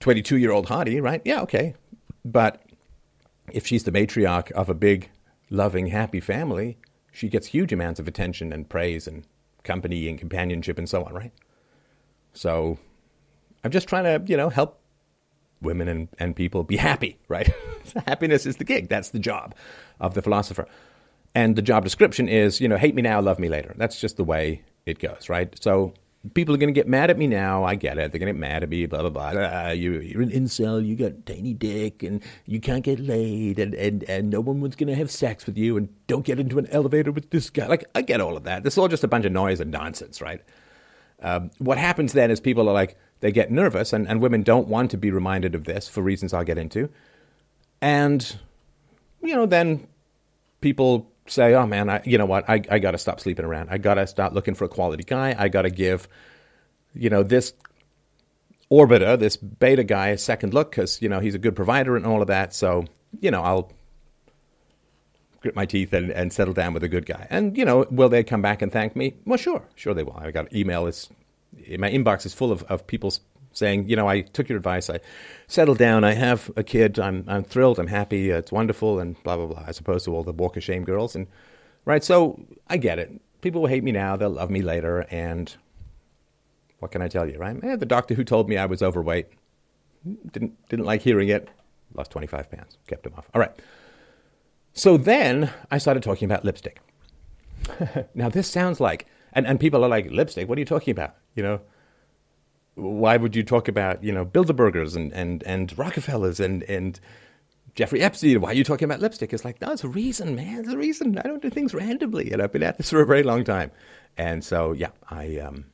22 0.00 0.36
year 0.36 0.52
old 0.52 0.66
hottie, 0.66 1.02
right? 1.02 1.22
Yeah, 1.24 1.40
okay. 1.40 1.74
But 2.26 2.62
if 3.50 3.66
she's 3.66 3.84
the 3.84 3.90
matriarch 3.90 4.52
of 4.52 4.68
a 4.68 4.74
big, 4.74 5.08
loving, 5.48 5.86
happy 5.86 6.20
family, 6.20 6.76
she 7.10 7.30
gets 7.30 7.46
huge 7.46 7.72
amounts 7.72 7.98
of 7.98 8.06
attention 8.06 8.52
and 8.52 8.68
praise 8.68 9.06
and 9.06 9.24
company 9.64 10.10
and 10.10 10.18
companionship 10.18 10.76
and 10.76 10.88
so 10.88 11.04
on, 11.04 11.14
right? 11.14 11.32
So, 12.34 12.78
I'm 13.64 13.70
just 13.70 13.88
trying 13.88 14.04
to, 14.04 14.30
you 14.30 14.36
know, 14.36 14.50
help 14.50 14.78
women 15.62 15.88
and, 15.88 16.08
and 16.18 16.36
people 16.36 16.64
be 16.64 16.76
happy, 16.76 17.18
right? 17.28 17.48
Happiness 18.06 18.44
is 18.44 18.58
the 18.58 18.64
gig. 18.64 18.90
That's 18.90 19.08
the 19.08 19.18
job 19.18 19.54
of 20.00 20.12
the 20.12 20.20
philosopher. 20.20 20.68
And 21.34 21.56
the 21.56 21.62
job 21.62 21.84
description 21.84 22.28
is, 22.28 22.60
you 22.60 22.68
know, 22.68 22.76
hate 22.76 22.94
me 22.94 23.02
now, 23.02 23.20
love 23.20 23.38
me 23.38 23.48
later. 23.48 23.74
That's 23.76 24.00
just 24.00 24.16
the 24.16 24.24
way 24.24 24.62
it 24.86 24.98
goes, 24.98 25.28
right? 25.28 25.54
So 25.62 25.92
people 26.34 26.54
are 26.54 26.58
going 26.58 26.72
to 26.72 26.78
get 26.78 26.88
mad 26.88 27.10
at 27.10 27.18
me 27.18 27.26
now. 27.26 27.62
I 27.62 27.76
get 27.76 27.96
it. 27.96 28.10
They're 28.10 28.18
going 28.18 28.26
to 28.26 28.32
get 28.32 28.40
mad 28.40 28.62
at 28.62 28.68
me, 28.68 28.86
blah, 28.86 29.02
blah, 29.02 29.10
blah. 29.10 29.68
Uh, 29.68 29.70
you, 29.70 30.00
you're 30.00 30.22
an 30.22 30.30
incel, 30.30 30.84
you 30.84 30.96
got 30.96 31.26
tiny 31.26 31.54
dick, 31.54 32.02
and 32.02 32.22
you 32.46 32.60
can't 32.60 32.82
get 32.82 32.98
laid, 32.98 33.58
and, 33.58 33.74
and, 33.74 34.02
and 34.04 34.30
no 34.30 34.40
one's 34.40 34.74
going 34.74 34.88
to 34.88 34.96
have 34.96 35.10
sex 35.10 35.46
with 35.46 35.56
you, 35.56 35.76
and 35.76 35.88
don't 36.06 36.24
get 36.24 36.40
into 36.40 36.58
an 36.58 36.66
elevator 36.70 37.12
with 37.12 37.30
this 37.30 37.50
guy. 37.50 37.66
Like, 37.66 37.84
I 37.94 38.02
get 38.02 38.20
all 38.20 38.36
of 38.36 38.44
that. 38.44 38.64
This 38.64 38.74
is 38.74 38.78
all 38.78 38.88
just 38.88 39.04
a 39.04 39.08
bunch 39.08 39.24
of 39.24 39.32
noise 39.32 39.60
and 39.60 39.70
nonsense, 39.70 40.20
right? 40.20 40.42
Um, 41.22 41.50
what 41.58 41.78
happens 41.78 42.14
then 42.14 42.30
is 42.30 42.40
people 42.40 42.68
are 42.68 42.74
like, 42.74 42.96
they 43.20 43.30
get 43.30 43.50
nervous, 43.50 43.92
and, 43.92 44.08
and 44.08 44.20
women 44.20 44.42
don't 44.42 44.68
want 44.68 44.90
to 44.92 44.96
be 44.96 45.10
reminded 45.10 45.54
of 45.54 45.64
this 45.64 45.88
for 45.88 46.02
reasons 46.02 46.32
I'll 46.32 46.44
get 46.44 46.58
into. 46.58 46.88
And, 47.80 48.38
you 49.22 49.36
know, 49.36 49.46
then 49.46 49.86
people 50.60 51.10
say, 51.28 51.54
oh 51.54 51.66
man, 51.66 51.88
I, 51.88 52.02
you 52.04 52.18
know 52.18 52.26
what, 52.26 52.48
I, 52.48 52.62
I 52.70 52.78
got 52.78 52.92
to 52.92 52.98
stop 52.98 53.20
sleeping 53.20 53.44
around. 53.44 53.68
I 53.70 53.78
got 53.78 53.94
to 53.94 54.06
start 54.06 54.32
looking 54.32 54.54
for 54.54 54.64
a 54.64 54.68
quality 54.68 55.04
guy. 55.04 55.34
I 55.38 55.48
got 55.48 55.62
to 55.62 55.70
give, 55.70 56.08
you 56.94 57.10
know, 57.10 57.22
this 57.22 57.52
orbiter, 58.70 59.18
this 59.18 59.36
beta 59.36 59.84
guy, 59.84 60.08
a 60.08 60.18
second 60.18 60.54
look 60.54 60.70
because, 60.70 61.00
you 61.00 61.08
know, 61.08 61.20
he's 61.20 61.34
a 61.34 61.38
good 61.38 61.56
provider 61.56 61.96
and 61.96 62.06
all 62.06 62.20
of 62.20 62.28
that. 62.28 62.54
So, 62.54 62.84
you 63.20 63.30
know, 63.30 63.42
I'll 63.42 63.72
grit 65.40 65.54
my 65.54 65.66
teeth 65.66 65.92
and, 65.92 66.10
and 66.10 66.32
settle 66.32 66.54
down 66.54 66.74
with 66.74 66.82
a 66.82 66.88
good 66.88 67.06
guy. 67.06 67.26
And, 67.30 67.56
you 67.56 67.64
know, 67.64 67.86
will 67.90 68.08
they 68.08 68.24
come 68.24 68.42
back 68.42 68.60
and 68.62 68.72
thank 68.72 68.96
me? 68.96 69.14
Well, 69.24 69.38
sure. 69.38 69.62
Sure 69.74 69.94
they 69.94 70.02
will. 70.02 70.16
I 70.16 70.30
got 70.30 70.52
email 70.52 70.86
It's, 70.86 71.08
my 71.78 71.90
inbox 71.90 72.26
is 72.26 72.34
full 72.34 72.52
of, 72.52 72.62
of 72.64 72.86
people 72.86 73.12
saying, 73.58 73.88
you 73.88 73.96
know, 73.96 74.08
I 74.08 74.22
took 74.22 74.48
your 74.48 74.58
advice. 74.58 74.88
I 74.88 75.00
settled 75.46 75.78
down. 75.78 76.04
I 76.04 76.14
have 76.14 76.50
a 76.56 76.62
kid. 76.62 76.98
I'm, 76.98 77.24
I'm 77.26 77.44
thrilled. 77.44 77.78
I'm 77.78 77.88
happy. 77.88 78.30
it's 78.30 78.52
wonderful, 78.52 78.98
and 78.98 79.22
blah, 79.22 79.36
blah, 79.36 79.46
blah, 79.46 79.64
as 79.66 79.78
opposed 79.78 80.04
to 80.06 80.14
all 80.14 80.22
the 80.22 80.32
walk 80.32 80.56
of 80.56 80.64
shame 80.64 80.84
girls. 80.84 81.14
And, 81.14 81.26
right? 81.84 82.02
So 82.02 82.40
I 82.68 82.76
get 82.76 82.98
it. 82.98 83.20
People 83.40 83.62
will 83.62 83.68
hate 83.68 83.84
me 83.84 83.92
now. 83.92 84.16
They'll 84.16 84.30
love 84.30 84.50
me 84.50 84.62
later. 84.62 85.06
And 85.10 85.54
what 86.78 86.92
can 86.92 87.02
I 87.02 87.08
tell 87.08 87.28
you, 87.28 87.38
right? 87.38 87.62
Eh, 87.62 87.76
the 87.76 87.86
doctor 87.86 88.14
who 88.14 88.24
told 88.24 88.48
me 88.48 88.56
I 88.56 88.66
was 88.66 88.82
overweight 88.82 89.26
didn't, 90.32 90.68
didn't 90.68 90.86
like 90.86 91.02
hearing 91.02 91.28
it. 91.28 91.48
Lost 91.94 92.10
25 92.10 92.50
pounds. 92.50 92.78
Kept 92.86 93.06
him 93.06 93.14
off. 93.16 93.28
All 93.34 93.40
right. 93.40 93.52
So 94.72 94.96
then 94.96 95.50
I 95.70 95.78
started 95.78 96.02
talking 96.02 96.26
about 96.26 96.44
lipstick. 96.44 96.80
now, 98.14 98.28
this 98.28 98.48
sounds 98.48 98.80
like, 98.80 99.06
and, 99.32 99.46
and 99.46 99.58
people 99.58 99.84
are 99.84 99.88
like, 99.88 100.10
lipstick? 100.10 100.48
What 100.48 100.58
are 100.58 100.60
you 100.60 100.66
talking 100.66 100.92
about? 100.92 101.16
You 101.34 101.42
know, 101.42 101.60
why 102.78 103.16
would 103.16 103.34
you 103.34 103.42
talk 103.42 103.68
about 103.68 104.02
you 104.02 104.12
know 104.12 104.24
Bilderbergers 104.24 104.96
and 104.96 105.12
and 105.12 105.42
and 105.42 105.76
Rockefellers 105.76 106.40
and 106.40 106.62
and 106.64 106.98
Jeffrey 107.74 108.00
Epstein? 108.00 108.40
Why 108.40 108.50
are 108.50 108.54
you 108.54 108.64
talking 108.64 108.86
about 108.86 109.00
lipstick? 109.00 109.32
It's 109.32 109.44
like 109.44 109.60
no, 109.60 109.72
it's 109.72 109.84
a 109.84 109.88
reason, 109.88 110.34
man. 110.34 110.60
It's 110.60 110.72
a 110.72 110.78
reason. 110.78 111.18
I 111.18 111.22
don't 111.22 111.42
do 111.42 111.50
things 111.50 111.74
randomly, 111.74 112.30
and 112.30 112.40
I've 112.40 112.52
been 112.52 112.62
at 112.62 112.78
this 112.78 112.90
for 112.90 113.00
a 113.00 113.06
very 113.06 113.22
long 113.22 113.44
time. 113.44 113.70
And 114.16 114.44
so 114.44 114.72
yeah, 114.72 114.90
I 115.10 115.38
um. 115.38 115.66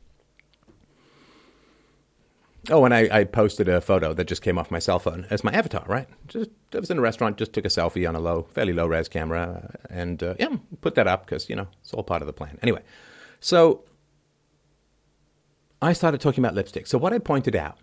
Oh, 2.70 2.86
and 2.86 2.94
I, 2.94 3.08
I 3.12 3.24
posted 3.24 3.68
a 3.68 3.82
photo 3.82 4.14
that 4.14 4.24
just 4.24 4.40
came 4.40 4.58
off 4.58 4.70
my 4.70 4.78
cell 4.78 4.98
phone 4.98 5.26
as 5.28 5.44
my 5.44 5.52
avatar. 5.52 5.84
Right, 5.86 6.08
just 6.28 6.50
I 6.72 6.78
was 6.78 6.90
in 6.90 6.98
a 6.98 7.02
restaurant, 7.02 7.36
just 7.36 7.52
took 7.52 7.66
a 7.66 7.68
selfie 7.68 8.08
on 8.08 8.16
a 8.16 8.20
low, 8.20 8.46
fairly 8.54 8.72
low 8.72 8.86
res 8.86 9.08
camera, 9.08 9.74
and 9.90 10.22
uh, 10.22 10.34
yeah, 10.38 10.56
put 10.80 10.94
that 10.94 11.06
up 11.06 11.26
because 11.26 11.50
you 11.50 11.56
know 11.56 11.68
it's 11.82 11.92
all 11.92 12.02
part 12.02 12.22
of 12.22 12.26
the 12.26 12.32
plan. 12.32 12.58
Anyway, 12.62 12.82
so 13.40 13.84
I 15.84 15.92
started 15.92 16.20
talking 16.20 16.42
about 16.42 16.54
lipstick. 16.54 16.86
So, 16.86 16.98
what 16.98 17.12
I 17.12 17.18
pointed 17.18 17.54
out 17.54 17.78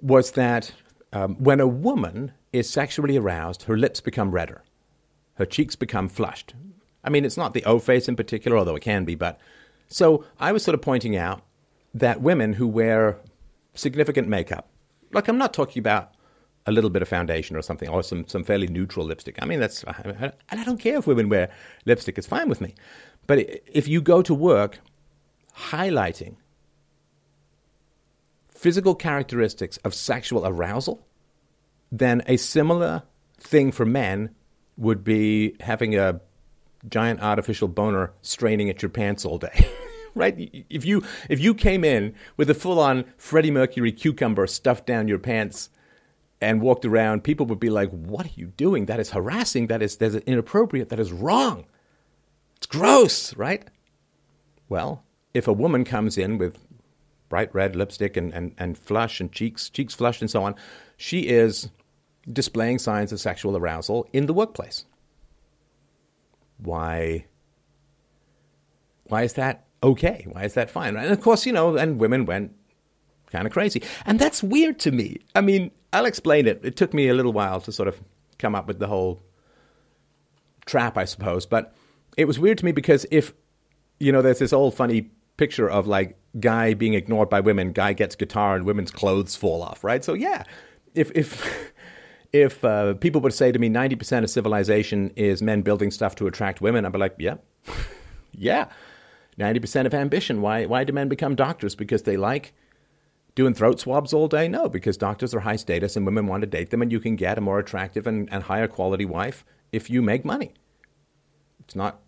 was 0.00 0.32
that 0.32 0.72
um, 1.12 1.36
when 1.36 1.60
a 1.60 1.66
woman 1.66 2.32
is 2.52 2.68
sexually 2.68 3.16
aroused, 3.16 3.64
her 3.64 3.76
lips 3.76 4.00
become 4.00 4.30
redder, 4.30 4.62
her 5.34 5.46
cheeks 5.46 5.76
become 5.76 6.08
flushed. 6.08 6.54
I 7.04 7.10
mean, 7.10 7.24
it's 7.24 7.36
not 7.36 7.54
the 7.54 7.64
O 7.64 7.78
face 7.78 8.08
in 8.08 8.16
particular, 8.16 8.56
although 8.56 8.76
it 8.76 8.82
can 8.82 9.04
be, 9.04 9.14
but 9.14 9.38
so 9.88 10.24
I 10.40 10.52
was 10.52 10.62
sort 10.62 10.74
of 10.74 10.80
pointing 10.80 11.16
out 11.16 11.42
that 11.94 12.22
women 12.22 12.54
who 12.54 12.66
wear 12.66 13.18
significant 13.74 14.28
makeup, 14.28 14.68
like 15.12 15.28
I'm 15.28 15.38
not 15.38 15.52
talking 15.52 15.80
about 15.80 16.12
a 16.66 16.72
little 16.72 16.90
bit 16.90 17.02
of 17.02 17.08
foundation 17.08 17.56
or 17.56 17.62
something, 17.62 17.88
or 17.88 18.02
some, 18.02 18.26
some 18.28 18.44
fairly 18.44 18.68
neutral 18.68 19.04
lipstick. 19.04 19.36
I 19.42 19.46
mean, 19.46 19.58
that's, 19.60 19.84
and 19.84 20.32
I 20.50 20.64
don't 20.64 20.78
care 20.78 20.98
if 20.98 21.06
women 21.06 21.28
wear 21.28 21.50
lipstick, 21.84 22.16
it's 22.16 22.26
fine 22.26 22.48
with 22.48 22.60
me. 22.60 22.74
But 23.26 23.40
if 23.66 23.88
you 23.88 24.00
go 24.00 24.22
to 24.22 24.32
work 24.32 24.78
highlighting 25.56 26.36
physical 28.62 28.94
characteristics 28.94 29.76
of 29.78 29.92
sexual 29.92 30.46
arousal, 30.46 31.04
then 31.90 32.22
a 32.28 32.36
similar 32.36 33.02
thing 33.40 33.72
for 33.72 33.84
men 33.84 34.32
would 34.76 35.02
be 35.02 35.56
having 35.58 35.98
a 35.98 36.20
giant 36.88 37.20
artificial 37.20 37.66
boner 37.66 38.12
straining 38.22 38.70
at 38.70 38.80
your 38.80 38.88
pants 38.88 39.24
all 39.24 39.36
day. 39.36 39.66
right? 40.14 40.64
If 40.70 40.84
you 40.84 41.02
if 41.28 41.40
you 41.40 41.54
came 41.54 41.82
in 41.82 42.14
with 42.36 42.48
a 42.50 42.54
full 42.54 42.78
on 42.78 43.04
Freddie 43.16 43.50
Mercury 43.50 43.90
cucumber 43.90 44.46
stuffed 44.46 44.86
down 44.86 45.08
your 45.08 45.18
pants 45.18 45.68
and 46.40 46.60
walked 46.60 46.84
around, 46.84 47.24
people 47.24 47.46
would 47.46 47.60
be 47.60 47.70
like, 47.70 47.90
"What 47.90 48.26
are 48.26 48.36
you 48.36 48.46
doing? 48.46 48.86
That 48.86 49.00
is 49.00 49.10
harassing. 49.10 49.66
That 49.66 49.82
is 49.82 49.96
that 49.96 50.14
is 50.14 50.16
inappropriate. 50.18 50.88
That 50.90 51.00
is 51.00 51.10
wrong. 51.10 51.66
It's 52.58 52.66
gross." 52.66 53.36
Right? 53.36 53.64
Well, 54.68 55.02
if 55.34 55.48
a 55.48 55.52
woman 55.52 55.84
comes 55.84 56.16
in 56.16 56.38
with 56.38 56.58
bright 57.32 57.54
red 57.54 57.74
lipstick 57.74 58.18
and, 58.18 58.30
and, 58.34 58.54
and 58.58 58.76
flush 58.76 59.18
and 59.18 59.32
cheeks 59.32 59.70
cheeks 59.70 59.94
flushed 59.94 60.20
and 60.20 60.30
so 60.30 60.44
on, 60.44 60.54
she 60.98 61.20
is 61.28 61.70
displaying 62.30 62.78
signs 62.78 63.10
of 63.10 63.18
sexual 63.18 63.56
arousal 63.56 64.06
in 64.12 64.26
the 64.26 64.34
workplace. 64.34 64.84
Why? 66.58 67.24
Why 69.04 69.22
is 69.22 69.32
that 69.32 69.64
okay? 69.82 70.26
Why 70.30 70.44
is 70.44 70.52
that 70.52 70.70
fine? 70.70 70.94
And 70.94 71.10
of 71.10 71.22
course, 71.22 71.46
you 71.46 71.54
know, 71.54 71.74
and 71.74 71.98
women 71.98 72.26
went 72.26 72.54
kind 73.30 73.46
of 73.46 73.52
crazy. 73.54 73.82
And 74.04 74.18
that's 74.18 74.42
weird 74.42 74.78
to 74.80 74.92
me. 74.92 75.16
I 75.34 75.40
mean, 75.40 75.70
I'll 75.94 76.04
explain 76.04 76.46
it. 76.46 76.60
It 76.62 76.76
took 76.76 76.92
me 76.92 77.08
a 77.08 77.14
little 77.14 77.32
while 77.32 77.62
to 77.62 77.72
sort 77.72 77.88
of 77.88 77.98
come 78.38 78.54
up 78.54 78.66
with 78.66 78.78
the 78.78 78.88
whole 78.88 79.22
trap, 80.66 80.98
I 80.98 81.06
suppose. 81.06 81.46
But 81.46 81.74
it 82.18 82.26
was 82.26 82.38
weird 82.38 82.58
to 82.58 82.66
me 82.66 82.72
because 82.72 83.06
if, 83.10 83.32
you 83.98 84.12
know, 84.12 84.20
there's 84.20 84.40
this 84.40 84.52
old 84.52 84.74
funny 84.74 85.10
picture 85.38 85.70
of 85.70 85.86
like 85.86 86.18
guy 86.40 86.74
being 86.74 86.94
ignored 86.94 87.28
by 87.28 87.40
women, 87.40 87.72
guy 87.72 87.92
gets 87.92 88.16
guitar 88.16 88.56
and 88.56 88.64
women's 88.64 88.90
clothes 88.90 89.36
fall 89.36 89.62
off, 89.62 89.84
right? 89.84 90.04
So 90.04 90.14
yeah, 90.14 90.44
if 90.94 91.10
if 91.14 91.72
if 92.32 92.64
uh, 92.64 92.94
people 92.94 93.20
would 93.20 93.34
say 93.34 93.52
to 93.52 93.58
me 93.58 93.68
90% 93.68 94.24
of 94.24 94.30
civilization 94.30 95.12
is 95.16 95.42
men 95.42 95.62
building 95.62 95.90
stuff 95.90 96.14
to 96.16 96.26
attract 96.26 96.60
women, 96.60 96.84
I'd 96.86 96.92
be 96.92 96.98
like, 96.98 97.14
yeah, 97.18 97.36
yeah. 98.32 98.68
90% 99.38 99.86
of 99.86 99.94
ambition. 99.94 100.40
Why, 100.40 100.66
why 100.66 100.84
do 100.84 100.92
men 100.92 101.08
become 101.08 101.34
doctors? 101.34 101.74
Because 101.74 102.02
they 102.02 102.16
like 102.16 102.52
doing 103.34 103.54
throat 103.54 103.80
swabs 103.80 104.12
all 104.12 104.28
day? 104.28 104.48
No, 104.48 104.68
because 104.68 104.96
doctors 104.96 105.34
are 105.34 105.40
high 105.40 105.56
status 105.56 105.96
and 105.96 106.04
women 106.04 106.26
want 106.26 106.42
to 106.42 106.46
date 106.46 106.70
them, 106.70 106.82
and 106.82 106.92
you 106.92 107.00
can 107.00 107.16
get 107.16 107.38
a 107.38 107.40
more 107.40 107.58
attractive 107.58 108.06
and, 108.06 108.30
and 108.32 108.44
higher 108.44 108.68
quality 108.68 109.04
wife 109.04 109.44
if 109.72 109.88
you 109.88 110.02
make 110.02 110.24
money. 110.24 110.52
It's 111.60 111.74
not, 111.74 112.00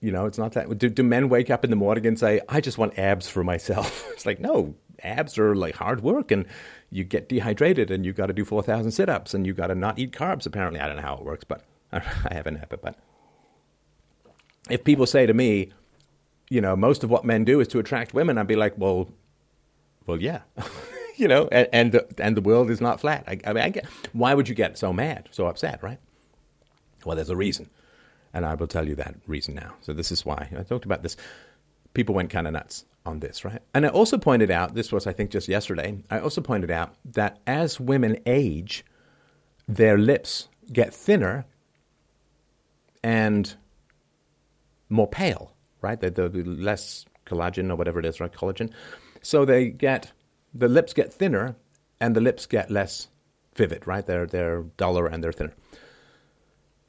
you 0.00 0.12
know, 0.12 0.26
it's 0.26 0.38
not 0.38 0.52
that. 0.52 0.78
Do, 0.78 0.88
do 0.88 1.02
men 1.02 1.28
wake 1.28 1.50
up 1.50 1.64
in 1.64 1.70
the 1.70 1.76
morning 1.76 2.06
and 2.06 2.18
say, 2.18 2.40
I 2.48 2.60
just 2.60 2.78
want 2.78 2.98
abs 2.98 3.28
for 3.28 3.42
myself? 3.42 4.06
it's 4.12 4.26
like, 4.26 4.40
no, 4.40 4.74
abs 5.02 5.38
are 5.38 5.54
like 5.54 5.76
hard 5.76 6.02
work 6.02 6.30
and 6.30 6.46
you 6.90 7.04
get 7.04 7.28
dehydrated 7.28 7.90
and 7.90 8.06
you 8.06 8.12
got 8.12 8.26
to 8.26 8.32
do 8.32 8.44
4,000 8.44 8.90
sit 8.90 9.08
ups 9.08 9.34
and 9.34 9.46
you 9.46 9.52
got 9.52 9.68
to 9.68 9.74
not 9.74 9.98
eat 9.98 10.12
carbs. 10.12 10.46
Apparently, 10.46 10.80
I 10.80 10.86
don't 10.86 10.96
know 10.96 11.02
how 11.02 11.16
it 11.16 11.24
works, 11.24 11.44
but 11.44 11.64
I 11.92 12.00
haven't 12.30 12.56
had 12.56 12.72
it. 12.72 12.80
But 12.82 12.96
if 14.70 14.84
people 14.84 15.06
say 15.06 15.26
to 15.26 15.34
me, 15.34 15.72
you 16.50 16.60
know, 16.60 16.76
most 16.76 17.04
of 17.04 17.10
what 17.10 17.24
men 17.24 17.44
do 17.44 17.60
is 17.60 17.68
to 17.68 17.78
attract 17.78 18.14
women, 18.14 18.38
I'd 18.38 18.46
be 18.46 18.56
like, 18.56 18.74
well, 18.78 19.10
well, 20.06 20.20
yeah, 20.20 20.40
you 21.16 21.28
know, 21.28 21.48
and 21.52 21.68
and 21.72 21.92
the, 21.92 22.06
and 22.18 22.36
the 22.36 22.40
world 22.40 22.70
is 22.70 22.80
not 22.80 23.00
flat. 23.00 23.24
I, 23.26 23.38
I 23.44 23.52
mean, 23.52 23.64
I 23.64 23.68
get, 23.68 23.86
why 24.12 24.32
would 24.32 24.48
you 24.48 24.54
get 24.54 24.78
so 24.78 24.92
mad, 24.92 25.28
so 25.30 25.46
upset, 25.46 25.82
right? 25.82 25.98
Well, 27.04 27.16
there's 27.16 27.28
a 27.28 27.36
reason, 27.36 27.68
and 28.34 28.44
I 28.44 28.54
will 28.54 28.66
tell 28.66 28.86
you 28.86 28.94
that 28.96 29.14
reason 29.26 29.54
now. 29.54 29.74
So 29.80 29.92
this 29.92 30.12
is 30.12 30.24
why 30.24 30.48
I 30.56 30.62
talked 30.62 30.84
about 30.84 31.02
this. 31.02 31.16
People 31.94 32.14
went 32.14 32.30
kind 32.30 32.46
of 32.46 32.52
nuts 32.52 32.84
on 33.06 33.20
this, 33.20 33.44
right? 33.44 33.60
And 33.74 33.86
I 33.86 33.88
also 33.88 34.18
pointed 34.18 34.50
out 34.50 34.74
this 34.74 34.92
was, 34.92 35.06
I 35.06 35.12
think, 35.12 35.30
just 35.30 35.48
yesterday. 35.48 35.98
I 36.10 36.20
also 36.20 36.40
pointed 36.40 36.70
out 36.70 36.94
that 37.12 37.38
as 37.46 37.80
women 37.80 38.18
age, 38.26 38.84
their 39.66 39.96
lips 39.96 40.48
get 40.72 40.94
thinner 40.94 41.46
and 43.02 43.54
more 44.90 45.08
pale 45.08 45.54
right? 45.80 46.00
The, 46.00 46.10
the, 46.10 46.28
the 46.28 46.44
less 46.44 47.04
collagen 47.26 47.70
or 47.70 47.76
whatever 47.76 47.98
it 47.98 48.06
is, 48.06 48.20
right? 48.20 48.32
Collagen. 48.32 48.70
So 49.22 49.44
they 49.44 49.68
get 49.68 50.12
the 50.54 50.68
lips 50.68 50.92
get 50.92 51.12
thinner 51.12 51.56
and 52.00 52.14
the 52.14 52.20
lips 52.20 52.46
get 52.46 52.70
less 52.70 53.08
vivid, 53.54 53.86
right? 53.86 54.06
They're 54.06 54.26
they're 54.26 54.62
duller 54.76 55.06
and 55.06 55.22
they're 55.22 55.32
thinner. 55.32 55.54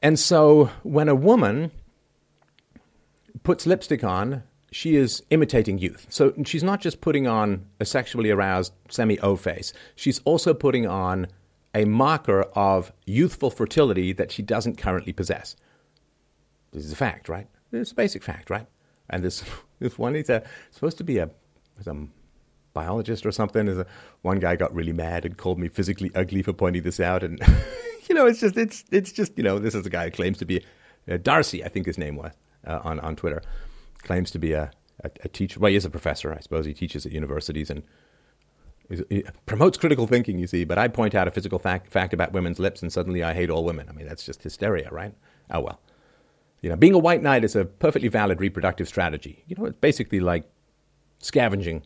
And 0.02 0.18
so 0.18 0.72
when 0.84 1.10
a 1.10 1.16
woman 1.16 1.72
puts 3.44 3.66
lipstick 3.66 4.04
on, 4.04 4.44
she 4.72 4.96
is 4.96 5.24
imitating 5.30 5.78
youth. 5.78 6.06
So 6.10 6.34
she's 6.46 6.64
not 6.64 6.82
just 6.82 7.02
putting 7.02 7.28
on 7.28 7.66
a 7.80 7.86
sexually 7.86 8.30
aroused 8.30 8.74
semi 8.90 9.20
O 9.20 9.36
face, 9.36 9.74
she's 9.96 10.20
also 10.26 10.54
putting 10.54 10.88
on 10.88 11.28
a 11.74 11.86
marker 11.86 12.42
of 12.54 12.92
youthful 13.06 13.52
fertility 13.52 14.14
that 14.14 14.32
she 14.32 14.42
doesn't 14.42 14.78
currently 14.78 15.14
possess. 15.14 15.56
This 16.72 16.86
is 16.86 16.92
a 16.92 16.96
fact, 16.96 17.30
right? 17.30 17.48
It's 17.72 17.92
a 17.92 17.96
basic 17.96 18.24
fact, 18.24 18.50
right? 18.50 18.68
And 19.10 19.24
this 19.24 19.44
this 19.80 19.98
one 19.98 20.16
he's 20.16 20.30
a, 20.30 20.44
supposed 20.72 20.98
to 21.00 21.04
be 21.04 21.18
a 21.18 21.30
some 21.82 22.12
biologist 22.74 23.26
or 23.26 23.32
something. 23.32 23.68
Is 23.68 23.78
a, 23.78 23.86
one 24.22 24.40
guy 24.40 24.56
got 24.56 24.74
really 24.74 24.94
mad 24.94 25.26
and 25.26 25.38
called 25.38 25.60
me 25.60 25.68
physically 25.68 26.12
ugly 26.16 26.42
for 26.42 26.54
pointing 26.54 26.84
this 26.84 27.00
out, 27.00 27.24
and 27.24 27.42
you 28.10 28.16
know 28.16 28.26
it's 28.26 28.40
just 28.40 28.58
it's 28.58 28.84
it's 28.92 29.12
just 29.12 29.38
you 29.38 29.44
know 29.44 29.60
this 29.60 29.76
is 29.76 29.86
a 29.86 29.90
guy 29.90 30.06
who 30.06 30.12
claims 30.12 30.38
to 30.40 30.46
be 30.46 30.64
uh, 31.10 31.18
Darcy, 31.18 31.64
I 31.64 31.70
think 31.70 31.86
his 31.86 31.98
name 31.98 32.16
was 32.16 32.34
uh, 32.66 32.80
on 32.84 33.00
on 33.00 33.16
Twitter, 33.16 33.42
claims 34.04 34.32
to 34.32 34.40
be 34.40 34.54
a, 34.54 34.72
a, 35.04 35.12
a 35.24 35.28
teacher. 35.28 35.60
Well, 35.60 35.70
he 35.70 35.76
is 35.76 35.86
a 35.86 35.90
professor, 35.90 36.34
I 36.34 36.40
suppose. 36.40 36.66
He 36.66 36.74
teaches 36.74 37.06
at 37.06 37.12
universities 37.12 37.70
and. 37.70 37.84
Promotes 39.46 39.78
critical 39.78 40.08
thinking, 40.08 40.40
you 40.40 40.48
see, 40.48 40.64
but 40.64 40.80
I 40.80 40.88
point 40.88 41.14
out 41.14 41.28
a 41.28 41.32
physical 41.32 41.60
fact, 41.60 41.92
fact 41.92 42.12
about 42.12 42.34
women's 42.34 42.58
lips, 42.58 42.82
and 42.82 42.92
suddenly 42.92 43.22
I 43.22 43.36
hate 43.36 43.52
all 43.52 43.64
women. 43.64 43.88
I 43.88 43.92
mean, 43.92 44.08
that's 44.08 44.26
just 44.26 44.42
hysteria, 44.42 44.90
right? 44.90 45.14
Oh 45.52 45.60
well. 45.60 45.80
You 46.62 46.72
know, 46.72 46.76
being 46.76 46.96
a 46.96 46.98
white 46.98 47.22
knight 47.22 47.44
is 47.44 47.56
a 47.56 47.66
perfectly 47.66 48.08
valid 48.10 48.42
reproductive 48.42 48.88
strategy. 48.88 49.44
You 49.46 49.58
know, 49.58 49.66
it's 49.66 49.78
basically 49.78 50.20
like 50.20 50.50
scavenging 51.20 51.84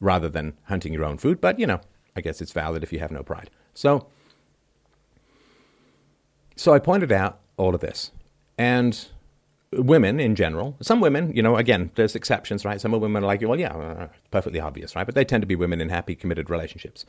rather 0.00 0.28
than 0.28 0.52
hunting 0.64 0.92
your 0.92 1.06
own 1.06 1.16
food, 1.16 1.40
but 1.40 1.58
you 1.58 1.66
know, 1.66 1.80
I 2.14 2.20
guess 2.20 2.42
it's 2.42 2.52
valid 2.52 2.82
if 2.82 2.92
you 2.92 2.98
have 2.98 3.10
no 3.10 3.22
pride. 3.22 3.48
So 3.72 4.06
so 6.58 6.74
I 6.74 6.78
pointed 6.78 7.12
out 7.12 7.40
all 7.56 7.74
of 7.74 7.80
this. 7.80 8.10
And 8.58 9.06
women 9.72 10.20
in 10.20 10.34
general, 10.34 10.76
some 10.80 11.00
women, 11.00 11.34
you 11.34 11.42
know, 11.42 11.56
again, 11.56 11.90
there's 11.94 12.14
exceptions, 12.14 12.64
right? 12.64 12.80
Some 12.80 12.92
women 12.92 13.22
are 13.22 13.26
like, 13.26 13.42
well, 13.42 13.58
yeah, 13.58 13.74
uh, 13.74 14.08
perfectly 14.30 14.60
obvious, 14.60 14.94
right? 14.96 15.06
But 15.06 15.14
they 15.14 15.24
tend 15.24 15.42
to 15.42 15.46
be 15.46 15.56
women 15.56 15.80
in 15.80 15.88
happy, 15.88 16.14
committed 16.14 16.50
relationships. 16.50 17.06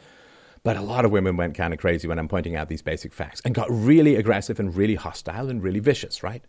But 0.64 0.78
a 0.78 0.82
lot 0.82 1.06
of 1.06 1.12
women 1.12 1.38
went 1.38 1.56
kind 1.56 1.74
of 1.74 1.80
crazy 1.80 2.08
when 2.08 2.20
I'm 2.20 2.28
pointing 2.28 2.56
out 2.56 2.70
these 2.70 2.82
basic 2.82 3.14
facts 3.14 3.42
and 3.46 3.56
got 3.56 3.68
really 3.70 4.16
aggressive 4.16 4.60
and 4.60 4.76
really 4.76 4.96
hostile 4.96 5.50
and 5.50 5.64
really 5.64 5.80
vicious, 5.80 6.22
right? 6.22 6.44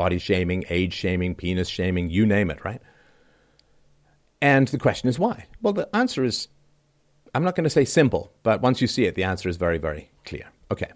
body 0.00 0.18
shaming, 0.18 0.64
age 0.70 0.94
shaming, 0.94 1.34
penis 1.34 1.68
shaming, 1.68 2.08
you 2.08 2.24
name 2.24 2.50
it, 2.50 2.64
right? 2.64 2.80
And 4.40 4.66
the 4.68 4.78
question 4.78 5.10
is 5.10 5.18
why? 5.18 5.44
Well, 5.60 5.74
the 5.74 5.94
answer 5.94 6.24
is 6.24 6.48
I'm 7.34 7.44
not 7.44 7.54
going 7.54 7.64
to 7.64 7.70
say 7.70 7.84
simple, 7.84 8.32
but 8.42 8.62
once 8.62 8.80
you 8.80 8.86
see 8.86 9.04
it, 9.04 9.14
the 9.14 9.24
answer 9.24 9.46
is 9.46 9.58
very, 9.58 9.76
very 9.76 10.10
clear. 10.24 10.46
Okay. 10.70 10.90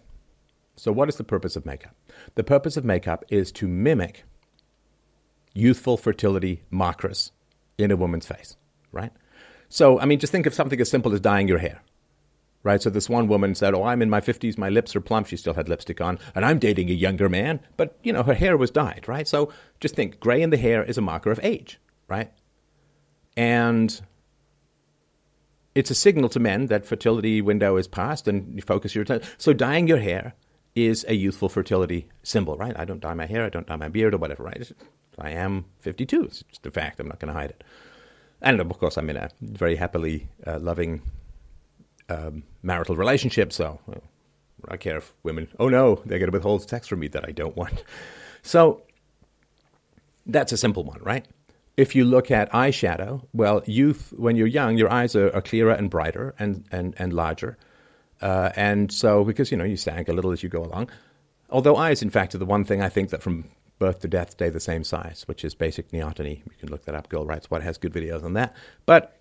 So, 0.77 0.93
what 0.93 1.09
is 1.09 1.17
the 1.17 1.25
purpose 1.25 1.57
of 1.57 1.65
makeup? 1.65 1.95
The 2.35 2.45
purpose 2.45 2.77
of 2.77 2.85
makeup 2.85 3.25
is 3.29 3.53
to 3.53 3.69
mimic 3.69 4.25
youthful 5.55 5.97
fertility 5.97 6.63
markers 6.71 7.33
in 7.79 7.91
a 7.91 7.97
woman's 7.97 8.27
face, 8.27 8.57
right? 8.93 9.13
So, 9.69 10.01
I 10.01 10.05
mean, 10.05 10.19
just 10.19 10.33
think 10.33 10.47
of 10.47 10.55
something 10.55 10.81
as 10.81 10.91
simple 10.91 11.13
as 11.13 11.21
dyeing 11.21 11.49
your 11.49 11.59
hair, 11.59 11.83
right? 12.63 12.83
So 12.83 12.91
this 12.91 13.09
one 13.09 13.29
woman 13.29 13.55
said, 13.55 13.75
"Oh, 13.75 13.85
I'm 13.85 14.03
in 14.03 14.11
my 14.11 14.21
50s, 14.21 14.59
my 14.59 14.69
lips 14.69 14.97
are 14.97 15.01
plump." 15.01 15.29
She 15.29 15.37
still 15.37 15.55
had 15.55 15.69
lipstick 15.69 16.01
on, 16.01 16.19
and 16.35 16.45
I'm 16.45 16.59
dating 16.59 16.91
a 16.91 16.95
younger 16.95 17.29
man, 17.29 17.61
but 17.77 17.99
you 18.03 18.13
know 18.13 18.25
her 18.25 18.35
hair 18.35 18.57
was 18.57 18.71
dyed, 18.71 19.05
right? 19.07 19.29
So 19.29 19.53
just 19.81 19.95
think, 19.95 20.19
gray 20.19 20.43
in 20.43 20.51
the 20.51 20.57
hair 20.57 20.83
is 20.83 20.99
a 20.99 21.03
marker 21.03 21.31
of 21.31 21.41
age, 21.43 21.81
right? 22.09 22.33
And 23.37 24.01
it's 25.75 25.91
a 25.91 25.95
signal 25.95 26.29
to 26.31 26.41
men 26.41 26.67
that 26.67 26.87
fertility 26.87 27.41
window 27.41 27.77
is 27.77 27.89
past, 27.89 28.27
and 28.29 28.55
you 28.55 28.63
focus 28.63 28.95
your 28.95 29.03
attention. 29.03 29.29
So 29.39 29.53
dyeing 29.53 29.87
your 29.87 29.99
hair 29.99 30.35
is 30.75 31.05
a 31.09 31.15
youthful 31.15 31.49
fertility 31.49 32.09
symbol, 32.23 32.57
right? 32.57 32.79
I 32.79 32.85
don't 32.85 33.01
dye 33.01 33.15
my 33.15 33.27
hair, 33.27 33.45
I 33.45 33.49
don't 33.49 33.67
dye 33.67 33.77
my 33.77 33.89
beard, 33.89 34.15
or 34.15 34.19
whatever, 34.19 34.43
right? 34.43 34.71
I 35.19 35.31
am 35.31 35.67
52. 35.81 36.25
It's 36.25 36.43
just 36.49 36.67
a 36.67 36.71
fact. 36.71 36.99
I'm 36.99 37.09
not 37.09 37.21
going 37.21 37.33
to 37.33 37.39
hide 37.39 37.51
it. 37.51 37.65
And 38.43 38.61
of 38.61 38.79
course, 38.79 38.97
I'm 38.97 39.09
in 39.09 39.17
a 39.17 39.31
very 39.41 39.77
happily 39.77 40.29
uh, 40.47 40.59
loving 40.59 41.03
um, 42.09 42.43
marital 42.63 42.97
relationship. 42.97 43.53
So 43.53 43.79
well, 43.87 44.03
I 44.69 44.77
care 44.77 44.99
if 44.99 45.13
women, 45.23 45.49
oh 45.59 45.69
no, 45.69 46.03
they're 46.05 46.19
going 46.19 46.31
to 46.31 46.37
withhold 46.37 46.69
sex 46.69 46.87
from 46.87 47.01
me 47.01 47.09
that 47.09 47.27
I 47.27 47.33
don't 47.33 47.57
want. 47.57 47.85
So 48.43 48.83
that's 50.27 50.53
a 50.53 50.57
simple 50.57 50.85
one, 50.85 51.01
right? 51.03 51.27
If 51.77 51.95
you 51.95 52.05
look 52.05 52.31
at 52.31 52.53
eyeshadow, 52.53 53.23
well, 53.33 53.63
youth, 53.67 54.13
when 54.17 54.37
you're 54.37 54.47
young, 54.47 54.77
your 54.77 54.93
eyes 54.93 55.17
are, 55.17 55.35
are 55.35 55.43
clearer 55.43 55.73
and 55.73 55.91
brighter 55.91 56.35
and, 56.39 56.65
and, 56.71 56.95
and 56.99 57.13
larger. 57.13 57.57
Uh, 58.25 58.51
and 58.57 58.91
so, 58.91 59.23
because, 59.23 59.51
you 59.51 59.57
know, 59.57 59.65
you 59.65 59.77
stank 59.77 60.09
a 60.09 60.13
little 60.15 60.33
as 60.33 60.43
you 60.43 60.49
go 60.49 60.65
along. 60.65 60.89
Although 61.51 61.77
eyes, 61.77 62.01
in 62.01 62.09
fact, 62.09 62.35
are 62.35 62.39
the 62.39 62.47
one 62.47 62.65
thing 62.65 62.81
I 62.81 62.89
think 62.89 63.11
that 63.11 63.23
from 63.23 63.51
birth 63.79 64.01
to 64.01 64.09
death 64.09 64.31
stay 64.31 64.49
the 64.49 64.61
same 64.61 64.83
size, 64.83 65.25
which 65.27 65.45
is 65.45 65.55
basic 65.55 65.91
neoteny. 65.91 66.39
You 66.39 66.57
can 66.59 66.71
look 66.71 66.87
that 66.87 66.95
up. 66.95 67.11
Girl 67.11 67.27
Writes 67.27 67.51
What 67.51 67.63
has 67.63 67.77
good 67.77 67.93
videos 67.93 68.25
on 68.25 68.33
that. 68.33 68.57
But 68.87 69.19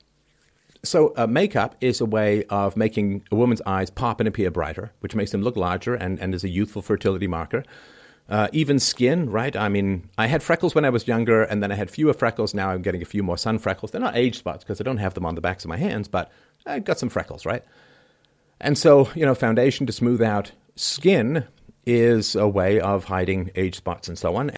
so, 0.84 1.14
uh, 1.18 1.28
makeup 1.28 1.76
is 1.82 2.00
a 2.00 2.06
way 2.06 2.46
of 2.46 2.78
making 2.78 3.24
a 3.30 3.36
woman's 3.36 3.62
eyes 3.66 3.90
pop 3.90 4.22
and 4.22 4.28
appear 4.28 4.50
brighter, 4.50 4.94
which 5.02 5.16
makes 5.16 5.32
them 5.32 5.42
look 5.42 5.58
larger 5.58 5.96
and, 5.96 6.18
and 6.22 6.34
is 6.34 6.46
a 6.46 6.50
youthful 6.50 6.82
fertility 6.82 7.28
marker. 7.28 7.66
Uh, 8.30 8.48
even 8.54 8.80
skin, 8.80 9.30
right? 9.30 9.54
I 9.58 9.68
mean, 9.68 10.10
I 10.18 10.28
had 10.28 10.42
freckles 10.42 10.74
when 10.74 10.86
I 10.86 10.90
was 10.90 11.10
younger, 11.10 11.44
and 11.44 11.62
then 11.62 11.74
I 11.74 11.76
had 11.76 11.92
fewer 11.92 12.14
freckles. 12.14 12.54
Now 12.54 12.70
I'm 12.70 12.82
getting 12.82 13.02
a 13.02 13.06
few 13.06 13.22
more 13.22 13.38
sun 13.38 13.60
freckles. 13.60 13.92
They're 13.92 14.00
not 14.00 14.16
age 14.16 14.38
spots 14.38 14.64
because 14.64 14.80
I 14.80 14.86
don't 14.86 14.98
have 14.98 15.14
them 15.14 15.26
on 15.26 15.36
the 15.36 15.42
backs 15.42 15.66
of 15.66 15.70
my 15.70 15.76
hands, 15.76 16.08
but 16.08 16.32
I've 16.66 16.86
got 16.86 17.00
some 17.00 17.10
freckles, 17.10 17.46
right? 17.46 17.66
And 18.64 18.78
so, 18.78 19.10
you 19.14 19.26
know, 19.26 19.36
foundation 19.36 19.86
to 19.88 19.94
smooth 19.94 20.22
out 20.22 20.54
skin 20.76 21.44
is 21.86 22.36
a 22.36 22.48
way 22.48 22.80
of 22.80 23.04
hiding 23.04 23.52
age 23.56 23.76
spots 23.76 24.08
and 24.08 24.18
so 24.18 24.38
on. 24.38 24.52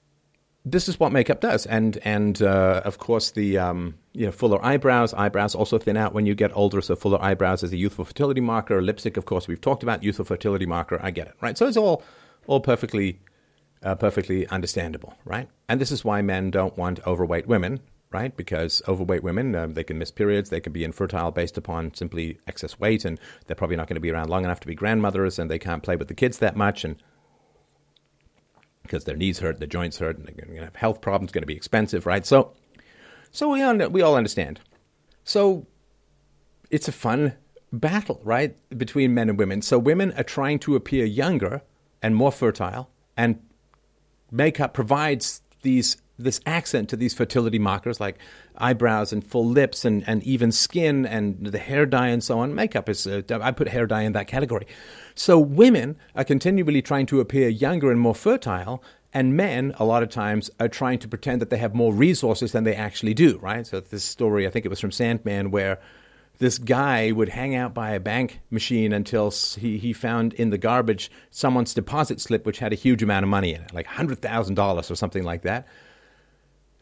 This 0.64 0.88
is 0.88 1.00
what 1.00 1.12
makeup 1.12 1.42
does, 1.42 1.68
and 1.68 2.00
and 2.04 2.42
uh, 2.42 2.82
of 2.86 2.98
course 2.98 3.32
the 3.32 3.60
um, 3.60 3.96
you 4.14 4.26
know 4.26 4.32
fuller 4.32 4.64
eyebrows. 4.66 5.14
Eyebrows 5.14 5.54
also 5.54 5.78
thin 5.78 5.96
out 5.96 6.14
when 6.14 6.26
you 6.26 6.34
get 6.34 6.56
older, 6.56 6.82
so 6.82 6.96
fuller 6.96 7.22
eyebrows 7.22 7.62
is 7.62 7.72
a 7.72 7.78
youthful 7.78 8.04
fertility 8.04 8.42
marker. 8.42 8.82
Lipstick, 8.82 9.16
of 9.16 9.26
course, 9.26 9.48
we've 9.48 9.62
talked 9.62 9.84
about 9.84 10.04
youthful 10.04 10.26
fertility 10.26 10.66
marker. 10.66 11.00
I 11.04 11.12
get 11.12 11.28
it, 11.28 11.36
right? 11.40 11.56
So 11.56 11.68
it's 11.68 11.78
all 11.78 12.04
all 12.48 12.62
perfectly 12.62 13.20
uh, 13.84 13.94
perfectly 13.94 14.48
understandable, 14.48 15.14
right? 15.24 15.48
And 15.70 15.80
this 15.80 15.92
is 15.92 16.04
why 16.04 16.24
men 16.24 16.50
don't 16.50 16.76
want 16.76 17.06
overweight 17.06 17.48
women, 17.48 17.80
right? 18.16 18.36
Because 18.38 18.82
overweight 18.88 19.24
women, 19.24 19.54
um, 19.56 19.74
they 19.74 19.84
can 19.84 19.98
miss 19.98 20.10
periods, 20.10 20.50
they 20.50 20.62
can 20.62 20.72
be 20.72 20.86
infertile 20.86 21.32
based 21.32 21.58
upon 21.58 21.94
simply 21.94 22.40
excess 22.48 22.80
weight, 22.80 23.04
and 23.04 23.20
they're 23.46 23.58
probably 23.58 23.76
not 23.76 23.88
going 23.88 23.96
to 23.96 24.02
be 24.02 24.10
around 24.10 24.30
long 24.30 24.46
enough 24.46 24.62
to 24.62 24.68
be 24.68 24.74
grandmothers, 24.74 25.38
and 25.38 25.52
they 25.52 25.60
can't 25.60 25.84
play 25.84 25.98
with 25.98 26.08
the 26.08 26.14
kids 26.14 26.38
that 26.38 26.56
much, 26.56 26.86
and 26.86 26.96
because 28.84 29.04
their 29.04 29.18
knees 29.18 29.40
hurt, 29.40 29.60
their 29.60 29.68
joints 29.68 29.98
hurt, 29.98 30.18
and 30.18 30.26
they're 30.26 30.46
going 30.46 30.56
to 30.56 30.64
have 30.64 30.78
health 30.78 31.02
problems, 31.02 31.34
going 31.34 31.42
to 31.42 31.48
be 31.48 31.58
expensive, 31.58 32.06
right? 32.06 32.26
So, 32.26 32.54
so 33.32 33.50
we 33.50 33.62
all, 33.62 33.76
we 33.90 34.02
all 34.02 34.16
understand. 34.16 34.62
So, 35.26 35.68
it's 36.72 36.88
a 36.88 36.94
fun 36.94 37.34
battle, 37.74 38.22
right, 38.24 38.56
between 38.78 39.14
men 39.14 39.28
and 39.28 39.38
women. 39.38 39.62
So 39.62 39.78
women 39.78 40.14
are 40.14 40.24
trying 40.24 40.60
to 40.60 40.78
appear 40.78 41.04
younger 41.04 41.64
and 42.02 42.16
more 42.16 42.32
fertile, 42.32 42.90
and 43.18 43.42
makeup 44.32 44.74
provides 44.74 45.42
these 45.64 45.98
this 46.18 46.40
accent 46.46 46.90
to 46.90 46.96
these 46.96 47.14
fertility 47.14 47.60
markers 47.60 48.00
like 48.00 48.18
eyebrows 48.58 49.12
and 49.12 49.24
full 49.26 49.46
lips 49.46 49.84
and, 49.84 50.04
and 50.08 50.24
even 50.24 50.52
skin 50.52 51.06
and 51.06 51.46
the 51.46 51.60
hair 51.60 51.86
dye 51.86 52.08
and 52.08 52.24
so 52.24 52.40
on. 52.40 52.56
Makeup 52.56 52.88
is, 52.88 53.06
uh, 53.06 53.22
I 53.30 53.52
put 53.52 53.68
hair 53.68 53.86
dye 53.86 54.04
in 54.04 54.14
that 54.14 54.28
category. 54.28 54.66
So 55.16 55.38
women 55.40 55.98
are 56.16 56.24
continually 56.24 56.82
trying 56.82 57.06
to 57.08 57.20
appear 57.20 57.50
younger 57.50 57.92
and 57.92 58.00
more 58.00 58.16
fertile, 58.16 58.84
and 59.14 59.38
men, 59.38 59.74
a 59.80 59.86
lot 59.86 60.04
of 60.04 60.10
times, 60.10 60.52
are 60.60 60.68
trying 60.68 61.00
to 61.00 61.08
pretend 61.08 61.42
that 61.42 61.50
they 61.50 61.58
have 61.58 61.74
more 61.74 61.94
resources 61.94 62.52
than 62.52 62.66
they 62.66 62.76
actually 62.76 63.14
do, 63.14 63.38
right? 63.38 63.66
So 63.66 63.80
this 63.80 64.04
story, 64.04 64.46
I 64.46 64.50
think 64.50 64.66
it 64.66 64.70
was 64.70 64.82
from 64.82 64.92
Sandman, 64.92 65.52
where 65.52 65.80
this 66.40 66.58
guy 66.58 67.12
would 67.12 67.30
hang 67.30 67.56
out 67.56 67.74
by 67.74 67.92
a 67.92 68.00
bank 68.00 68.42
machine 68.50 68.92
until 68.92 69.32
he, 69.32 69.78
he 69.78 69.94
found 69.94 70.34
in 70.34 70.50
the 70.50 70.58
garbage 70.58 71.10
someone's 71.32 71.74
deposit 71.74 72.20
slip 72.20 72.46
which 72.46 72.60
had 72.60 72.74
a 72.74 72.76
huge 72.76 73.02
amount 73.02 73.24
of 73.24 73.30
money 73.30 73.54
in 73.54 73.62
it, 73.62 73.74
like 73.74 73.88
$100,000 73.88 74.92
or 74.92 74.96
something 74.96 75.24
like 75.24 75.44
that. 75.44 75.66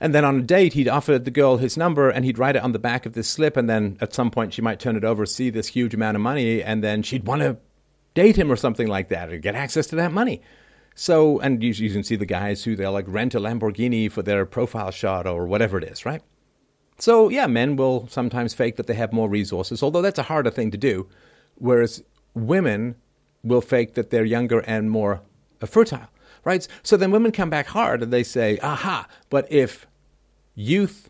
And 0.03 0.13
then 0.13 0.25
on 0.25 0.39
a 0.39 0.41
date, 0.41 0.73
he'd 0.73 0.89
offer 0.89 1.17
the 1.17 1.31
girl 1.31 1.55
his 1.55 1.77
number 1.77 2.09
and 2.09 2.25
he'd 2.25 2.37
write 2.37 2.57
it 2.57 2.61
on 2.61 2.73
the 2.73 2.77
back 2.77 3.05
of 3.05 3.13
this 3.13 3.29
slip. 3.29 3.55
And 3.55 3.69
then 3.69 3.97
at 4.01 4.13
some 4.13 4.29
point, 4.29 4.53
she 4.53 4.61
might 4.61 4.77
turn 4.77 4.97
it 4.97 5.05
over, 5.05 5.25
see 5.25 5.49
this 5.49 5.67
huge 5.67 5.93
amount 5.93 6.17
of 6.17 6.21
money, 6.21 6.61
and 6.61 6.83
then 6.83 7.03
she'd 7.03 7.25
want 7.25 7.41
to 7.41 7.55
date 8.13 8.35
him 8.35 8.51
or 8.51 8.57
something 8.57 8.87
like 8.87 9.07
that 9.07 9.31
or 9.31 9.37
get 9.37 9.55
access 9.55 9.87
to 9.87 9.95
that 9.95 10.11
money. 10.11 10.41
So, 10.93 11.39
and 11.39 11.63
you, 11.63 11.71
you 11.71 11.89
can 11.89 12.03
see 12.03 12.17
the 12.17 12.25
guys 12.25 12.65
who 12.65 12.75
they'll 12.75 12.91
like 12.91 13.05
rent 13.07 13.33
a 13.33 13.39
Lamborghini 13.39 14.11
for 14.11 14.21
their 14.21 14.45
profile 14.45 14.91
shot 14.91 15.25
or 15.25 15.47
whatever 15.47 15.77
it 15.77 15.85
is, 15.85 16.05
right? 16.05 16.21
So, 16.99 17.29
yeah, 17.29 17.47
men 17.47 17.77
will 17.77 18.05
sometimes 18.09 18.53
fake 18.53 18.75
that 18.75 18.87
they 18.87 18.95
have 18.95 19.13
more 19.13 19.29
resources, 19.29 19.81
although 19.81 20.01
that's 20.01 20.19
a 20.19 20.23
harder 20.23 20.51
thing 20.51 20.69
to 20.71 20.77
do. 20.77 21.07
Whereas 21.55 22.03
women 22.33 22.95
will 23.41 23.61
fake 23.61 23.93
that 23.93 24.09
they're 24.09 24.25
younger 24.25 24.59
and 24.59 24.91
more 24.91 25.21
fertile, 25.65 26.09
right? 26.43 26.67
So 26.83 26.97
then 26.97 27.11
women 27.11 27.31
come 27.31 27.49
back 27.49 27.67
hard 27.67 28.03
and 28.03 28.11
they 28.11 28.23
say, 28.23 28.59
aha, 28.61 29.07
but 29.29 29.49
if 29.49 29.87
youth 30.55 31.09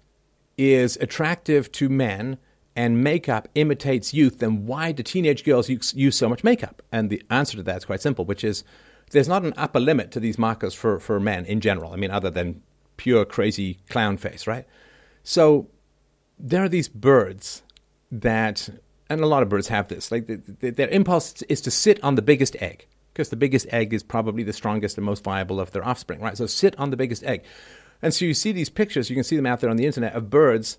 is 0.57 0.97
attractive 0.97 1.71
to 1.73 1.89
men 1.89 2.37
and 2.75 3.03
makeup 3.03 3.47
imitates 3.55 4.13
youth, 4.13 4.39
then 4.39 4.65
why 4.65 4.91
do 4.91 5.03
teenage 5.03 5.43
girls 5.43 5.69
use, 5.69 5.93
use 5.93 6.15
so 6.15 6.27
much 6.27 6.43
makeup? 6.43 6.81
And 6.91 7.09
the 7.09 7.21
answer 7.29 7.57
to 7.57 7.63
that 7.63 7.77
is 7.77 7.85
quite 7.85 8.01
simple, 8.01 8.25
which 8.25 8.43
is 8.43 8.63
there's 9.11 9.27
not 9.27 9.43
an 9.43 9.53
upper 9.57 9.79
limit 9.79 10.11
to 10.11 10.19
these 10.19 10.37
markers 10.37 10.73
for, 10.73 10.99
for 10.99 11.19
men 11.19 11.45
in 11.45 11.61
general. 11.61 11.93
I 11.93 11.97
mean, 11.97 12.11
other 12.11 12.29
than 12.29 12.61
pure 12.97 13.25
crazy 13.25 13.79
clown 13.89 14.17
face, 14.17 14.47
right? 14.47 14.65
So 15.23 15.69
there 16.39 16.63
are 16.63 16.69
these 16.69 16.89
birds 16.89 17.63
that, 18.11 18.69
and 19.09 19.21
a 19.21 19.27
lot 19.27 19.43
of 19.43 19.49
birds 19.49 19.67
have 19.67 19.87
this, 19.87 20.11
like 20.11 20.27
the, 20.27 20.41
the, 20.59 20.69
their 20.71 20.89
impulse 20.89 21.41
is 21.43 21.61
to 21.61 21.71
sit 21.71 22.03
on 22.03 22.15
the 22.15 22.21
biggest 22.21 22.55
egg 22.59 22.87
because 23.13 23.29
the 23.29 23.35
biggest 23.35 23.67
egg 23.71 23.93
is 23.93 24.01
probably 24.01 24.41
the 24.43 24.53
strongest 24.53 24.97
and 24.97 25.05
most 25.05 25.23
viable 25.23 25.59
of 25.59 25.71
their 25.71 25.85
offspring, 25.85 26.19
right? 26.19 26.37
So 26.37 26.47
sit 26.47 26.77
on 26.79 26.89
the 26.89 26.97
biggest 26.97 27.23
egg. 27.23 27.43
And 28.03 28.13
so 28.13 28.25
you 28.25 28.33
see 28.33 28.51
these 28.51 28.69
pictures, 28.69 29.09
you 29.09 29.15
can 29.15 29.23
see 29.23 29.37
them 29.37 29.45
out 29.45 29.61
there 29.61 29.69
on 29.69 29.77
the 29.77 29.85
internet 29.85 30.13
of 30.13 30.29
birds, 30.29 30.77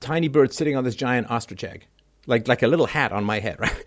tiny 0.00 0.26
birds 0.26 0.56
sitting 0.56 0.74
on 0.74 0.82
this 0.82 0.96
giant 0.96 1.30
ostrich 1.30 1.62
egg, 1.62 1.86
like, 2.26 2.48
like 2.48 2.62
a 2.62 2.66
little 2.66 2.86
hat 2.86 3.12
on 3.12 3.24
my 3.24 3.40
head, 3.40 3.56
right? 3.60 3.84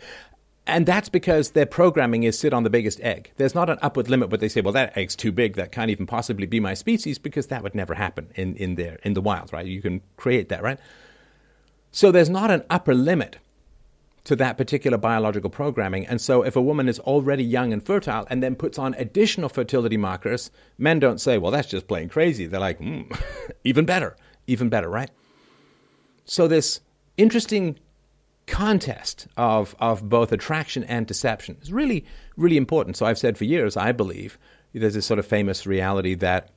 And 0.68 0.86
that's 0.86 1.10
because 1.10 1.52
their 1.52 1.66
programming 1.66 2.24
is 2.24 2.38
sit 2.38 2.54
on 2.54 2.64
the 2.64 2.70
biggest 2.70 3.00
egg. 3.00 3.32
There's 3.38 3.56
not 3.56 3.72
an 3.72 3.80
upward 3.82 4.08
limit 4.08 4.30
where 4.30 4.38
they 4.38 4.50
say, 4.50 4.62
well, 4.62 4.74
that 4.74 4.96
egg's 4.96 5.16
too 5.16 5.32
big. 5.32 5.56
That 5.56 5.72
can't 5.72 5.90
even 5.90 6.06
possibly 6.06 6.46
be 6.46 6.60
my 6.60 6.76
species 6.76 7.18
because 7.18 7.48
that 7.48 7.64
would 7.64 7.74
never 7.74 7.96
happen 7.96 8.30
in, 8.36 8.56
in, 8.58 8.76
there, 8.76 9.00
in 9.02 9.14
the 9.16 9.22
wild, 9.22 9.52
right? 9.52 9.66
You 9.66 9.82
can 9.82 10.02
create 10.18 10.50
that, 10.50 10.62
right? 10.62 10.78
So 11.92 12.12
there's 12.12 12.30
not 12.30 12.52
an 12.52 12.64
upper 12.70 12.94
limit 12.94 13.38
to 14.28 14.36
that 14.36 14.58
particular 14.58 14.98
biological 14.98 15.50
programming. 15.50 16.06
And 16.06 16.20
so, 16.20 16.44
if 16.44 16.58
a 16.58 16.62
woman 16.62 16.90
is 16.90 17.00
already 17.00 17.46
young 17.46 17.72
and 17.72 17.82
fertile 17.82 18.28
and 18.30 18.44
then 18.44 18.58
puts 18.58 18.78
on 18.78 18.94
additional 18.96 19.48
fertility 19.48 19.96
markers, 19.96 20.52
men 20.78 21.00
don't 21.00 21.22
say, 21.22 21.38
well, 21.38 21.50
that's 21.50 21.70
just 21.70 21.88
plain 21.88 22.10
crazy. 22.10 22.46
They're 22.46 22.60
like, 22.60 22.78
mm, 22.78 23.10
even 23.64 23.86
better, 23.86 24.18
even 24.46 24.68
better, 24.68 24.90
right? 24.90 25.10
So, 26.26 26.46
this 26.46 26.82
interesting 27.16 27.80
contest 28.48 29.28
of, 29.38 29.78
of 29.80 30.10
both 30.10 30.34
attraction 30.34 30.84
and 30.84 31.08
deception 31.08 31.56
is 31.62 31.72
really, 31.72 32.04
really 32.36 32.58
important. 32.58 32.98
So, 32.98 33.06
I've 33.06 33.18
said 33.18 33.38
for 33.38 33.46
years, 33.46 33.78
I 33.78 33.94
believe 33.94 34.38
there's 34.74 34.96
this 34.96 35.06
sort 35.06 35.20
of 35.20 35.26
famous 35.26 35.66
reality 35.66 36.16
that 36.16 36.50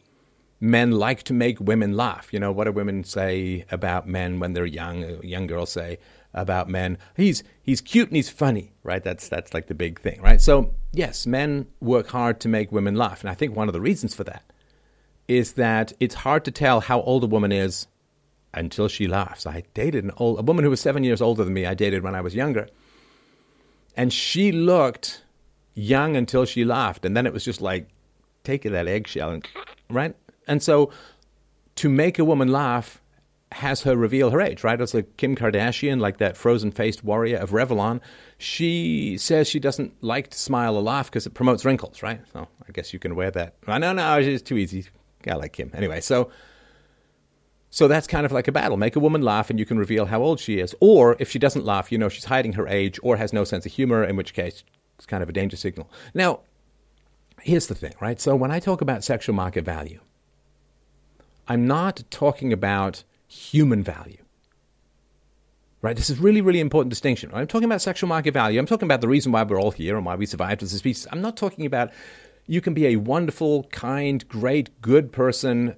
men 0.59 0.91
like 0.91 1.23
to 1.23 1.33
make 1.33 1.61
women 1.61 1.97
laugh. 1.97 2.33
You 2.33 2.41
know, 2.41 2.51
what 2.51 2.65
do 2.65 2.73
women 2.73 3.05
say 3.05 3.65
about 3.71 4.09
men 4.09 4.41
when 4.41 4.55
they're 4.55 4.67
young? 4.67 5.23
Young 5.23 5.47
girls 5.47 5.71
say, 5.71 5.99
about 6.33 6.69
men. 6.69 6.99
He's 7.17 7.43
he's 7.63 7.81
cute 7.81 8.09
and 8.09 8.17
he's 8.17 8.29
funny, 8.29 8.73
right? 8.83 9.03
That's 9.03 9.29
that's 9.29 9.53
like 9.55 9.67
the 9.67 9.75
big 9.75 10.01
thing, 10.01 10.21
right? 10.23 10.41
So 10.41 10.75
yes, 10.93 11.27
men 11.27 11.67
work 11.81 12.09
hard 12.09 12.41
to 12.41 12.49
make 12.49 12.73
women 12.73 12.95
laugh, 12.95 13.21
and 13.21 13.31
I 13.31 13.35
think 13.35 13.57
one 13.57 13.69
of 13.69 13.73
the 13.73 13.81
reasons 13.81 14.15
for 14.15 14.25
that 14.25 14.45
is 15.29 15.53
that 15.53 15.93
it's 16.01 16.17
hard 16.17 16.45
to 16.45 16.51
tell 16.51 16.81
how 16.81 17.01
old 17.03 17.25
a 17.25 17.27
woman 17.27 17.53
is 17.53 17.87
until 18.53 18.89
she 18.89 19.07
laughs. 19.07 19.47
I 19.47 19.65
dated 19.75 20.05
an 20.05 20.13
old 20.17 20.39
a 20.39 20.43
woman 20.43 20.65
who 20.65 20.71
was 20.71 20.81
seven 20.81 21.05
years 21.05 21.21
older 21.21 21.45
than 21.45 21.55
me. 21.55 21.67
I 21.67 21.75
dated 21.75 22.03
when 22.03 22.15
I 22.15 22.21
was 22.21 22.35
younger, 22.35 22.69
and 23.97 24.13
she 24.13 24.53
looked 24.53 25.25
young 25.75 26.17
until 26.17 26.45
she 26.45 26.65
laughed, 26.65 27.05
and 27.05 27.17
then 27.17 27.27
it 27.27 27.33
was 27.33 27.45
just 27.45 27.61
like 27.61 27.89
taking 28.45 28.73
that 28.73 28.89
eggshell 28.89 29.31
and 29.31 29.47
right. 29.89 30.15
And 30.47 30.63
so 30.63 30.91
to 31.77 31.89
make 31.89 32.19
a 32.19 32.25
woman 32.25 32.49
laugh 32.49 33.01
has 33.53 33.83
her 33.83 33.97
reveal 33.97 34.31
her 34.31 34.41
age, 34.41 34.63
right? 34.63 34.81
It's 34.81 34.95
like 34.95 35.17
Kim 35.17 35.35
Kardashian, 35.35 36.01
like 36.01 36.19
that 36.19 36.37
frozen 36.37 36.71
faced 36.71 37.03
warrior 37.03 37.39
of 37.39 37.51
Revlon. 37.51 38.01
She 38.39 39.17
says 39.19 39.49
she 39.49 39.59
doesn't 39.59 39.93
like 40.03 40.29
to 40.29 40.39
smile 40.39 40.77
or 40.77 40.83
laugh 40.83 41.11
because 41.11 41.27
it 41.27 41.35
promotes 41.35 41.65
wrinkles, 41.65 42.03
right? 42.03 42.21
So 42.33 42.47
I 42.69 42.73
guess 42.73 42.93
you 42.93 42.99
can 42.99 43.17
wear 43.17 43.31
that. 43.33 43.55
No, 43.67 43.79
no, 43.79 43.93
no, 43.93 44.19
it's 44.19 44.43
too 44.43 44.57
easy. 44.57 44.87
I 45.27 45.35
like 45.35 45.53
Kim. 45.53 45.71
Anyway, 45.75 46.01
so 46.01 46.31
so 47.71 47.87
that's 47.87 48.07
kind 48.07 48.27
of 48.27 48.33
like 48.33 48.49
a 48.49 48.53
battle. 48.53 48.77
Make 48.77 48.97
a 48.97 49.01
woman 49.01 49.23
laugh 49.23 49.49
and 49.49 49.59
you 49.59 49.65
can 49.65 49.79
reveal 49.79 50.07
how 50.07 50.23
old 50.23 50.41
she 50.41 50.59
is. 50.59 50.75
Or 50.81 51.17
if 51.21 51.31
she 51.31 51.39
doesn't 51.39 51.65
laugh, 51.65 51.93
you 51.93 51.99
know 51.99 52.09
she's 52.09 52.25
hiding 52.25 52.55
her 52.55 52.67
age 52.67 52.99
or 53.03 53.17
has 53.17 53.33
no 53.33 53.45
sense 53.45 53.65
of 53.65 53.73
humor, 53.73 54.05
in 54.05 54.17
which 54.17 54.35
case 54.35 54.65
it's 54.97 55.07
kind 55.07 55.23
of 55.23 55.29
a 55.29 55.33
danger 55.33 55.57
signal. 55.57 55.89
Now, 56.13 56.41
here's 57.41 57.69
the 57.69 57.75
thing, 57.75 57.95
right? 58.01 58.21
So 58.21 58.35
when 58.35 58.51
I 58.51 58.59
talk 58.59 58.81
about 58.81 59.05
sexual 59.05 59.35
market 59.35 59.65
value, 59.65 60.01
I'm 61.47 61.67
not 61.67 62.03
talking 62.11 62.53
about 62.53 63.05
human 63.31 63.83
value. 63.83 64.19
Right? 65.83 65.97
This 65.97 66.11
is 66.11 66.19
really, 66.19 66.43
really 66.43 66.61
important 66.61 66.91
distinction. 66.91 67.31
Right? 67.31 67.41
I'm 67.41 67.47
talking 67.47 67.65
about 67.65 67.81
sexual 67.81 68.09
market 68.09 68.35
value. 68.35 68.59
I'm 68.59 68.67
talking 68.67 68.87
about 68.87 69.01
the 69.01 69.09
reason 69.09 69.33
why 69.33 69.45
we're 69.45 69.61
all 69.61 69.71
here 69.71 69.97
and 69.97 70.05
why 70.05 70.17
we 70.17 70.27
survived 70.27 70.63
as 70.63 70.73
a 70.73 70.79
species. 70.79 71.07
I'm 71.11 71.23
not 71.23 71.37
talking 71.37 71.65
about 71.65 71.91
you 72.47 72.61
can 72.61 72.75
be 72.75 72.89
a 72.89 72.97
wonderful, 72.97 73.65
kind, 73.65 74.27
great, 74.29 74.83
good 74.83 75.13
person 75.13 75.77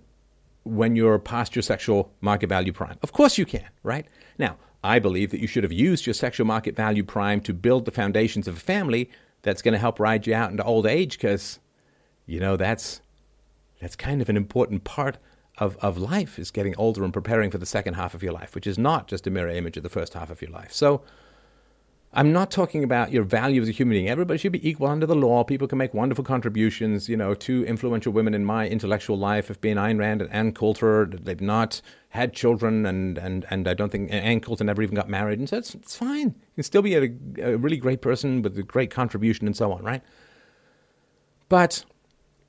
when 0.65 0.97
you're 0.97 1.19
past 1.19 1.55
your 1.55 1.63
sexual 1.63 2.11
market 2.21 2.49
value 2.49 2.73
prime. 2.73 2.99
Of 3.03 3.13
course 3.13 3.37
you 3.37 3.45
can, 3.45 3.69
right? 3.83 4.07
Now, 4.39 4.57
I 4.83 4.99
believe 4.99 5.31
that 5.31 5.41
you 5.41 5.47
should 5.47 5.65
have 5.65 5.73
used 5.73 6.07
your 6.07 6.15
sexual 6.15 6.47
market 6.47 6.75
value 6.75 7.05
prime 7.05 7.41
to 7.43 7.53
build 7.53 7.85
the 7.85 7.91
foundations 7.91 8.49
of 8.49 8.57
a 8.57 8.61
family 8.61 9.11
that's 9.43 9.61
going 9.61 9.73
to 9.73 9.79
help 9.79 10.01
ride 10.01 10.27
you 10.27 10.35
out 10.35 10.51
into 10.51 10.65
old 10.65 10.87
age 10.87 11.19
because, 11.19 11.59
you 12.27 12.41
know, 12.41 12.57
that's, 12.57 13.03
that's 13.81 13.95
kind 13.95 14.23
of 14.23 14.29
an 14.29 14.37
important 14.37 14.85
part 14.85 15.19
of, 15.59 15.77
of 15.79 15.99
life 15.99 16.39
is 16.39 16.51
getting 16.51 16.75
older 16.77 17.05
and 17.05 17.13
preparing 17.13 17.51
for 17.51 17.59
the 17.59 17.67
second 17.67 17.95
half 17.95 18.15
of 18.15 18.23
your 18.23 18.33
life, 18.33 18.55
which 18.55 18.67
is 18.67 18.79
not 18.79 19.07
just 19.07 19.27
a 19.27 19.31
mirror 19.31 19.51
image 19.51 19.77
of 19.77 19.83
the 19.83 19.89
first 19.89 20.15
half 20.15 20.31
of 20.31 20.41
your 20.41 20.51
life. 20.51 20.73
So 20.73 21.03
I'm 22.15 22.33
not 22.33 22.51
talking 22.51 22.85
about 22.85 23.11
your 23.11 23.23
value 23.23 23.63
as 23.63 23.69
a 23.69 23.73
human 23.73 23.95
being. 23.95 24.09
Everybody 24.09 24.39
should 24.39 24.53
be 24.53 24.69
equal 24.69 24.87
under 24.87 25.07
the 25.07 25.15
law. 25.15 25.45
People 25.45 25.67
can 25.67 25.79
make 25.79 25.95
wonderful 25.95 26.25
contributions. 26.25 27.09
You 27.09 27.17
know, 27.17 27.33
two 27.33 27.65
influential 27.65 28.13
women 28.13 28.35
in 28.35 28.45
my 28.45 28.69
intellectual 28.69 29.17
life 29.17 29.49
have 29.49 29.61
been 29.63 29.79
Ayn 29.79 29.99
Rand 29.99 30.21
and 30.21 30.31
Ann 30.31 30.53
Coulter. 30.53 31.07
They've 31.07 31.41
not 31.41 31.81
had 32.11 32.35
children, 32.35 32.85
and, 32.85 33.17
and, 33.17 33.47
and 33.49 33.67
I 33.67 33.73
don't 33.73 33.91
think 33.91 34.13
Ann 34.13 34.41
Coulter 34.41 34.65
never 34.65 34.83
even 34.83 34.95
got 34.95 35.09
married. 35.09 35.39
And 35.39 35.49
so 35.49 35.57
it's, 35.57 35.75
it's 35.75 35.97
fine. 35.97 36.29
You 36.29 36.55
can 36.57 36.65
still 36.65 36.83
be 36.83 36.95
a, 36.97 37.11
a 37.43 37.57
really 37.57 37.79
great 37.79 38.03
person 38.03 38.43
with 38.43 38.59
a 38.59 38.63
great 38.63 38.91
contribution 38.91 39.47
and 39.47 39.57
so 39.57 39.73
on, 39.73 39.83
right? 39.83 40.03
But 41.49 41.85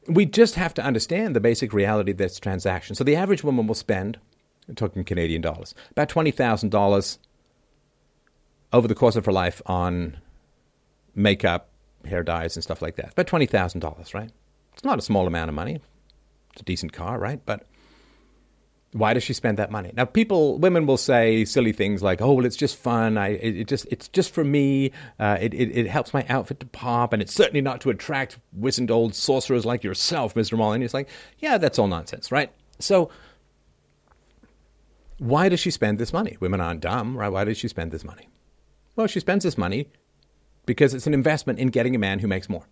we 0.08 0.26
just 0.26 0.56
have 0.56 0.74
to 0.76 0.84
understand 0.84 1.36
the 1.36 1.40
basic 1.40 1.74
reality 1.74 2.12
of 2.12 2.18
this 2.18 2.40
transaction. 2.40 2.96
So 2.96 3.04
the 3.04 3.16
average 3.16 3.44
woman 3.44 3.68
will 3.68 3.76
spend, 3.76 4.20
I'm 4.68 4.76
talking 4.76 5.04
Canadian 5.04 5.42
dollars, 5.42 5.74
about 5.92 6.10
$20,000 6.10 7.18
over 8.72 8.88
the 8.88 8.96
course 8.96 9.16
of 9.16 9.26
her 9.26 9.32
life 9.32 9.62
on 9.66 10.18
makeup, 11.16 11.70
hair 12.06 12.24
dyes, 12.24 12.56
and 12.56 12.64
stuff 12.64 12.82
like 12.82 12.96
that. 12.96 13.14
About 13.14 13.28
$20,000, 13.28 14.14
right? 14.14 14.32
It's 14.74 14.84
not 14.84 15.00
a 15.00 15.02
small 15.02 15.28
amount 15.28 15.50
of 15.50 15.56
money. 15.56 15.80
It's 16.52 16.62
a 16.62 16.66
decent 16.66 16.94
car, 16.94 17.20
right? 17.20 17.40
But 17.46 17.66
why 18.94 19.14
does 19.14 19.24
she 19.24 19.34
spend 19.34 19.58
that 19.58 19.72
money? 19.72 19.92
Now, 19.96 20.06
people, 20.06 20.58
women 20.60 20.86
will 20.86 20.98
say 20.98 21.46
silly 21.46 21.72
things 21.72 22.02
like, 22.02 22.22
"Oh, 22.22 22.34
well, 22.34 22.46
it's 22.46 22.56
just 22.56 22.78
fun. 22.78 23.18
I, 23.18 23.30
it, 23.30 23.58
it 23.58 23.68
just, 23.68 23.86
it's 23.92 24.08
just 24.08 24.32
for 24.32 24.44
me. 24.44 24.92
Uh, 25.20 25.38
it, 25.42 25.54
it, 25.54 25.76
it, 25.76 25.88
helps 25.88 26.14
my 26.14 26.26
outfit 26.30 26.60
to 26.60 26.66
pop, 26.68 27.14
and 27.14 27.22
it's 27.22 27.34
certainly 27.34 27.62
not 27.62 27.82
to 27.82 27.90
attract 27.90 28.38
wizened 28.54 28.92
old 28.92 29.16
sorcerers 29.16 29.66
like 29.66 29.84
yourself, 29.84 30.36
Mr. 30.36 30.58
Mullen." 30.58 30.84
It's 30.84 30.94
like, 30.94 31.10
yeah, 31.40 31.58
that's 31.58 31.80
all 31.80 31.88
nonsense, 31.88 32.32
right? 32.32 32.52
So, 32.80 33.10
why 35.18 35.50
does 35.50 35.60
she 35.60 35.72
spend 35.72 36.00
this 36.00 36.14
money? 36.14 36.38
Women 36.40 36.62
aren't 36.62 36.82
dumb, 36.82 37.18
right? 37.18 37.30
Why 37.30 37.44
does 37.44 37.58
she 37.58 37.68
spend 37.68 37.92
this 37.92 38.04
money? 38.04 38.30
Well, 38.96 39.08
she 39.08 39.20
spends 39.20 39.44
this 39.44 39.58
money 39.58 39.88
because 40.66 40.94
it's 40.94 41.08
an 41.08 41.14
investment 41.14 41.60
in 41.60 41.70
getting 41.70 41.96
a 41.96 42.00
man 42.00 42.20
who 42.20 42.28
makes 42.28 42.50
more. 42.50 42.68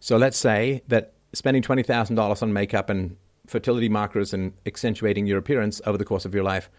So 0.00 0.16
let's 0.16 0.36
say 0.36 0.82
that 0.88 1.14
spending 1.32 1.62
$20,000 1.62 2.42
on 2.42 2.52
makeup 2.52 2.90
and 2.90 3.16
fertility 3.46 3.88
markers 3.88 4.32
and 4.32 4.52
accentuating 4.66 5.26
your 5.26 5.38
appearance 5.38 5.80
over 5.86 5.98
the 5.98 6.04
course 6.04 6.24
of 6.24 6.34
your 6.34 6.44
life. 6.44 6.70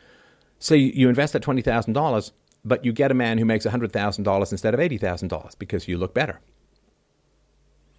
So 0.60 0.73
you 0.73 1.10
invest 1.10 1.34
that 1.34 1.43
$20,000, 1.43 2.32
but 2.63 2.86
you 2.86 2.91
get 2.91 3.12
a 3.12 3.13
man 3.13 3.38
who 3.38 3.45
makes 3.45 3.65
$100,000 3.65 4.51
instead 4.51 4.73
of 4.73 4.80
$80,000 4.80 5.60
because 5.60 5.88
you 5.88 5.97
look 5.97 6.13
better. 6.13 6.39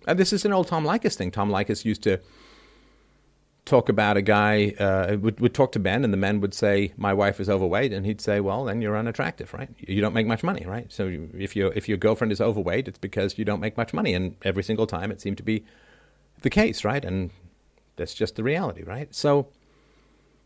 And 0.06 0.18
this 0.18 0.32
is 0.32 0.44
an 0.44 0.52
old 0.52 0.68
Tom 0.68 0.84
Leykis 0.84 1.14
thing. 1.14 1.30
Tom 1.30 1.50
Leykis 1.50 1.84
used 1.84 2.02
to 2.04 2.20
talk 3.64 3.88
about 3.88 4.16
a 4.16 4.22
guy 4.22 4.74
uh, 4.78 5.16
would, 5.20 5.40
would 5.40 5.52
talk 5.52 5.72
to 5.72 5.80
Ben, 5.80 6.04
and 6.04 6.12
the 6.12 6.16
men 6.16 6.40
would 6.40 6.54
say, 6.54 6.92
"My 6.96 7.12
wife 7.12 7.40
is 7.40 7.50
overweight," 7.50 7.92
and 7.92 8.06
he'd 8.06 8.20
say, 8.20 8.40
"Well, 8.40 8.64
then 8.64 8.80
you're 8.80 8.96
unattractive, 8.96 9.52
right? 9.52 9.68
You 9.78 10.00
don't 10.00 10.14
make 10.14 10.26
much 10.26 10.44
money, 10.44 10.64
right? 10.64 10.90
So 10.90 11.28
if 11.36 11.56
you 11.56 11.72
if 11.74 11.88
your 11.88 11.98
girlfriend 11.98 12.32
is 12.32 12.40
overweight, 12.40 12.88
it's 12.88 12.98
because 12.98 13.36
you 13.36 13.44
don't 13.44 13.60
make 13.60 13.76
much 13.76 13.92
money." 13.92 14.14
And 14.14 14.36
every 14.42 14.62
single 14.62 14.86
time, 14.86 15.10
it 15.10 15.20
seemed 15.20 15.36
to 15.38 15.42
be 15.42 15.64
the 16.42 16.50
case, 16.50 16.84
right? 16.84 17.04
And 17.04 17.30
that's 17.96 18.14
just 18.14 18.36
the 18.36 18.42
reality, 18.42 18.82
right? 18.82 19.14
So 19.14 19.48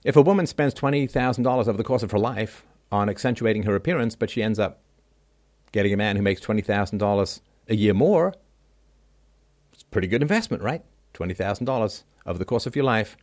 if 0.05 0.17
a 0.17 0.23
woman 0.23 0.47
spends 0.47 0.75
twenty 0.75 1.07
thousand 1.07 1.45
dollars 1.45 1.69
over 1.69 1.79
the 1.79 1.85
course 1.85 2.03
of 2.03 2.11
her 2.13 2.19
life 2.19 2.65
on 2.91 3.09
accentuating 3.09 3.65
her 3.65 3.75
appearance, 3.75 4.17
but 4.17 4.31
she 4.31 4.43
ends 4.43 4.59
up 4.59 4.81
getting 5.73 5.93
a 5.93 5.97
man 5.97 6.17
who 6.17 6.23
makes 6.23 6.41
twenty 6.41 6.63
thousand 6.63 6.99
dollars 6.99 7.41
a 7.69 7.75
year 7.77 7.95
more, 7.95 8.35
it's 9.73 9.83
a 9.83 9.87
pretty 9.87 10.09
good 10.09 10.23
investment, 10.23 10.63
right? 10.63 10.85
Twenty 11.13 11.35
thousand 11.35 11.67
dollars 11.67 12.05
over 12.27 12.39
the 12.39 12.45
course 12.45 12.67
of 12.67 12.77
your 12.77 12.85
life 12.85 13.17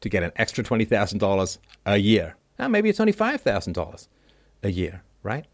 to 0.00 0.08
get 0.08 0.22
an 0.22 0.32
extra 0.36 0.62
$20,000 0.62 1.58
a 1.86 1.96
year. 1.96 2.36
Now, 2.58 2.68
maybe 2.68 2.88
it's 2.88 3.00
only 3.00 3.12
$5,000 3.12 4.08
a 4.62 4.70
year, 4.70 5.02
right? 5.22 5.46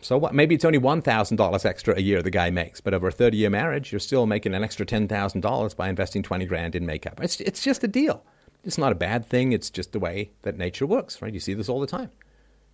So 0.00 0.16
what? 0.16 0.34
Maybe 0.34 0.54
it's 0.54 0.64
only 0.64 0.78
$1,000 0.78 1.64
extra 1.64 1.96
a 1.96 2.00
year 2.00 2.22
the 2.22 2.30
guy 2.30 2.50
makes, 2.50 2.80
but 2.80 2.94
over 2.94 3.08
a 3.08 3.12
30 3.12 3.36
year 3.36 3.50
marriage, 3.50 3.92
you're 3.92 3.98
still 3.98 4.26
making 4.26 4.54
an 4.54 4.62
extra 4.62 4.86
$10,000 4.86 5.76
by 5.76 5.88
investing 5.88 6.22
20 6.22 6.46
grand 6.46 6.74
in 6.74 6.86
makeup. 6.86 7.20
It's, 7.22 7.40
it's 7.40 7.62
just 7.62 7.82
a 7.84 7.88
deal. 7.88 8.24
It's 8.64 8.78
not 8.78 8.92
a 8.92 8.96
bad 8.96 9.26
thing. 9.26 9.52
It's 9.52 9.70
just 9.70 9.92
the 9.92 9.98
way 9.98 10.30
that 10.42 10.56
nature 10.56 10.86
works, 10.86 11.20
right? 11.20 11.32
You 11.32 11.40
see 11.40 11.54
this 11.54 11.68
all 11.68 11.80
the 11.80 11.86
time. 11.86 12.10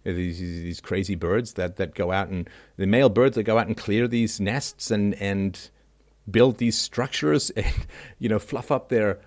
These, 0.05 0.39
these 0.39 0.81
crazy 0.83 1.15
birds 1.15 1.55
that, 1.55 1.77
that 1.77 1.95
go 1.95 2.13
out 2.13 2.29
and 2.29 2.49
the 2.77 2.87
male 2.87 3.09
birds 3.09 3.37
that 3.37 3.45
go 3.45 3.59
out 3.59 3.69
and 3.69 3.77
clear 3.77 4.07
these 4.07 4.39
nests 4.39 4.91
and, 4.91 5.15
and 5.15 5.71
build 6.31 6.59
these 6.59 6.79
structures 6.79 7.51
and 7.57 7.87
you 8.19 8.29
know 8.29 8.39
fluff 8.39 8.71
up 8.71 8.89
their 8.89 9.19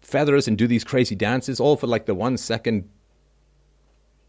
feathers 0.00 0.48
and 0.48 0.58
do 0.58 0.66
these 0.66 0.84
crazy 0.84 1.14
dances 1.14 1.60
all 1.60 1.76
for 1.76 1.86
like 1.86 2.06
the 2.06 2.14
one 2.14 2.36
second 2.36 2.88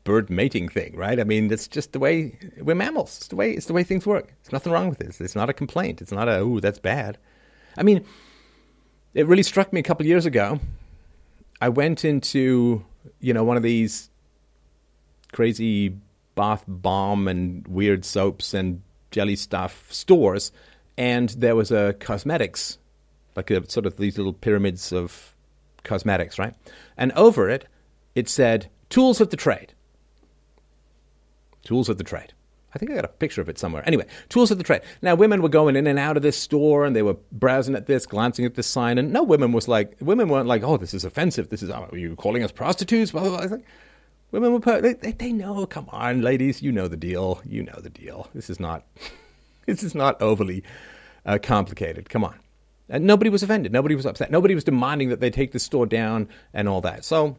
bird 0.03 0.29
mating 0.29 0.69
thing 0.69 0.95
right? 0.95 1.19
I 1.19 1.23
mean 1.23 1.51
it's 1.51 1.67
just 1.67 1.93
the 1.93 1.99
way 1.99 2.37
we're 2.59 2.75
mammals. 2.75 3.17
It's 3.17 3.27
the 3.27 3.35
way 3.35 3.51
it's 3.51 3.67
the 3.67 3.73
way 3.73 3.83
things 3.83 4.05
work. 4.05 4.33
There's 4.43 4.51
nothing 4.51 4.73
wrong 4.73 4.89
with 4.89 4.99
this. 4.99 5.21
It's 5.21 5.35
not 5.35 5.49
a 5.49 5.53
complaint. 5.53 6.01
It's 6.01 6.11
not 6.11 6.27
a 6.27 6.37
oh 6.37 6.59
that's 6.59 6.79
bad. 6.79 7.17
I 7.77 7.83
mean 7.83 8.05
it 9.13 9.27
really 9.27 9.43
struck 9.43 9.71
me 9.71 9.79
a 9.79 9.83
couple 9.83 10.05
years 10.07 10.25
ago 10.25 10.59
i 11.61 11.69
went 11.69 12.03
into 12.03 12.83
you 13.19 13.31
know 13.31 13.43
one 13.43 13.55
of 13.55 13.61
these 13.61 14.09
crazy 15.31 15.95
bath 16.33 16.63
bomb 16.67 17.27
and 17.27 17.67
weird 17.67 18.03
soaps 18.03 18.55
and 18.55 18.81
jelly 19.11 19.35
stuff 19.35 19.85
stores 19.93 20.51
and 20.97 21.29
there 21.29 21.55
was 21.55 21.71
a 21.71 21.93
cosmetics, 21.99 22.77
like 23.35 23.49
a, 23.49 23.69
sort 23.69 23.85
of 23.85 23.97
these 23.97 24.17
little 24.17 24.33
pyramids 24.33 24.91
of 24.91 25.35
cosmetics, 25.83 26.37
right? 26.37 26.53
And 26.97 27.11
over 27.13 27.49
it, 27.49 27.67
it 28.15 28.29
said 28.29 28.69
tools 28.89 29.19
of 29.19 29.29
the 29.29 29.37
trade. 29.37 29.72
Tools 31.63 31.89
of 31.89 31.97
the 31.97 32.03
trade. 32.03 32.33
I 32.75 32.79
think 32.79 32.91
I 32.91 32.95
got 32.95 33.05
a 33.05 33.09
picture 33.09 33.41
of 33.41 33.49
it 33.49 33.59
somewhere. 33.59 33.83
Anyway, 33.85 34.05
tools 34.29 34.49
of 34.49 34.57
the 34.57 34.63
trade. 34.63 34.81
Now, 35.01 35.13
women 35.13 35.41
were 35.41 35.49
going 35.49 35.75
in 35.75 35.85
and 35.85 35.99
out 35.99 36.17
of 36.17 36.23
this 36.23 36.37
store 36.37 36.85
and 36.85 36.95
they 36.95 37.03
were 37.03 37.15
browsing 37.31 37.75
at 37.75 37.85
this, 37.85 38.05
glancing 38.07 38.45
at 38.45 38.55
this 38.55 38.65
sign, 38.65 38.97
and 38.97 39.13
no 39.13 39.21
women 39.21 39.51
was 39.51 39.67
like, 39.67 39.95
women 40.01 40.27
weren't 40.27 40.47
like, 40.47 40.63
oh, 40.63 40.77
this 40.77 40.93
is 40.93 41.05
offensive. 41.05 41.49
This 41.49 41.61
is, 41.61 41.69
are 41.69 41.87
you 41.95 42.15
calling 42.15 42.43
us 42.43 42.51
prostitutes? 42.51 43.11
Blah, 43.11 43.21
blah, 43.21 43.37
blah. 43.37 43.57
Like, 43.57 43.65
women 44.31 44.53
were, 44.53 44.81
they, 44.81 44.93
they, 44.93 45.11
they 45.11 45.31
know, 45.31 45.67
come 45.67 45.87
on, 45.89 46.21
ladies, 46.21 46.63
you 46.63 46.71
know 46.71 46.87
the 46.87 46.97
deal. 46.97 47.41
You 47.45 47.61
know 47.61 47.79
the 47.79 47.91
deal. 47.91 48.27
This 48.33 48.49
is 48.49 48.59
not. 48.59 48.83
this 49.67 49.83
is 49.83 49.93
not 49.93 50.19
overly 50.21 50.63
uh, 51.25 51.37
complicated. 51.41 52.09
Come 52.09 52.23
on. 52.23 52.39
And 52.89 53.05
nobody 53.05 53.29
was 53.29 53.43
offended. 53.43 53.71
Nobody 53.71 53.95
was 53.95 54.05
upset. 54.05 54.31
Nobody 54.31 54.55
was 54.55 54.63
demanding 54.63 55.09
that 55.09 55.19
they 55.19 55.29
take 55.29 55.51
the 55.51 55.59
store 55.59 55.85
down 55.85 56.27
and 56.53 56.67
all 56.67 56.81
that. 56.81 57.05
So 57.05 57.37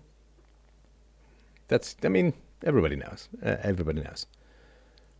that's, 1.68 1.96
I 2.02 2.08
mean, 2.08 2.32
everybody 2.64 2.96
knows. 2.96 3.28
Uh, 3.44 3.56
everybody 3.62 4.02
knows. 4.02 4.26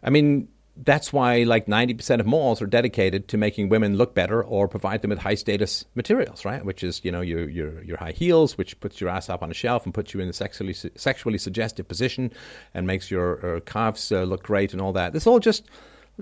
I 0.02 0.11
mean, 0.11 0.48
that's 0.76 1.12
why 1.12 1.44
like 1.44 1.66
90% 1.66 2.20
of 2.20 2.26
malls 2.26 2.61
are 2.61 2.66
dedicated 2.66 3.28
to 3.28 3.38
making 3.38 3.68
women 3.68 3.96
look 3.96 4.14
better 4.14 4.42
or 4.42 4.66
provide 4.66 5.02
them 5.02 5.11
with 5.11 5.20
high 5.20 5.37
status 5.37 5.85
materials, 5.94 6.44
right? 6.44 6.64
Which 6.64 6.83
is, 6.83 7.00
you 7.04 7.12
know, 7.12 7.20
your, 7.20 7.48
your, 7.48 7.83
your 7.85 7.96
high 7.96 8.11
heels, 8.11 8.59
which 8.59 8.78
puts 8.80 9.00
your 9.00 9.09
ass 9.09 9.28
up 9.28 9.42
on 9.42 9.50
a 9.50 9.54
shelf 9.54 9.85
and 9.85 9.94
puts 9.94 10.12
you 10.12 10.20
in 10.20 10.28
a 10.28 10.33
sexually, 10.33 10.74
sexually 10.74 11.38
suggestive 11.38 11.87
position 11.87 12.33
and 12.74 12.87
makes 12.87 13.11
your 13.11 13.57
uh, 13.57 13.61
calves 13.61 14.11
uh, 14.11 14.22
look 14.22 14.42
great 14.42 14.72
and 14.72 14.83
all 14.83 14.92
that. 14.92 15.12
This 15.12 15.26
all 15.26 15.38
just, 15.38 15.64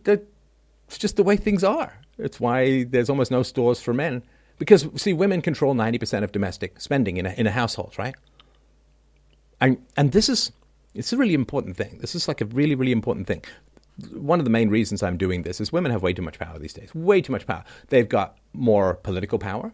it's 0.04 0.98
just 0.98 1.16
the 1.16 1.22
way 1.22 1.36
things 1.36 1.64
are. 1.64 1.98
It's 2.18 2.38
why 2.38 2.84
there's 2.84 3.08
almost 3.08 3.30
no 3.30 3.42
stores 3.42 3.80
for 3.80 3.94
men. 3.94 4.22
Because, 4.58 4.86
see, 5.00 5.14
women 5.14 5.40
control 5.40 5.74
90% 5.74 6.22
of 6.22 6.30
domestic 6.30 6.78
spending 6.80 7.16
in 7.16 7.24
a, 7.24 7.30
in 7.32 7.46
a 7.46 7.50
household, 7.50 7.94
right? 7.98 8.14
And, 9.62 9.78
and 9.96 10.12
this 10.12 10.28
is 10.28 10.52
it's 10.94 11.12
a 11.12 11.16
really 11.16 11.34
important 11.34 11.76
thing. 11.76 11.98
This 12.00 12.14
is 12.14 12.28
like 12.28 12.40
a 12.40 12.46
really, 12.46 12.74
really 12.74 12.92
important 12.92 13.26
thing. 13.26 13.44
One 14.12 14.38
of 14.38 14.44
the 14.44 14.50
main 14.50 14.70
reasons 14.70 15.02
I'm 15.02 15.16
doing 15.16 15.42
this 15.42 15.60
is 15.60 15.72
women 15.72 15.92
have 15.92 16.02
way 16.02 16.12
too 16.12 16.22
much 16.22 16.38
power 16.38 16.58
these 16.58 16.72
days. 16.72 16.94
Way 16.94 17.20
too 17.20 17.32
much 17.32 17.46
power. 17.46 17.64
They've 17.88 18.08
got 18.08 18.38
more 18.52 18.94
political 18.94 19.38
power 19.38 19.72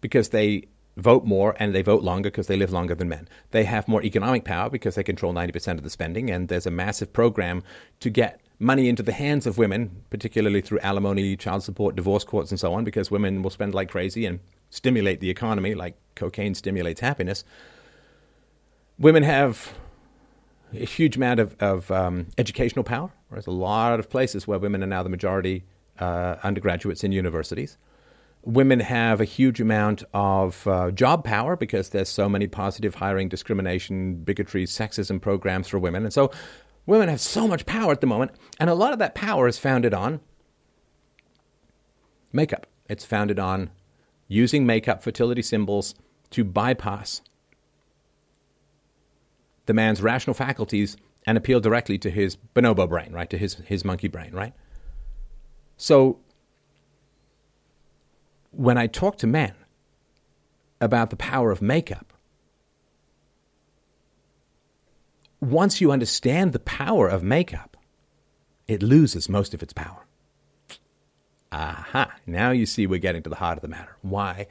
because 0.00 0.30
they 0.30 0.64
vote 0.96 1.24
more 1.24 1.54
and 1.58 1.74
they 1.74 1.82
vote 1.82 2.02
longer 2.02 2.30
because 2.30 2.48
they 2.48 2.56
live 2.56 2.72
longer 2.72 2.94
than 2.94 3.08
men. 3.08 3.28
They 3.52 3.64
have 3.64 3.88
more 3.88 4.02
economic 4.02 4.44
power 4.44 4.68
because 4.68 4.96
they 4.96 5.04
control 5.04 5.32
90% 5.32 5.74
of 5.74 5.84
the 5.84 5.90
spending, 5.90 6.30
and 6.30 6.48
there's 6.48 6.66
a 6.66 6.70
massive 6.70 7.12
program 7.12 7.62
to 8.00 8.10
get 8.10 8.40
money 8.58 8.88
into 8.88 9.04
the 9.04 9.12
hands 9.12 9.46
of 9.46 9.56
women, 9.58 10.02
particularly 10.10 10.60
through 10.60 10.80
alimony, 10.80 11.36
child 11.36 11.62
support, 11.62 11.94
divorce 11.94 12.24
courts, 12.24 12.50
and 12.50 12.58
so 12.58 12.74
on, 12.74 12.82
because 12.82 13.10
women 13.10 13.42
will 13.42 13.50
spend 13.50 13.74
like 13.74 13.88
crazy 13.88 14.26
and 14.26 14.40
stimulate 14.70 15.20
the 15.20 15.30
economy 15.30 15.74
like 15.74 15.96
cocaine 16.16 16.54
stimulates 16.54 17.00
happiness. 17.00 17.44
Women 18.98 19.22
have 19.22 19.72
a 20.72 20.84
huge 20.84 21.16
amount 21.16 21.40
of, 21.40 21.56
of 21.60 21.90
um, 21.90 22.26
educational 22.36 22.84
power. 22.84 23.10
There's 23.30 23.46
a 23.46 23.52
lot 23.52 23.98
of 23.98 24.08
places 24.08 24.46
where 24.46 24.58
women 24.58 24.82
are 24.82 24.86
now 24.86 25.02
the 25.02 25.08
majority 25.08 25.64
uh, 25.98 26.36
undergraduates 26.42 27.04
in 27.04 27.12
universities. 27.12 27.78
Women 28.42 28.80
have 28.80 29.20
a 29.20 29.24
huge 29.24 29.60
amount 29.60 30.04
of 30.14 30.66
uh, 30.66 30.90
job 30.92 31.24
power 31.24 31.56
because 31.56 31.90
there's 31.90 32.08
so 32.08 32.28
many 32.28 32.46
positive 32.46 32.94
hiring, 32.94 33.28
discrimination, 33.28 34.16
bigotry, 34.22 34.64
sexism 34.64 35.20
programs 35.20 35.68
for 35.68 35.78
women. 35.78 36.04
And 36.04 36.12
so 36.12 36.30
Women 36.88 37.10
have 37.10 37.20
so 37.20 37.46
much 37.46 37.66
power 37.66 37.92
at 37.92 38.00
the 38.00 38.06
moment, 38.06 38.30
and 38.58 38.70
a 38.70 38.74
lot 38.74 38.94
of 38.94 38.98
that 38.98 39.14
power 39.14 39.46
is 39.46 39.58
founded 39.58 39.92
on 39.92 40.20
makeup. 42.32 42.66
It's 42.88 43.04
founded 43.04 43.38
on 43.38 43.68
using 44.26 44.64
makeup 44.64 45.02
fertility 45.02 45.42
symbols 45.42 45.94
to 46.30 46.44
bypass 46.44 47.20
the 49.68 49.74
man's 49.74 50.02
rational 50.02 50.32
faculties 50.32 50.96
and 51.26 51.36
appeal 51.36 51.60
directly 51.60 51.98
to 51.98 52.10
his 52.10 52.36
bonobo 52.56 52.88
brain, 52.88 53.12
right? 53.12 53.28
To 53.28 53.36
his, 53.36 53.54
his 53.66 53.84
monkey 53.84 54.08
brain, 54.08 54.32
right? 54.32 54.54
So 55.76 56.18
when 58.50 58.78
I 58.78 58.86
talk 58.86 59.18
to 59.18 59.26
men 59.26 59.54
about 60.80 61.10
the 61.10 61.16
power 61.16 61.50
of 61.50 61.60
makeup, 61.60 62.14
once 65.38 65.82
you 65.82 65.92
understand 65.92 66.54
the 66.54 66.58
power 66.58 67.06
of 67.06 67.22
makeup, 67.22 67.76
it 68.66 68.82
loses 68.82 69.28
most 69.28 69.52
of 69.52 69.62
its 69.62 69.74
power. 69.74 70.06
Aha, 71.52 72.14
now 72.26 72.52
you 72.52 72.64
see 72.64 72.86
we're 72.86 72.98
getting 72.98 73.22
to 73.22 73.30
the 73.30 73.36
heart 73.36 73.58
of 73.58 73.62
the 73.62 73.68
matter. 73.68 73.96
Why 74.00 74.46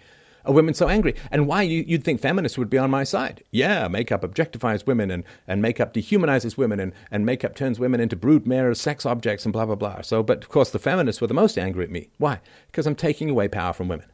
are 0.47 0.53
women 0.53 0.73
so 0.73 0.87
angry? 0.87 1.15
And 1.29 1.47
why 1.47 1.61
you, 1.63 1.85
would 1.89 2.03
think 2.03 2.21
feminists 2.21 2.57
would 2.57 2.69
be 2.69 2.77
on 2.77 2.89
my 2.89 3.03
side. 3.03 3.43
Yeah, 3.51 3.87
makeup 3.87 4.21
objectifies 4.21 4.87
women 4.87 5.11
and, 5.11 5.23
and 5.47 5.61
makeup 5.61 5.93
dehumanizes 5.93 6.57
women 6.57 6.79
and, 6.79 6.93
and 7.11 7.25
makeup 7.25 7.55
turns 7.55 7.79
women 7.79 7.99
into 7.99 8.15
brood 8.15 8.47
mares, 8.47 8.79
sex 8.79 9.05
objects 9.05 9.45
and 9.45 9.53
blah, 9.53 9.65
blah, 9.65 9.75
blah. 9.75 10.01
So, 10.01 10.23
but 10.23 10.43
of 10.43 10.49
course, 10.49 10.71
the 10.71 10.79
feminists 10.79 11.21
were 11.21 11.27
the 11.27 11.33
most 11.33 11.57
angry 11.57 11.83
at 11.83 11.91
me. 11.91 12.09
Why? 12.17 12.39
Because 12.67 12.87
I'm 12.87 12.95
taking 12.95 13.29
away 13.29 13.47
power 13.47 13.73
from 13.73 13.87
women. 13.87 14.07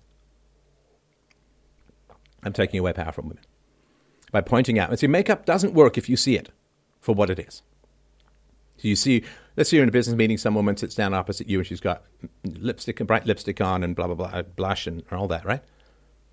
I'm 2.43 2.53
taking 2.53 2.79
away 2.79 2.93
power 2.93 3.11
from 3.11 3.29
women 3.29 3.43
by 4.31 4.41
pointing 4.41 4.79
out. 4.79 4.89
And 4.89 4.99
see, 4.99 5.07
makeup 5.07 5.45
doesn't 5.45 5.73
work 5.73 5.97
if 5.97 6.09
you 6.09 6.17
see 6.17 6.35
it 6.35 6.49
for 6.99 7.13
what 7.15 7.29
it 7.29 7.39
is. 7.39 7.61
So 8.77 8.87
you 8.87 8.95
see, 8.95 9.23
let's 9.55 9.69
say 9.69 9.77
you're 9.77 9.83
in 9.83 9.89
a 9.89 9.93
business 9.93 10.17
meeting, 10.17 10.37
some 10.37 10.55
woman 10.55 10.75
sits 10.75 10.95
down 10.95 11.13
opposite 11.13 11.47
you 11.47 11.59
and 11.59 11.67
she's 11.67 11.79
got 11.79 12.03
lipstick 12.43 12.99
and 12.99 13.07
bright 13.07 13.25
lipstick 13.25 13.61
on 13.61 13.83
and 13.83 13.95
blah, 13.95 14.07
blah, 14.07 14.15
blah, 14.15 14.41
blush 14.41 14.87
and 14.87 15.03
all 15.11 15.27
that, 15.27 15.45
right? 15.45 15.61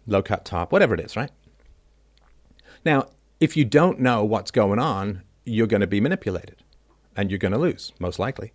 Low 0.06 0.22
cut 0.22 0.44
top, 0.44 0.72
whatever 0.72 0.94
it 0.94 1.00
is, 1.00 1.16
right? 1.16 1.30
Now, 2.84 3.08
if 3.38 3.56
you 3.56 3.64
don't 3.64 4.00
know 4.00 4.24
what's 4.24 4.50
going 4.50 4.78
on, 4.78 5.22
you're 5.44 5.66
going 5.66 5.80
to 5.80 5.86
be 5.86 6.00
manipulated 6.00 6.62
and 7.16 7.30
you're 7.30 7.38
going 7.38 7.52
to 7.52 7.58
lose, 7.58 7.92
most 7.98 8.18
likely. 8.18 8.52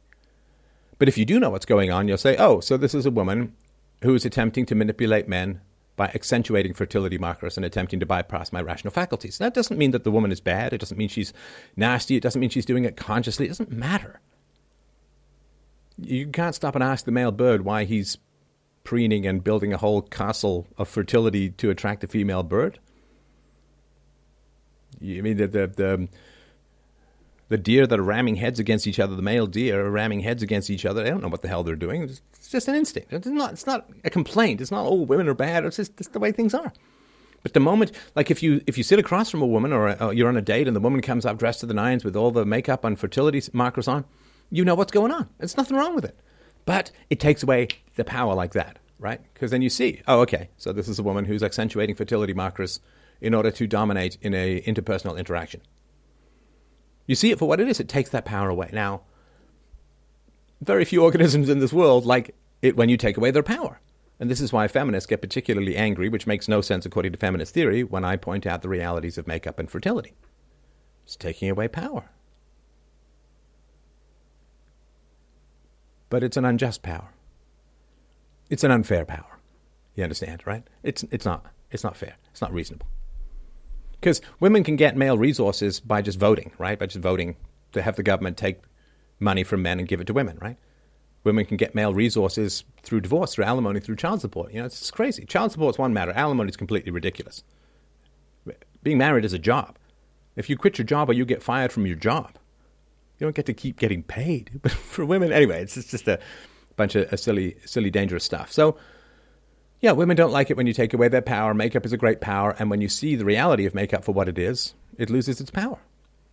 But 0.98 1.08
if 1.08 1.18
you 1.18 1.26
do 1.26 1.40
know 1.40 1.50
what's 1.50 1.66
going 1.66 1.92
on, 1.92 2.08
you'll 2.08 2.18
say, 2.18 2.38
oh, 2.38 2.60
so 2.60 2.78
this 2.78 2.96
is 2.96 3.06
a 3.06 3.12
woman 3.12 3.54
who 4.02 4.16
is 4.16 4.26
attempting 4.26 4.66
to 4.68 4.76
manipulate 4.76 5.28
men 5.28 5.62
by 5.96 6.08
accentuating 6.08 6.74
fertility 6.74 7.18
markers 7.18 7.58
and 7.58 7.66
attempting 7.66 8.00
to 8.00 8.06
bypass 8.06 8.52
my 8.52 8.62
rational 8.62 8.92
faculties. 8.92 9.38
That 9.38 9.54
doesn't 9.54 9.78
mean 9.78 9.92
that 9.92 10.04
the 10.04 10.12
woman 10.12 10.32
is 10.32 10.42
bad. 10.42 10.74
It 10.74 10.80
doesn't 10.80 10.98
mean 10.98 11.10
she's 11.10 11.34
nasty. 11.76 12.16
It 12.16 12.24
doesn't 12.24 12.40
mean 12.40 12.50
she's 12.50 12.66
doing 12.66 12.86
it 12.86 12.98
consciously. 12.98 13.46
It 13.46 13.50
doesn't 13.50 13.72
matter. 13.72 14.20
You 15.98 16.28
can't 16.28 16.56
stop 16.56 16.76
and 16.76 16.84
ask 16.84 17.06
the 17.06 17.12
male 17.12 17.32
bird 17.32 17.64
why 17.64 17.86
he's 17.86 18.18
preening 18.86 19.28
and 19.28 19.44
building 19.44 19.74
a 19.74 19.78
whole 19.78 20.02
castle 20.02 20.66
of 20.78 20.88
fertility 20.88 21.50
to 21.50 21.70
attract 21.70 22.06
a 22.06 22.08
female 22.08 22.44
bird. 22.44 22.80
You 25.02 25.22
mean 25.22 25.36
the, 25.36 25.48
the, 25.48 25.68
the 25.68 26.08
the 27.48 27.58
deer 27.58 27.86
that 27.86 28.00
are 28.00 28.04
ramming 28.04 28.38
heads 28.38 28.60
against 28.60 28.88
each 28.88 29.00
other, 29.00 29.16
the 29.16 29.22
male 29.22 29.46
deer 29.46 29.86
are 29.86 29.92
ramming 29.92 30.22
heads 30.22 30.42
against 30.42 30.70
each 30.70 30.86
other. 30.86 31.04
They 31.04 31.10
don't 31.10 31.22
know 31.22 31.28
what 31.28 31.44
the 31.44 31.48
hell 31.48 31.64
they're 31.64 31.76
doing. 31.76 32.02
It's 32.04 32.22
just 32.50 32.68
an 32.68 32.76
instinct. 32.76 33.14
It's 33.14 33.28
not, 33.28 33.52
it's 33.54 33.68
not 33.68 33.88
a 34.04 34.10
complaint. 34.10 34.62
It's 34.62 34.72
not, 34.72 34.86
oh, 34.86 34.96
women 34.96 35.28
are 35.28 35.36
bad. 35.36 35.64
It's 35.66 35.78
just, 35.78 36.14
the 36.14 36.20
way 36.20 36.32
things 36.32 36.56
are. 36.56 36.74
But 37.44 37.54
the 37.54 37.60
moment, 37.60 37.92
like 38.16 38.32
if 38.32 38.42
you 38.42 38.62
if 38.66 38.80
you 38.80 38.84
sit 38.84 38.98
across 38.98 39.30
from 39.30 39.44
a 39.44 39.46
woman 39.46 39.72
or, 39.72 39.90
a, 39.90 40.08
or 40.08 40.14
you're 40.14 40.28
on 40.28 40.38
a 40.38 40.42
date 40.42 40.66
and 40.66 40.76
the 40.76 40.80
woman 40.80 41.02
comes 41.02 41.28
up 41.28 41.38
dressed 41.38 41.60
to 41.60 41.68
the 41.68 41.76
nines 41.76 42.04
with 42.04 42.16
all 42.16 42.32
the 42.32 42.44
makeup 42.44 42.84
and 42.84 42.98
fertility 42.98 43.40
markers 43.54 43.88
on, 43.88 44.06
you 44.50 44.66
know 44.66 44.74
what's 44.74 44.92
going 44.92 45.12
on. 45.12 45.30
There's 45.38 45.56
nothing 45.56 45.78
wrong 45.78 45.94
with 45.94 46.06
it. 46.06 46.20
But 46.66 46.92
it 47.10 47.20
takes 47.20 47.44
away 47.44 47.68
the 47.96 48.04
power 48.04 48.34
like 48.34 48.54
that, 48.54 48.80
right? 49.00 49.22
Because 49.34 49.52
then 49.52 49.62
you 49.62 49.70
see, 49.70 50.02
oh, 50.08 50.22
okay, 50.22 50.50
so 50.58 50.74
this 50.74 50.88
is 50.88 51.00
a 51.00 51.04
woman 51.04 51.26
who's 51.26 51.44
accentuating 51.44 51.96
fertility 51.96 52.34
markers 52.34 52.80
in 53.22 53.34
order 53.34 53.52
to 53.52 53.68
dominate 53.68 54.18
in 54.22 54.34
a 54.34 54.62
interpersonal 54.62 55.18
interaction. 55.18 55.62
You 57.06 57.16
see 57.16 57.32
it 57.32 57.40
for 57.40 57.48
what 57.48 57.60
it 57.60 57.68
is. 57.68 57.80
It 57.80 57.88
takes 57.88 58.10
that 58.10 58.26
power 58.26 58.50
away. 58.50 58.70
Now, 58.74 59.02
very 60.62 60.86
few 60.86 61.04
organisms 61.04 61.50
in 61.50 61.60
this 61.60 61.74
world 61.74 62.06
like 62.06 62.36
it 62.62 62.76
when 62.76 62.90
you 62.90 62.98
take 62.98 63.18
away 63.18 63.32
their 63.32 63.44
power. 63.44 63.80
And 64.20 64.32
this 64.32 64.42
is 64.42 64.54
why 64.54 64.68
feminists 64.68 65.08
get 65.08 65.22
particularly 65.22 65.76
angry, 65.76 66.10
which 66.10 66.26
makes 66.26 66.48
no 66.48 66.62
sense 66.62 66.86
according 66.86 67.12
to 67.12 67.18
feminist 67.18 67.54
theory, 67.54 67.84
when 67.84 68.06
I 68.06 68.16
point 68.16 68.46
out 68.46 68.62
the 68.62 68.70
realities 68.70 69.18
of 69.18 69.28
makeup 69.28 69.60
and 69.60 69.70
fertility. 69.70 70.14
It's 71.04 71.16
taking 71.16 71.50
away 71.50 71.68
power. 71.68 72.10
But 76.16 76.24
it's 76.24 76.38
an 76.38 76.46
unjust 76.46 76.82
power. 76.82 77.10
It's 78.50 78.64
an 78.64 78.72
unfair 78.72 79.04
power. 79.04 79.38
You 79.96 80.06
understand, 80.06 80.44
right? 80.48 80.64
It's, 80.82 81.04
it's, 81.12 81.26
not, 81.26 81.46
it's 81.72 81.84
not 81.84 81.98
fair. 81.98 82.16
It's 82.32 82.40
not 82.40 82.54
reasonable. 82.54 82.88
Because 84.00 84.22
women 84.40 84.64
can 84.64 84.78
get 84.78 84.96
male 84.96 85.18
resources 85.18 85.82
by 85.82 86.02
just 86.02 86.18
voting, 86.18 86.54
right? 86.58 86.80
By 86.80 86.86
just 86.86 87.04
voting 87.04 87.36
to 87.74 87.82
have 87.82 87.98
the 87.98 88.02
government 88.02 88.38
take 88.38 88.62
money 89.20 89.44
from 89.44 89.62
men 89.62 89.78
and 89.78 89.90
give 89.90 90.00
it 90.00 90.08
to 90.08 90.14
women, 90.14 90.38
right? 90.42 90.56
Women 91.26 91.44
can 91.44 91.58
get 91.58 91.76
male 91.76 91.94
resources 91.94 92.64
through 92.82 93.02
divorce, 93.02 93.34
through 93.34 93.44
alimony, 93.44 93.82
through 93.82 93.98
child 93.98 94.22
support. 94.22 94.54
You 94.54 94.60
know, 94.60 94.68
it's 94.68 94.92
crazy. 94.92 95.26
Child 95.26 95.52
support 95.52 95.76
is 95.76 95.80
one 95.80 95.94
matter. 95.94 96.14
Alimony 96.14 96.48
is 96.48 96.56
completely 96.56 96.94
ridiculous. 96.94 97.44
Being 98.84 99.00
married 99.00 99.26
is 99.26 99.34
a 99.34 99.38
job. 99.38 99.78
If 100.38 100.50
you 100.50 100.56
quit 100.56 100.78
your 100.78 100.86
job 100.86 101.10
or 101.10 101.14
you 101.14 101.26
get 101.26 101.44
fired 101.44 101.74
from 101.74 101.86
your 101.86 101.98
job, 101.98 102.38
you 103.18 103.26
don't 103.26 103.36
get 103.36 103.46
to 103.46 103.54
keep 103.54 103.78
getting 103.78 104.04
paid. 104.04 104.52
But 104.62 104.72
for 104.72 105.06
women, 105.06 105.32
anyway, 105.32 105.62
it's 105.62 105.76
just 105.76 106.08
a 106.08 106.20
bunch 106.76 106.96
of 106.96 107.20
silly, 107.20 107.58
silly, 107.66 107.90
dangerous 107.90 108.24
stuff. 108.24 108.52
So 108.52 108.78
yeah, 109.82 109.92
women 109.92 110.18
don't 110.18 110.32
like 110.32 110.50
it 110.50 110.58
when 110.58 110.68
you 110.68 110.74
take 110.74 110.94
away 110.94 111.10
their 111.10 111.22
power. 111.22 111.54
Makeup 111.54 111.86
is 111.86 111.94
a 111.94 111.98
great 111.98 112.22
power. 112.22 112.56
And 112.58 112.70
when 112.70 112.82
you 112.82 112.90
see 112.90 113.16
the 113.16 113.26
reality 113.26 113.66
of 113.66 113.76
makeup 113.76 114.04
for 114.04 114.14
what 114.14 114.28
it 114.28 114.38
is, 114.38 114.74
it 114.98 115.10
loses 115.10 115.40
its 115.42 115.52
power. 115.52 115.78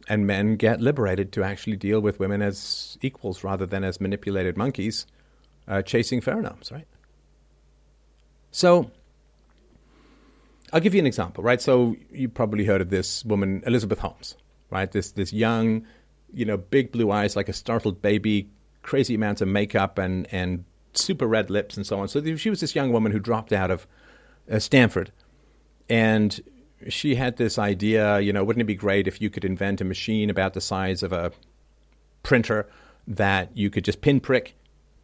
And 0.09 0.26
men 0.26 0.57
get 0.57 0.80
liberated 0.80 1.33
to 1.33 1.45
actually 1.45 1.76
deal 1.76 2.01
with 2.01 2.18
women 2.18 2.43
as 2.43 2.99
equals 3.03 3.45
rather 3.45 3.66
than 3.66 3.85
as 3.85 4.01
manipulated 4.01 4.57
monkeys 4.57 5.07
uh, 5.68 5.83
chasing 5.83 6.20
pheromones, 6.20 6.72
right? 6.72 6.87
So, 8.51 8.91
I'll 10.72 10.80
give 10.80 10.95
you 10.95 11.01
an 11.01 11.07
example, 11.07 11.45
right? 11.45 11.61
So, 11.61 11.97
you 12.11 12.28
probably 12.28 12.64
heard 12.64 12.80
of 12.80 12.91
this 12.91 13.24
woman, 13.24 13.62
Elizabeth 13.66 14.01
Holmes, 14.01 14.37
right? 14.70 14.91
This, 14.91 15.12
this 15.12 15.33
young, 15.33 15.87
you 16.33 16.45
know, 16.45 16.57
big 16.57 16.93
blue 16.93 17.11
eyes 17.11 17.37
like 17.37 17.49
a 17.49 17.53
startled 17.53 18.03
baby, 18.03 18.49
crazy 18.83 19.14
amounts 19.14 19.41
of 19.41 19.49
makeup 19.49 19.99
and, 19.99 20.26
and 20.33 20.64
super 20.95 21.26
red 21.26 21.51
lips 21.51 21.76
and 21.76 21.87
so 21.87 22.01
on. 22.01 22.09
So 22.09 22.37
she 22.37 22.51
was 22.51 22.61
this 22.61 22.74
young 22.74 22.93
woman 22.93 23.12
who 23.12 23.18
dropped 23.18 23.53
out 23.53 23.70
of 23.70 23.87
uh, 24.51 24.59
Stanford, 24.59 25.12
and 25.89 26.41
she 26.89 27.14
had 27.14 27.37
this 27.37 27.59
idea. 27.59 28.20
You 28.20 28.33
know, 28.33 28.45
wouldn't 28.45 28.62
it 28.62 28.66
be 28.66 28.74
great 28.74 29.07
if 29.07 29.20
you 29.20 29.30
could 29.30 29.45
invent 29.45 29.80
a 29.80 29.85
machine 29.85 30.30
about 30.30 30.55
the 30.55 30.61
size 30.61 31.03
of 31.03 31.12
a 31.12 31.33
printer 32.22 32.68
that 33.07 33.57
you 33.57 33.70
could 33.70 33.85
just 33.85 34.01
pinprick 34.01 34.55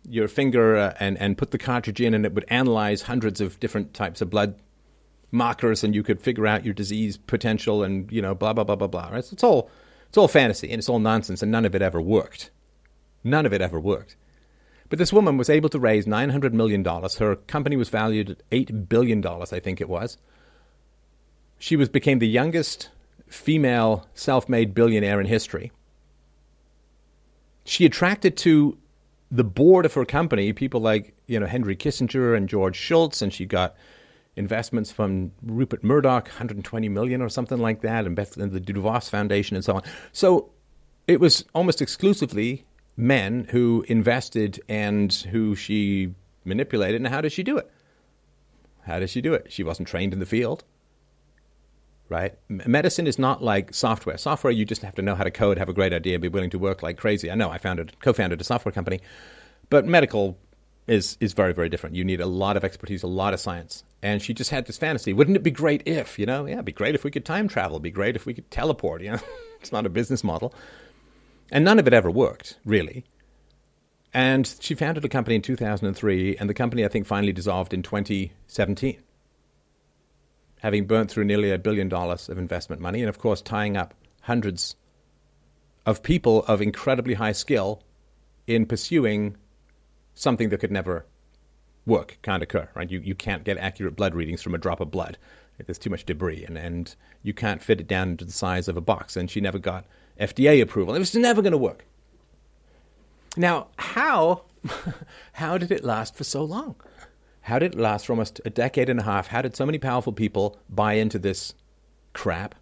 your 0.09 0.29
finger 0.29 0.77
uh, 0.77 0.95
and 1.01 1.19
and 1.19 1.37
put 1.37 1.51
the 1.51 1.59
cartridge 1.59 2.01
in, 2.01 2.15
and 2.15 2.25
it 2.25 2.35
would 2.35 2.47
analyze 2.49 3.03
hundreds 3.03 3.41
of 3.41 3.59
different 3.61 3.95
types 3.95 4.21
of 4.21 4.31
blood 4.31 4.55
markers, 5.31 5.85
and 5.85 5.95
you 5.95 6.03
could 6.03 6.21
figure 6.21 6.47
out 6.47 6.65
your 6.65 6.75
disease 6.75 7.17
potential, 7.17 7.83
and 7.83 8.11
you 8.11 8.23
know, 8.23 8.35
blah 8.35 8.53
blah 8.53 8.65
blah 8.65 8.77
blah 8.77 8.89
blah. 8.89 9.09
Right? 9.09 9.25
So 9.25 9.35
it's 9.35 9.45
all 9.45 9.71
it's 10.09 10.19
all 10.19 10.29
fantasy 10.29 10.71
and 10.71 10.79
it's 10.79 10.89
all 10.89 10.99
nonsense, 10.99 11.43
and 11.43 11.53
none 11.53 11.65
of 11.65 11.75
it 11.75 11.83
ever 11.83 12.01
worked. 12.01 12.51
None 13.25 13.47
of 13.47 13.53
it 13.53 13.61
ever 13.61 13.79
worked. 13.79 14.17
But 14.89 14.99
this 14.99 15.13
woman 15.13 15.37
was 15.37 15.51
able 15.51 15.69
to 15.69 15.79
raise 15.79 16.07
$900 16.07 16.53
million. 16.53 16.85
Her 17.19 17.37
company 17.37 17.77
was 17.77 17.91
valued 17.91 18.31
at 18.31 18.51
$8 18.51 18.89
billion, 18.89 19.25
I 19.27 19.61
think 19.61 19.81
it 19.81 19.89
was. 19.89 20.17
She 21.59 21.77
was, 21.77 21.89
became 21.89 22.21
the 22.21 22.29
youngest 22.29 22.89
female 23.27 24.07
self 24.15 24.49
made 24.49 24.75
billionaire 24.75 25.21
in 25.21 25.27
history. 25.27 25.73
She 27.65 27.85
attracted 27.85 28.37
to 28.39 28.79
the 29.31 29.45
board 29.45 29.85
of 29.85 29.95
her 29.95 30.07
company 30.07 30.53
people 30.55 30.81
like 30.81 31.15
you 31.27 31.39
know 31.39 31.47
Henry 31.47 31.77
Kissinger 31.77 32.35
and 32.35 32.49
George 32.49 32.77
Shultz, 32.77 33.21
and 33.21 33.33
she 33.33 33.45
got 33.45 33.75
investments 34.39 34.91
from 34.91 35.33
Rupert 35.43 35.85
Murdoch, 35.85 36.29
120 36.29 36.89
million 36.89 37.21
or 37.21 37.29
something 37.29 37.59
like 37.59 37.83
that, 37.83 38.07
and 38.07 38.17
Betsy 38.17 38.41
DeVos 38.41 39.11
Foundation 39.11 39.57
and 39.57 39.65
so 39.65 39.75
on. 39.75 39.83
So 40.13 40.51
it 41.07 41.21
was 41.21 41.45
almost 41.55 41.83
exclusively 41.83 42.65
men 42.97 43.47
who 43.51 43.85
invested 43.89 44.61
and 44.69 45.13
who 45.13 45.55
she 45.55 46.15
manipulated. 46.45 47.01
And 47.01 47.09
how 47.09 47.21
does 47.21 47.33
she 47.33 47.43
do 47.43 47.59
it? 47.59 47.71
How 48.83 48.99
does 48.99 49.11
she 49.11 49.21
do 49.21 49.35
it? 49.35 49.53
She 49.53 49.63
wasn't 49.63 49.89
trained 49.89 50.13
in 50.13 50.21
the 50.21 50.27
field. 50.27 50.65
Right? 52.09 52.39
Medicine 52.49 53.07
is 53.07 53.19
not 53.19 53.43
like 53.43 53.75
software. 53.75 54.17
Software, 54.17 54.51
you 54.51 54.65
just 54.65 54.81
have 54.81 54.95
to 54.95 55.03
know 55.03 55.15
how 55.15 55.25
to 55.25 55.31
code, 55.31 55.59
have 55.59 55.69
a 55.69 55.75
great 55.75 55.93
idea, 55.93 56.19
be 56.19 56.29
willing 56.29 56.49
to 56.51 56.59
work 56.59 56.83
like 56.83 56.97
crazy. 56.97 57.31
I 57.31 57.35
know 57.35 57.51
I 57.51 57.59
founded, 57.59 58.01
co-founded 58.01 58.41
a 58.41 58.45
software 58.45 58.73
company, 58.73 59.01
but 59.69 59.85
medical 59.85 60.39
is 60.89 61.17
is 61.21 61.33
very 61.35 61.53
very 61.53 61.69
different. 61.69 61.95
You 61.95 62.05
need 62.05 62.21
a 62.21 62.27
lot 62.27 62.57
of 62.57 62.65
expertise, 62.65 63.03
a 63.03 63.07
lot 63.07 63.35
of 63.35 63.41
science. 63.41 63.85
And 64.03 64.23
she 64.23 64.33
just 64.33 64.51
had 64.51 64.67
this 64.67 64.79
fantasy. 64.79 65.13
Wouldn't 65.13 65.37
it 65.37 65.43
be 65.43 65.51
great 65.51 65.83
if, 65.85 66.19
you 66.19 66.27
know? 66.27 66.47
Yeah, 66.47 66.55
it'd 66.55 66.65
be 66.65 66.73
great 66.73 66.95
if 66.95 67.03
we 67.03 67.11
could 67.11 67.25
time 67.25 67.49
travel. 67.49 67.77
It'd 67.77 67.83
be 67.83 67.91
great 67.91 68.15
if 68.15 68.27
we 68.27 68.35
could 68.35 68.49
teleport. 68.51 69.03
You 69.03 69.13
know, 69.13 69.19
it's 69.61 69.73
not 69.73 69.87
a 69.87 69.89
business 69.89 70.23
model. 70.23 70.55
And 71.51 71.65
none 71.65 71.79
of 71.79 71.87
it 71.87 71.93
ever 71.93 72.11
worked, 72.11 72.59
really. 72.65 73.05
And 74.15 74.53
she 74.61 74.75
founded 74.75 75.05
a 75.05 75.09
company 75.09 75.37
in 75.37 75.43
2003, 75.43 76.37
and 76.37 76.49
the 76.49 76.55
company, 76.55 76.85
I 76.85 76.89
think, 76.89 77.07
finally 77.07 77.33
dissolved 77.33 77.75
in 77.75 77.83
2017, 77.83 79.03
having 80.61 80.87
burnt 80.87 81.11
through 81.11 81.25
nearly 81.25 81.51
a 81.51 81.59
billion 81.59 81.89
dollars 81.89 82.29
of 82.29 82.39
investment 82.39 82.81
money, 82.81 83.01
and 83.01 83.09
of 83.09 83.19
course, 83.19 83.43
tying 83.43 83.77
up 83.77 83.95
hundreds 84.23 84.77
of 85.85 86.03
people 86.03 86.45
of 86.45 86.63
incredibly 86.63 87.15
high 87.15 87.33
skill 87.33 87.83
in 88.47 88.65
pursuing 88.65 89.37
something 90.19 90.49
that 90.49 90.59
could 90.59 90.73
never 90.73 91.07
work, 91.87 92.19
can't 92.23 92.43
occur, 92.43 92.69
right? 92.75 92.91
You, 92.91 93.01
you 93.01 93.15
can't 93.15 93.45
get 93.45 93.57
accurate 93.57 93.97
blood 93.97 94.15
readings 94.15 94.43
from 94.43 94.55
a 94.55 94.59
drop 94.59 94.81
of 94.81 94.91
blood. 94.91 95.17
There's 95.65 95.79
too 95.79 95.91
much 95.91 96.05
debris, 96.05 96.45
and, 96.45 96.57
and 96.57 96.95
you 97.23 97.33
can't 97.33 97.63
fit 97.63 97.81
it 97.81 97.89
down 97.89 98.11
into 98.11 98.25
the 98.25 98.33
size 98.33 98.69
of 98.69 98.77
a 98.77 98.81
box. 98.81 99.17
And 99.17 99.31
she 99.31 99.41
never 99.41 99.59
got 99.59 99.87
FDA 100.21 100.63
approval. 100.63 100.95
It 100.95 101.01
was 101.01 101.15
never 101.15 101.43
going 101.43 101.53
to 101.53 101.59
work. 101.59 101.85
Now, 103.37 103.69
how, 103.77 104.45
how 105.33 105.59
did 105.59 105.73
it 105.73 105.85
last 105.85 106.15
for 106.15 106.25
so 106.25 106.45
long? 106.45 106.77
How 107.43 107.59
did 107.59 107.75
it 107.75 107.79
last 107.79 108.07
for 108.07 108.13
almost 108.13 108.41
a 108.45 108.51
decade 108.51 108.89
and 108.89 109.01
a 109.01 109.05
half? 109.05 109.29
How 109.29 109.43
did 109.43 109.57
so 109.57 109.67
many 109.67 109.79
powerful 109.79 110.13
people 110.13 110.59
buy 110.69 110.95
into 110.95 111.19
this 111.19 111.55
crap? 112.13 112.55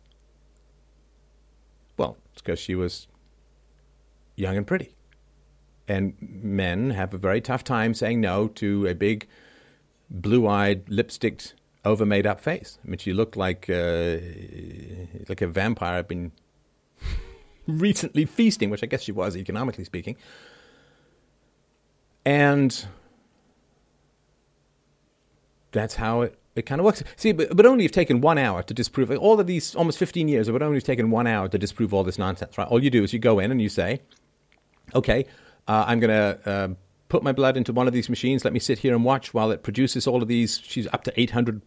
Well, 1.96 2.16
it's 2.32 2.40
because 2.40 2.59
she 2.59 2.74
was 2.74 3.09
young 4.36 4.57
and 4.57 4.66
pretty. 4.66 4.95
And 5.89 6.14
men 6.20 6.91
have 6.91 7.14
a 7.14 7.18
very 7.18 7.41
tough 7.41 7.62
time 7.62 7.95
saying 7.95 8.20
no 8.20 8.49
to 8.49 8.87
a 8.87 8.95
big, 8.95 9.28
blue 10.11 10.47
eyed, 10.49 10.89
lipsticked, 10.89 11.55
over 11.84 12.05
made 12.05 12.26
up 12.26 12.41
face. 12.41 12.78
I 12.84 12.89
mean, 12.89 12.99
she 12.99 13.12
looked 13.12 13.37
like, 13.37 13.70
uh, 13.70 14.18
like 15.28 15.41
a 15.41 15.47
vampire 15.47 15.95
had 15.95 16.09
been 16.09 16.32
recently 17.66 18.24
feasting, 18.24 18.70
which 18.70 18.82
I 18.82 18.87
guess 18.87 19.03
she 19.03 19.12
was, 19.12 19.37
economically 19.37 19.84
speaking. 19.84 20.16
And 22.24 22.87
that's 25.70 25.95
how 25.95 26.22
it, 26.22 26.39
it 26.57 26.66
kind 26.66 26.80
of 26.80 26.84
works. 26.84 27.05
See, 27.14 27.32
but, 27.32 27.57
but 27.57 27.66
only 27.66 27.84
have 27.84 27.93
taken 27.93 28.20
one 28.20 28.37
hour 28.37 28.62
to 28.64 28.74
disprove. 28.74 29.11
All 29.12 29.39
of 29.39 29.47
these, 29.47 29.76
almost 29.76 29.99
15 29.99 30.26
years, 30.26 30.49
it 30.49 30.53
would 30.53 30.62
only 30.62 30.78
have 30.78 30.84
taken 30.84 31.11
one 31.11 31.28
hour 31.28 31.49
to 31.49 31.57
disprove 31.57 31.95
all 31.95 32.03
this 32.03 32.18
nonsense, 32.18 32.59
right? 32.59 32.66
All 32.66 32.82
you 32.82 32.91
do 32.91 33.05
is 33.05 33.12
you 33.12 33.20
go 33.20 33.39
in 33.39 33.53
and 33.53 33.62
you 33.62 33.68
say, 33.68 34.01
okay, 34.95 35.26
uh, 35.68 35.84
I'm 35.86 36.00
going 36.00 36.10
to 36.10 36.48
uh, 36.48 36.68
put 37.08 37.22
my 37.22 37.32
blood 37.32 37.56
into 37.56 37.72
one 37.72 37.86
of 37.86 37.92
these 37.92 38.08
machines. 38.08 38.44
Let 38.44 38.52
me 38.52 38.60
sit 38.60 38.78
here 38.78 38.94
and 38.94 39.04
watch 39.04 39.34
while 39.34 39.50
it 39.50 39.62
produces 39.62 40.06
all 40.06 40.22
of 40.22 40.28
these. 40.28 40.60
She's 40.64 40.86
up 40.88 41.04
to 41.04 41.20
800 41.20 41.62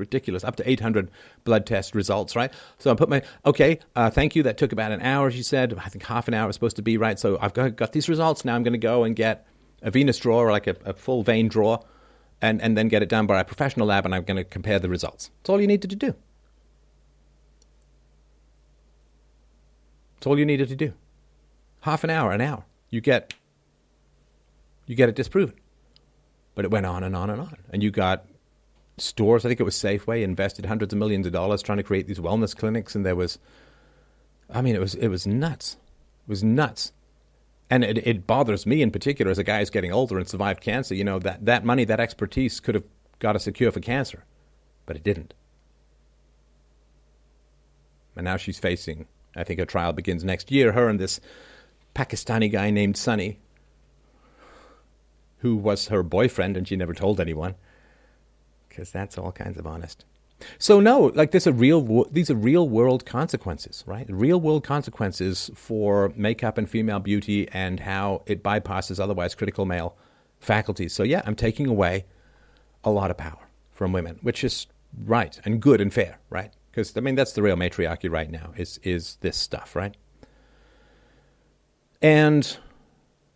ridiculous, 0.00 0.42
up 0.42 0.56
to 0.56 0.68
800 0.68 1.10
blood 1.44 1.66
test 1.66 1.94
results, 1.94 2.34
right? 2.34 2.52
So 2.78 2.90
I 2.90 2.94
put 2.94 3.08
my, 3.08 3.22
okay, 3.46 3.78
uh, 3.94 4.10
thank 4.10 4.34
you. 4.34 4.42
That 4.42 4.58
took 4.58 4.72
about 4.72 4.90
an 4.90 5.02
hour, 5.02 5.30
she 5.30 5.42
said. 5.42 5.74
I 5.78 5.88
think 5.88 6.04
half 6.04 6.26
an 6.26 6.34
hour 6.34 6.46
was 6.46 6.56
supposed 6.56 6.76
to 6.76 6.82
be, 6.82 6.96
right? 6.96 7.18
So 7.18 7.38
I've 7.40 7.54
got, 7.54 7.76
got 7.76 7.92
these 7.92 8.08
results. 8.08 8.44
Now 8.44 8.56
I'm 8.56 8.62
going 8.64 8.72
to 8.72 8.78
go 8.78 9.04
and 9.04 9.14
get 9.14 9.46
a 9.82 9.90
venous 9.90 10.18
draw 10.18 10.38
or 10.38 10.50
like 10.50 10.66
a, 10.66 10.76
a, 10.84 10.92
full 10.92 11.22
vein 11.22 11.48
draw 11.48 11.82
and, 12.42 12.60
and 12.60 12.76
then 12.76 12.88
get 12.88 13.02
it 13.02 13.08
done 13.08 13.26
by 13.26 13.40
a 13.40 13.44
professional 13.44 13.86
lab 13.86 14.04
and 14.04 14.14
I'm 14.14 14.24
going 14.24 14.36
to 14.36 14.44
compare 14.44 14.78
the 14.78 14.88
results. 14.88 15.30
That's 15.40 15.50
all 15.50 15.60
you 15.60 15.66
needed 15.66 15.90
to 15.90 15.96
do. 15.96 16.14
That's 20.16 20.26
all 20.26 20.38
you 20.38 20.44
needed 20.44 20.68
to 20.68 20.76
do. 20.76 20.92
Half 21.82 22.04
an 22.04 22.10
hour, 22.10 22.32
an 22.32 22.42
hour. 22.42 22.64
You 22.90 23.00
get 23.00 23.34
you 24.86 24.96
get 24.96 25.08
it 25.08 25.14
disproven. 25.14 25.54
But 26.54 26.64
it 26.64 26.70
went 26.70 26.86
on 26.86 27.04
and 27.04 27.14
on 27.14 27.30
and 27.30 27.40
on. 27.40 27.56
And 27.72 27.82
you 27.82 27.90
got 27.90 28.26
stores, 28.98 29.44
I 29.44 29.48
think 29.48 29.60
it 29.60 29.64
was 29.64 29.76
Safeway, 29.76 30.22
invested 30.22 30.66
hundreds 30.66 30.92
of 30.92 30.98
millions 30.98 31.26
of 31.26 31.32
dollars 31.32 31.62
trying 31.62 31.78
to 31.78 31.84
create 31.84 32.06
these 32.06 32.18
wellness 32.18 32.56
clinics 32.56 32.94
and 32.94 33.06
there 33.06 33.16
was 33.16 33.38
I 34.52 34.62
mean 34.62 34.74
it 34.74 34.80
was 34.80 34.94
it 34.94 35.08
was 35.08 35.26
nuts. 35.26 35.76
It 36.26 36.30
was 36.30 36.44
nuts 36.44 36.92
and 37.70 37.84
it, 37.84 38.06
it 38.06 38.26
bothers 38.26 38.66
me 38.66 38.82
in 38.82 38.90
particular 38.90 39.30
as 39.30 39.38
a 39.38 39.44
guy 39.44 39.60
who's 39.60 39.70
getting 39.70 39.92
older 39.92 40.18
and 40.18 40.28
survived 40.28 40.60
cancer. 40.60 40.94
You 40.94 41.04
know 41.04 41.20
that 41.20 41.46
that 41.46 41.64
money, 41.64 41.84
that 41.84 42.00
expertise 42.00 42.58
could 42.58 42.74
have 42.74 42.84
got 43.20 43.36
us 43.36 43.46
a 43.46 43.52
cure 43.52 43.70
for 43.70 43.80
cancer, 43.80 44.24
but 44.86 44.96
it 44.96 45.04
didn't. 45.04 45.32
And 48.16 48.24
now 48.24 48.36
she's 48.36 48.58
facing. 48.58 49.06
I 49.36 49.44
think 49.44 49.60
her 49.60 49.66
trial 49.66 49.92
begins 49.92 50.24
next 50.24 50.50
year. 50.50 50.72
Her 50.72 50.88
and 50.88 50.98
this 50.98 51.20
Pakistani 51.94 52.50
guy 52.50 52.70
named 52.70 52.96
Sunny, 52.96 53.38
who 55.38 55.56
was 55.56 55.88
her 55.88 56.02
boyfriend, 56.02 56.56
and 56.56 56.66
she 56.66 56.76
never 56.76 56.94
told 56.94 57.20
anyone, 57.20 57.54
because 58.68 58.90
that's 58.90 59.18
all 59.18 59.32
kinds 59.32 59.58
of 59.58 59.66
honest. 59.66 60.04
So 60.58 60.80
no, 60.80 61.12
like 61.14 61.32
this 61.32 61.46
are 61.46 61.52
real. 61.52 62.04
These 62.10 62.30
are 62.30 62.34
real 62.34 62.68
world 62.68 63.04
consequences, 63.04 63.84
right? 63.86 64.06
Real 64.08 64.40
world 64.40 64.64
consequences 64.64 65.50
for 65.54 66.12
makeup 66.16 66.58
and 66.58 66.68
female 66.68 66.98
beauty 66.98 67.48
and 67.52 67.80
how 67.80 68.22
it 68.26 68.42
bypasses 68.42 69.00
otherwise 69.00 69.34
critical 69.34 69.66
male 69.66 69.96
faculties. 70.38 70.92
So 70.92 71.02
yeah, 71.02 71.22
I'm 71.24 71.34
taking 71.36 71.66
away 71.66 72.06
a 72.84 72.90
lot 72.90 73.10
of 73.10 73.18
power 73.18 73.48
from 73.70 73.92
women, 73.92 74.18
which 74.22 74.42
is 74.42 74.66
right 75.04 75.38
and 75.44 75.60
good 75.60 75.80
and 75.80 75.92
fair, 75.92 76.18
right? 76.30 76.52
Because 76.70 76.96
I 76.96 77.00
mean 77.00 77.14
that's 77.14 77.32
the 77.32 77.42
real 77.42 77.56
matriarchy 77.56 78.08
right 78.08 78.30
now 78.30 78.52
is 78.56 78.78
is 78.82 79.16
this 79.20 79.36
stuff, 79.36 79.76
right? 79.76 79.96
And 82.02 82.56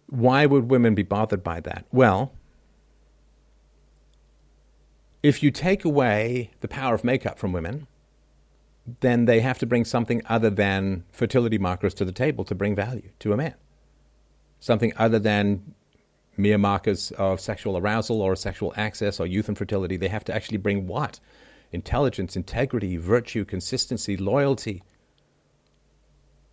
why 0.08 0.46
would 0.46 0.70
women 0.70 0.94
be 0.94 1.02
bothered 1.02 1.42
by 1.42 1.60
that? 1.60 1.84
Well, 1.92 2.32
if 5.22 5.42
you 5.42 5.50
take 5.50 5.84
away 5.84 6.50
the 6.60 6.68
power 6.68 6.94
of 6.94 7.04
makeup 7.04 7.38
from 7.38 7.52
women, 7.52 7.86
then 9.00 9.24
they 9.24 9.40
have 9.40 9.58
to 9.58 9.66
bring 9.66 9.84
something 9.84 10.22
other 10.28 10.50
than 10.50 11.04
fertility 11.10 11.58
markers 11.58 11.94
to 11.94 12.04
the 12.04 12.12
table 12.12 12.44
to 12.44 12.54
bring 12.54 12.74
value 12.74 13.10
to 13.20 13.32
a 13.32 13.36
man. 13.36 13.54
Something 14.60 14.92
other 14.96 15.18
than 15.18 15.74
mere 16.36 16.58
markers 16.58 17.10
of 17.12 17.40
sexual 17.40 17.78
arousal 17.78 18.20
or 18.20 18.36
sexual 18.36 18.72
access 18.76 19.20
or 19.20 19.26
youth 19.26 19.48
and 19.48 19.56
fertility. 19.56 19.96
They 19.96 20.08
have 20.08 20.24
to 20.24 20.34
actually 20.34 20.58
bring 20.58 20.86
what? 20.86 21.20
Intelligence, 21.72 22.36
integrity, 22.36 22.96
virtue, 22.96 23.44
consistency, 23.44 24.16
loyalty. 24.16 24.82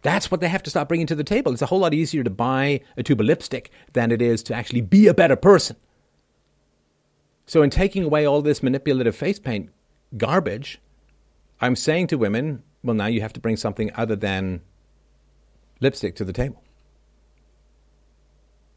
That's 0.02 0.32
what 0.32 0.41
they 0.41 0.47
have 0.47 0.64
to 0.64 0.70
start 0.70 0.88
bringing 0.88 1.08
to 1.08 1.16
the 1.16 1.24
table. 1.24 1.52
It's 1.54 1.62
a 1.62 1.68
whole 1.68 1.80
lot 1.80 1.93
easier 1.93 2.24
to 2.24 2.30
buy 2.30 2.82
a 2.97 3.04
tube 3.04 3.20
of 3.20 3.28
lipstick 3.28 3.70
than 3.93 4.12
it 4.12 4.22
is 4.22 4.41
to 4.43 4.54
actually 4.54 4.82
be 4.82 5.08
a 5.08 5.14
better 5.14 5.36
person. 5.36 5.76
So, 7.45 7.62
in 7.62 7.70
taking 7.70 8.04
away 8.04 8.26
all 8.26 8.41
this 8.41 8.64
manipulative 8.64 9.16
face 9.16 9.39
paint 9.39 9.70
garbage, 10.18 10.80
I'm 11.60 11.76
saying 11.76 12.08
to 12.08 12.18
women, 12.18 12.64
well, 12.84 12.95
now 12.95 13.08
you 13.08 13.22
have 13.22 13.34
to 13.34 13.39
bring 13.39 13.58
something 13.58 13.91
other 13.95 14.16
than 14.16 14.62
lipstick 15.80 16.16
to 16.16 16.26
the 16.26 16.34
table. 16.34 16.64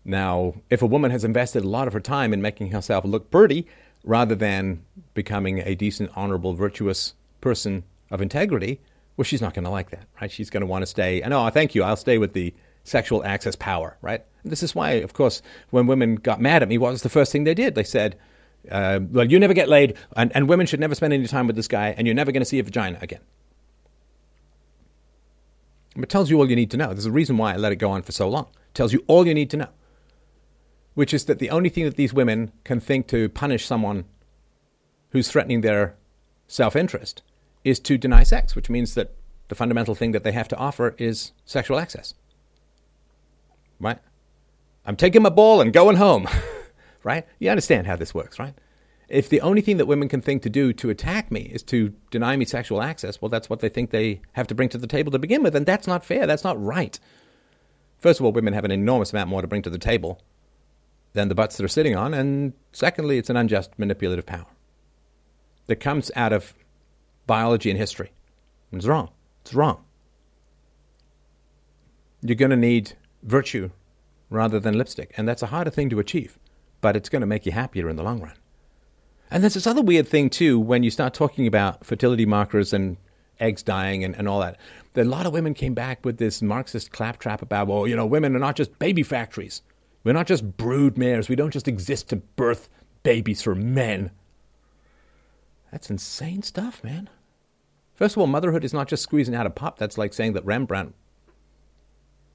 Now, 0.04 0.54
if 0.68 0.82
a 0.82 0.86
woman 0.86 1.10
has 1.10 1.24
invested 1.24 1.64
a 1.64 1.68
lot 1.68 1.86
of 1.86 1.94
her 1.94 2.00
time 2.00 2.34
in 2.34 2.42
making 2.42 2.72
herself 2.72 3.04
look 3.04 3.30
pretty 3.30 3.66
rather 4.04 4.34
than 4.34 4.84
becoming 5.14 5.60
a 5.60 5.74
decent, 5.74 6.10
honorable, 6.14 6.52
virtuous 6.52 7.14
person 7.40 7.84
of 8.10 8.20
integrity, 8.20 8.80
well, 9.16 9.24
she's 9.24 9.40
not 9.40 9.54
going 9.54 9.64
to 9.64 9.70
like 9.70 9.90
that, 9.90 10.06
right? 10.20 10.30
She's 10.30 10.50
going 10.50 10.62
to 10.62 10.66
want 10.66 10.82
to 10.82 10.86
stay, 10.86 11.22
and 11.22 11.32
oh, 11.32 11.48
thank 11.50 11.74
you, 11.74 11.82
I'll 11.82 11.96
stay 11.96 12.18
with 12.18 12.32
the 12.32 12.52
sexual 12.82 13.24
access 13.24 13.56
power, 13.56 13.96
right? 14.02 14.24
And 14.42 14.52
this 14.52 14.62
is 14.62 14.74
why, 14.74 14.92
of 14.92 15.14
course, 15.14 15.40
when 15.70 15.86
women 15.86 16.16
got 16.16 16.40
mad 16.40 16.62
at 16.62 16.68
me, 16.68 16.78
what 16.78 16.92
was 16.92 17.02
the 17.02 17.08
first 17.08 17.32
thing 17.32 17.44
they 17.44 17.54
did? 17.54 17.74
They 17.74 17.84
said, 17.84 18.18
uh, 18.70 19.00
well, 19.10 19.30
you 19.30 19.38
never 19.38 19.54
get 19.54 19.68
laid, 19.68 19.96
and, 20.16 20.34
and 20.34 20.48
women 20.48 20.66
should 20.66 20.80
never 20.80 20.94
spend 20.94 21.12
any 21.12 21.26
time 21.26 21.46
with 21.46 21.56
this 21.56 21.68
guy, 21.68 21.94
and 21.96 22.06
you're 22.06 22.14
never 22.14 22.32
going 22.32 22.42
to 22.42 22.46
see 22.46 22.58
a 22.58 22.62
vagina 22.62 22.98
again. 23.00 23.20
It 25.96 26.08
tells 26.08 26.28
you 26.28 26.38
all 26.38 26.48
you 26.48 26.56
need 26.56 26.70
to 26.72 26.76
know. 26.76 26.88
There's 26.88 27.06
a 27.06 27.12
reason 27.12 27.36
why 27.36 27.54
I 27.54 27.56
let 27.56 27.72
it 27.72 27.76
go 27.76 27.90
on 27.90 28.02
for 28.02 28.12
so 28.12 28.28
long. 28.28 28.46
It 28.46 28.74
tells 28.74 28.92
you 28.92 29.04
all 29.06 29.26
you 29.26 29.34
need 29.34 29.50
to 29.50 29.56
know, 29.56 29.68
which 30.94 31.14
is 31.14 31.26
that 31.26 31.38
the 31.38 31.50
only 31.50 31.68
thing 31.68 31.84
that 31.84 31.96
these 31.96 32.12
women 32.12 32.50
can 32.64 32.80
think 32.80 33.06
to 33.08 33.28
punish 33.28 33.64
someone 33.64 34.04
who's 35.10 35.28
threatening 35.28 35.60
their 35.60 35.94
self 36.48 36.74
interest 36.74 37.22
is 37.64 37.80
to 37.80 37.98
deny 37.98 38.22
sex, 38.22 38.54
which 38.54 38.70
means 38.70 38.94
that 38.94 39.14
the 39.48 39.54
fundamental 39.54 39.94
thing 39.94 40.12
that 40.12 40.22
they 40.22 40.32
have 40.32 40.48
to 40.48 40.56
offer 40.56 40.94
is 40.98 41.32
sexual 41.44 41.78
access. 41.78 42.14
Right? 43.80 43.98
I'm 44.86 44.96
taking 44.96 45.22
my 45.22 45.30
ball 45.30 45.60
and 45.60 45.72
going 45.72 45.96
home. 45.96 46.28
right? 47.02 47.26
You 47.38 47.50
understand 47.50 47.86
how 47.86 47.96
this 47.96 48.14
works, 48.14 48.38
right? 48.38 48.54
If 49.08 49.28
the 49.28 49.40
only 49.42 49.60
thing 49.60 49.76
that 49.76 49.86
women 49.86 50.08
can 50.08 50.20
think 50.20 50.42
to 50.42 50.50
do 50.50 50.72
to 50.74 50.90
attack 50.90 51.30
me 51.30 51.42
is 51.42 51.62
to 51.64 51.94
deny 52.10 52.36
me 52.36 52.44
sexual 52.44 52.82
access, 52.82 53.20
well, 53.20 53.28
that's 53.28 53.50
what 53.50 53.60
they 53.60 53.68
think 53.68 53.90
they 53.90 54.20
have 54.32 54.46
to 54.48 54.54
bring 54.54 54.70
to 54.70 54.78
the 54.78 54.86
table 54.86 55.12
to 55.12 55.18
begin 55.18 55.42
with, 55.42 55.54
and 55.54 55.66
that's 55.66 55.86
not 55.86 56.04
fair. 56.04 56.26
That's 56.26 56.44
not 56.44 56.62
right. 56.62 56.98
First 57.98 58.20
of 58.20 58.26
all, 58.26 58.32
women 58.32 58.54
have 58.54 58.64
an 58.64 58.70
enormous 58.70 59.12
amount 59.12 59.28
more 59.28 59.42
to 59.42 59.46
bring 59.46 59.62
to 59.62 59.70
the 59.70 59.78
table 59.78 60.22
than 61.12 61.28
the 61.28 61.34
butts 61.34 61.56
they're 61.56 61.68
sitting 61.68 61.96
on, 61.96 62.12
and 62.14 62.54
secondly, 62.72 63.18
it's 63.18 63.30
an 63.30 63.36
unjust 63.36 63.78
manipulative 63.78 64.26
power 64.26 64.46
that 65.66 65.76
comes 65.76 66.10
out 66.16 66.32
of 66.32 66.54
biology 67.26 67.70
and 67.70 67.78
history. 67.78 68.12
It's 68.72 68.86
wrong. 68.86 69.10
It's 69.42 69.54
wrong. 69.54 69.84
You're 72.22 72.36
going 72.36 72.50
to 72.50 72.56
need 72.56 72.94
virtue 73.22 73.70
rather 74.30 74.58
than 74.58 74.76
lipstick, 74.76 75.12
and 75.16 75.28
that's 75.28 75.42
a 75.42 75.46
harder 75.46 75.70
thing 75.70 75.90
to 75.90 75.98
achieve 75.98 76.38
but 76.84 76.96
it's 76.96 77.08
going 77.08 77.20
to 77.20 77.26
make 77.26 77.46
you 77.46 77.52
happier 77.52 77.88
in 77.88 77.96
the 77.96 78.02
long 78.02 78.20
run. 78.20 78.34
And 79.30 79.42
there's 79.42 79.54
this 79.54 79.66
other 79.66 79.80
weird 79.80 80.06
thing, 80.06 80.28
too, 80.28 80.60
when 80.60 80.82
you 80.82 80.90
start 80.90 81.14
talking 81.14 81.46
about 81.46 81.82
fertility 81.82 82.26
markers 82.26 82.74
and 82.74 82.98
eggs 83.40 83.62
dying 83.62 84.04
and, 84.04 84.14
and 84.16 84.28
all 84.28 84.40
that. 84.40 84.58
A 84.94 85.02
lot 85.02 85.24
of 85.24 85.32
women 85.32 85.54
came 85.54 85.72
back 85.72 86.04
with 86.04 86.18
this 86.18 86.42
Marxist 86.42 86.92
claptrap 86.92 87.40
about, 87.40 87.68
well, 87.68 87.86
you 87.86 87.96
know, 87.96 88.04
women 88.04 88.36
are 88.36 88.38
not 88.38 88.54
just 88.54 88.78
baby 88.78 89.02
factories. 89.02 89.62
We're 90.04 90.12
not 90.12 90.26
just 90.26 90.58
brood 90.58 90.98
mares. 90.98 91.30
We 91.30 91.36
don't 91.36 91.52
just 91.52 91.68
exist 91.68 92.10
to 92.10 92.16
birth 92.16 92.68
babies 93.02 93.40
for 93.40 93.54
men. 93.54 94.10
That's 95.74 95.90
insane 95.90 96.42
stuff, 96.42 96.84
man. 96.84 97.10
First 97.96 98.14
of 98.14 98.20
all, 98.20 98.28
motherhood 98.28 98.62
is 98.62 98.72
not 98.72 98.86
just 98.86 99.02
squeezing 99.02 99.34
out 99.34 99.44
a 99.44 99.50
pup. 99.50 99.76
That's 99.76 99.98
like 99.98 100.14
saying 100.14 100.34
that 100.34 100.44
Rembrandt 100.44 100.94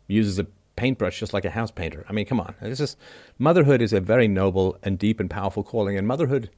uses 0.07 0.39
a 0.39 0.47
paintbrush 0.75 1.21
just 1.21 1.33
like 1.33 1.45
a 1.45 1.49
house 1.49 1.71
painter. 1.71 2.05
I 2.09 2.11
mean, 2.11 2.25
come 2.25 2.41
on. 2.41 2.55
This 2.59 2.81
is 2.81 2.97
motherhood 3.37 3.81
is 3.81 3.93
a 3.93 4.01
very 4.01 4.27
noble 4.27 4.77
and 4.83 4.99
deep 4.99 5.21
and 5.21 5.29
powerful 5.29 5.63
calling, 5.63 5.97
and 5.97 6.05
motherhood 6.05 6.49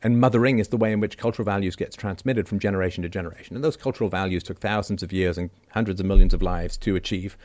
and 0.00 0.20
mothering 0.20 0.60
is 0.60 0.68
the 0.68 0.76
way 0.76 0.92
in 0.92 1.00
which 1.00 1.18
cultural 1.18 1.44
values 1.44 1.74
gets 1.74 1.96
transmitted 1.96 2.46
from 2.46 2.60
generation 2.60 3.02
to 3.02 3.08
generation. 3.08 3.56
And 3.56 3.64
those 3.64 3.76
cultural 3.76 4.08
values 4.08 4.44
took 4.44 4.60
thousands 4.60 5.02
of 5.02 5.12
years 5.12 5.36
and 5.36 5.50
hundreds 5.70 5.98
of 5.98 6.06
millions 6.06 6.32
of 6.32 6.40
lives 6.40 6.76
to 6.76 6.94
achieve. 6.94 7.36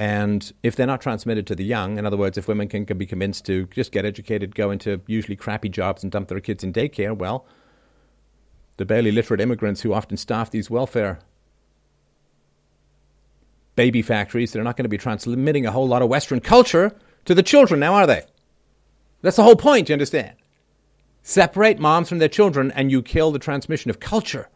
And 0.00 0.50
if 0.62 0.76
they're 0.76 0.86
not 0.86 1.02
transmitted 1.02 1.46
to 1.48 1.54
the 1.54 1.62
young, 1.62 1.98
in 1.98 2.06
other 2.06 2.16
words, 2.16 2.38
if 2.38 2.48
women 2.48 2.68
can, 2.68 2.86
can 2.86 2.96
be 2.96 3.04
convinced 3.04 3.44
to 3.44 3.66
just 3.66 3.92
get 3.92 4.06
educated, 4.06 4.54
go 4.54 4.70
into 4.70 5.02
usually 5.06 5.36
crappy 5.36 5.68
jobs 5.68 6.02
and 6.02 6.10
dump 6.10 6.28
their 6.28 6.40
kids 6.40 6.64
in 6.64 6.72
daycare, 6.72 7.14
well, 7.14 7.44
the 8.78 8.86
barely 8.86 9.12
literate 9.12 9.42
immigrants 9.42 9.82
who 9.82 9.92
often 9.92 10.16
staff 10.16 10.50
these 10.50 10.70
welfare 10.70 11.18
baby 13.76 14.00
factories, 14.00 14.52
they're 14.52 14.64
not 14.64 14.78
going 14.78 14.84
to 14.84 14.88
be 14.88 14.96
transmitting 14.96 15.66
a 15.66 15.70
whole 15.70 15.86
lot 15.86 16.00
of 16.00 16.08
Western 16.08 16.40
culture 16.40 16.96
to 17.26 17.34
the 17.34 17.42
children 17.42 17.78
now, 17.78 17.92
are 17.92 18.06
they? 18.06 18.22
That's 19.20 19.36
the 19.36 19.42
whole 19.42 19.54
point, 19.54 19.90
you 19.90 19.92
understand? 19.92 20.32
Separate 21.22 21.78
moms 21.78 22.08
from 22.08 22.20
their 22.20 22.28
children 22.28 22.70
and 22.70 22.90
you 22.90 23.02
kill 23.02 23.32
the 23.32 23.38
transmission 23.38 23.90
of 23.90 24.00
culture. 24.00 24.48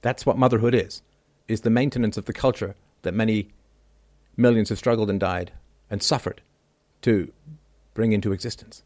That's 0.00 0.24
what 0.24 0.38
motherhood 0.38 0.74
is, 0.74 1.02
is 1.48 1.62
the 1.62 1.70
maintenance 1.70 2.16
of 2.16 2.24
the 2.24 2.32
culture 2.32 2.74
that 3.02 3.14
many 3.14 3.48
millions 4.36 4.68
have 4.68 4.78
struggled 4.78 5.10
and 5.10 5.20
died 5.20 5.52
and 5.90 6.02
suffered 6.02 6.42
to 7.02 7.32
bring 7.94 8.12
into 8.12 8.32
existence. 8.32 8.82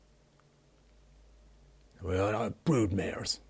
Well, 2.02 2.34
uh, 2.34 2.50
brood 2.64 2.92
mares. 2.92 3.40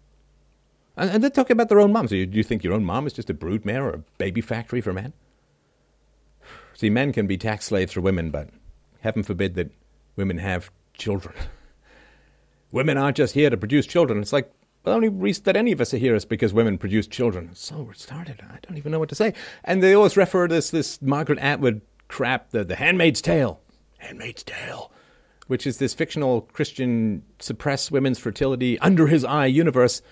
And, 0.96 1.10
and, 1.10 1.22
they're 1.22 1.30
talking 1.30 1.54
about 1.54 1.68
their 1.68 1.80
own 1.80 1.92
moms. 1.92 2.10
Do 2.10 2.16
you, 2.16 2.26
do 2.26 2.36
you 2.36 2.42
think 2.42 2.64
your 2.64 2.72
own 2.72 2.84
mom 2.84 3.06
is 3.06 3.12
just 3.12 3.30
a 3.30 3.34
brood 3.34 3.64
mare 3.64 3.86
or 3.86 3.94
a 3.94 4.04
baby 4.18 4.40
factory 4.40 4.80
for 4.80 4.92
men? 4.92 5.12
See, 6.74 6.90
men 6.90 7.12
can 7.12 7.26
be 7.26 7.36
tax 7.36 7.66
slaves 7.66 7.92
for 7.92 8.00
women, 8.00 8.30
but 8.30 8.48
heaven 9.00 9.22
forbid 9.22 9.54
that 9.54 9.70
women 10.16 10.38
have 10.38 10.70
children. 10.94 11.34
women 12.72 12.96
aren't 12.96 13.16
just 13.16 13.34
here 13.34 13.50
to 13.50 13.56
produce 13.56 13.86
children. 13.86 14.20
It's 14.20 14.32
like 14.32 14.50
the 14.84 14.92
only 14.92 15.08
reason 15.08 15.44
that 15.44 15.56
any 15.56 15.72
of 15.72 15.80
us 15.80 15.92
are 15.92 15.98
here 15.98 16.14
is 16.14 16.24
because 16.24 16.52
women 16.52 16.78
produce 16.78 17.06
children. 17.06 17.50
So 17.54 17.90
started. 17.94 18.42
I 18.42 18.58
don't 18.62 18.78
even 18.78 18.92
know 18.92 18.98
what 18.98 19.08
to 19.10 19.14
say. 19.14 19.34
And 19.64 19.82
they 19.82 19.94
always 19.94 20.16
refer 20.16 20.48
to 20.48 20.54
this 20.54 20.70
this 20.70 21.00
Margaret 21.02 21.38
Atwood 21.38 21.82
crap, 22.08 22.50
the 22.50 22.64
the 22.64 22.76
Handmaid's 22.76 23.20
Tale, 23.20 23.60
Handmaid's 23.98 24.42
Tale, 24.42 24.90
which 25.46 25.66
is 25.66 25.78
this 25.78 25.94
fictional 25.94 26.42
Christian 26.52 27.22
suppress 27.38 27.90
women's 27.90 28.18
fertility 28.18 28.78
under 28.78 29.06
his 29.06 29.24
eye 29.24 29.46
universe. 29.46 30.02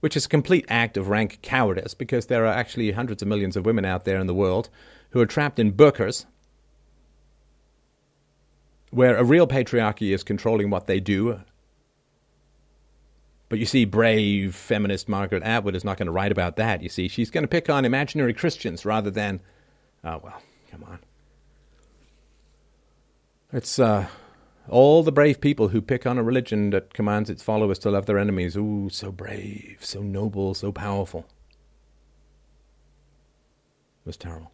Which 0.00 0.18
is 0.18 0.26
a 0.26 0.28
complete 0.28 0.66
act 0.68 0.98
of 0.98 1.08
rank 1.08 1.38
cowardice 1.40 1.94
because 1.94 2.26
there 2.26 2.44
are 2.44 2.52
actually 2.52 2.90
hundreds 2.90 3.22
of 3.22 3.28
millions 3.28 3.56
of 3.56 3.64
women 3.64 3.86
out 3.86 4.04
there 4.04 4.20
in 4.20 4.26
the 4.26 4.34
world 4.34 4.68
who 5.12 5.20
are 5.20 5.24
trapped 5.24 5.58
in 5.58 5.72
burqas 5.72 6.26
where 8.94 9.16
a 9.16 9.24
real 9.24 9.46
patriarchy 9.46 10.14
is 10.14 10.22
controlling 10.22 10.70
what 10.70 10.86
they 10.86 11.00
do. 11.00 11.40
But 13.54 13.60
you 13.60 13.66
see, 13.66 13.84
brave 13.84 14.52
feminist 14.52 15.08
Margaret 15.08 15.44
Atwood 15.44 15.76
is 15.76 15.84
not 15.84 15.96
going 15.96 16.06
to 16.06 16.12
write 16.12 16.32
about 16.32 16.56
that. 16.56 16.82
You 16.82 16.88
see, 16.88 17.06
she's 17.06 17.30
going 17.30 17.44
to 17.44 17.48
pick 17.48 17.70
on 17.70 17.84
imaginary 17.84 18.34
Christians 18.34 18.84
rather 18.84 19.12
than, 19.12 19.38
oh, 20.02 20.20
well, 20.24 20.42
come 20.72 20.82
on. 20.82 20.98
It's 23.52 23.78
uh, 23.78 24.08
all 24.68 25.04
the 25.04 25.12
brave 25.12 25.40
people 25.40 25.68
who 25.68 25.80
pick 25.80 26.04
on 26.04 26.18
a 26.18 26.24
religion 26.24 26.70
that 26.70 26.94
commands 26.94 27.30
its 27.30 27.44
followers 27.44 27.78
to 27.78 27.92
love 27.92 28.06
their 28.06 28.18
enemies. 28.18 28.56
Ooh, 28.56 28.88
so 28.90 29.12
brave, 29.12 29.78
so 29.82 30.02
noble, 30.02 30.54
so 30.54 30.72
powerful. 30.72 31.24
It 34.00 34.06
was 34.06 34.16
terrible. 34.16 34.50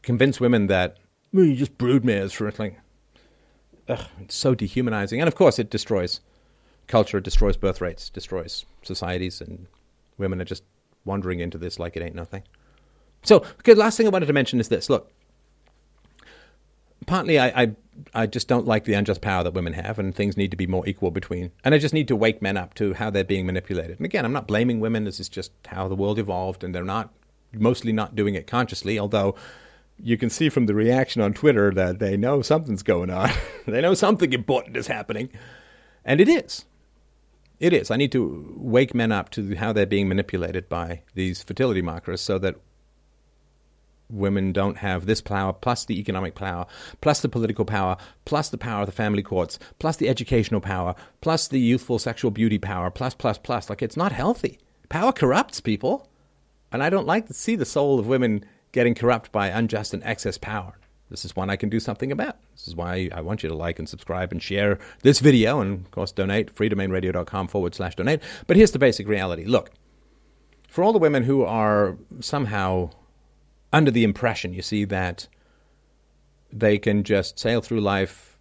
Convince 0.00 0.40
women 0.40 0.68
that, 0.68 0.96
well, 1.34 1.44
you 1.44 1.54
just 1.54 1.76
broodmares 1.76 2.32
for 2.32 2.48
it. 2.48 2.58
Like, 2.58 2.80
ugh, 3.90 4.06
it's 4.22 4.36
so 4.36 4.54
dehumanizing. 4.54 5.20
And 5.20 5.28
of 5.28 5.34
course, 5.34 5.58
it 5.58 5.68
destroys 5.68 6.20
culture, 6.88 7.20
destroys 7.20 7.56
birth 7.56 7.80
rates, 7.80 8.10
destroys 8.10 8.66
societies, 8.82 9.40
and 9.40 9.66
women 10.16 10.40
are 10.40 10.46
just 10.46 10.64
wandering 11.04 11.40
into 11.40 11.58
this 11.58 11.78
like 11.78 11.96
it 11.96 12.02
ain't 12.02 12.14
nothing. 12.14 12.42
So, 13.22 13.36
okay, 13.60 13.74
last 13.74 13.96
thing 13.96 14.06
I 14.06 14.10
wanted 14.10 14.26
to 14.26 14.32
mention 14.32 14.60
is 14.60 14.68
this. 14.68 14.90
Look, 14.90 15.10
partly 17.06 17.38
I, 17.38 17.62
I, 17.62 17.70
I 18.14 18.26
just 18.26 18.48
don't 18.48 18.66
like 18.66 18.84
the 18.84 18.94
unjust 18.94 19.20
power 19.20 19.42
that 19.44 19.54
women 19.54 19.72
have, 19.72 19.98
and 19.98 20.14
things 20.14 20.36
need 20.36 20.50
to 20.50 20.56
be 20.56 20.66
more 20.66 20.86
equal 20.88 21.10
between. 21.10 21.50
And 21.64 21.74
I 21.74 21.78
just 21.78 21.94
need 21.94 22.08
to 22.08 22.16
wake 22.16 22.42
men 22.42 22.56
up 22.56 22.74
to 22.74 22.94
how 22.94 23.10
they're 23.10 23.24
being 23.24 23.46
manipulated. 23.46 23.98
And 23.98 24.06
again, 24.06 24.24
I'm 24.24 24.32
not 24.32 24.46
blaming 24.46 24.80
women. 24.80 25.04
This 25.04 25.20
is 25.20 25.28
just 25.28 25.52
how 25.66 25.88
the 25.88 25.96
world 25.96 26.18
evolved, 26.18 26.62
and 26.62 26.74
they're 26.74 26.84
not 26.84 27.12
mostly 27.52 27.92
not 27.92 28.14
doing 28.14 28.34
it 28.34 28.46
consciously, 28.46 28.98
although 28.98 29.34
you 30.00 30.16
can 30.16 30.30
see 30.30 30.48
from 30.48 30.66
the 30.66 30.74
reaction 30.74 31.22
on 31.22 31.32
Twitter 31.32 31.72
that 31.72 31.98
they 31.98 32.16
know 32.16 32.42
something's 32.42 32.82
going 32.82 33.10
on. 33.10 33.30
they 33.66 33.80
know 33.80 33.94
something 33.94 34.32
important 34.32 34.76
is 34.76 34.86
happening. 34.86 35.28
And 36.04 36.20
it 36.20 36.28
is. 36.28 36.64
It 37.60 37.72
is. 37.72 37.90
I 37.90 37.96
need 37.96 38.12
to 38.12 38.54
wake 38.56 38.94
men 38.94 39.10
up 39.10 39.30
to 39.30 39.56
how 39.56 39.72
they're 39.72 39.86
being 39.86 40.08
manipulated 40.08 40.68
by 40.68 41.02
these 41.14 41.42
fertility 41.42 41.82
markers 41.82 42.20
so 42.20 42.38
that 42.38 42.56
women 44.10 44.52
don't 44.52 44.78
have 44.78 45.06
this 45.06 45.20
power, 45.20 45.52
plus 45.52 45.84
the 45.84 45.98
economic 45.98 46.34
power, 46.34 46.66
plus 47.00 47.20
the 47.20 47.28
political 47.28 47.64
power, 47.64 47.96
plus 48.24 48.48
the 48.48 48.58
power 48.58 48.82
of 48.82 48.86
the 48.86 48.92
family 48.92 49.22
courts, 49.22 49.58
plus 49.78 49.96
the 49.96 50.08
educational 50.08 50.60
power, 50.60 50.94
plus 51.20 51.48
the 51.48 51.60
youthful 51.60 51.98
sexual 51.98 52.30
beauty 52.30 52.58
power, 52.58 52.90
plus, 52.90 53.14
plus, 53.14 53.38
plus. 53.38 53.68
Like, 53.68 53.82
it's 53.82 53.96
not 53.96 54.12
healthy. 54.12 54.58
Power 54.88 55.12
corrupts 55.12 55.60
people. 55.60 56.08
And 56.70 56.82
I 56.82 56.90
don't 56.90 57.06
like 57.06 57.26
to 57.26 57.34
see 57.34 57.56
the 57.56 57.64
soul 57.64 57.98
of 57.98 58.06
women 58.06 58.44
getting 58.72 58.94
corrupt 58.94 59.32
by 59.32 59.48
unjust 59.48 59.94
and 59.94 60.04
excess 60.04 60.38
power. 60.38 60.78
This 61.10 61.24
is 61.24 61.34
one 61.34 61.48
I 61.48 61.56
can 61.56 61.68
do 61.68 61.80
something 61.80 62.12
about. 62.12 62.36
This 62.54 62.68
is 62.68 62.76
why 62.76 63.08
I 63.12 63.20
want 63.20 63.42
you 63.42 63.48
to 63.48 63.54
like 63.54 63.78
and 63.78 63.88
subscribe 63.88 64.30
and 64.30 64.42
share 64.42 64.78
this 65.02 65.20
video 65.20 65.60
and, 65.60 65.84
of 65.86 65.90
course, 65.90 66.12
donate, 66.12 66.54
freedomainradio.com 66.54 67.48
forward 67.48 67.74
slash 67.74 67.94
donate. 67.94 68.20
But 68.46 68.56
here's 68.56 68.72
the 68.72 68.78
basic 68.78 69.08
reality. 69.08 69.44
Look, 69.44 69.70
for 70.68 70.84
all 70.84 70.92
the 70.92 70.98
women 70.98 71.24
who 71.24 71.44
are 71.44 71.96
somehow 72.20 72.90
under 73.72 73.90
the 73.90 74.04
impression, 74.04 74.52
you 74.52 74.62
see, 74.62 74.84
that 74.84 75.28
they 76.52 76.78
can 76.78 77.04
just 77.04 77.38
sail 77.38 77.60
through 77.60 77.80
life 77.80 78.38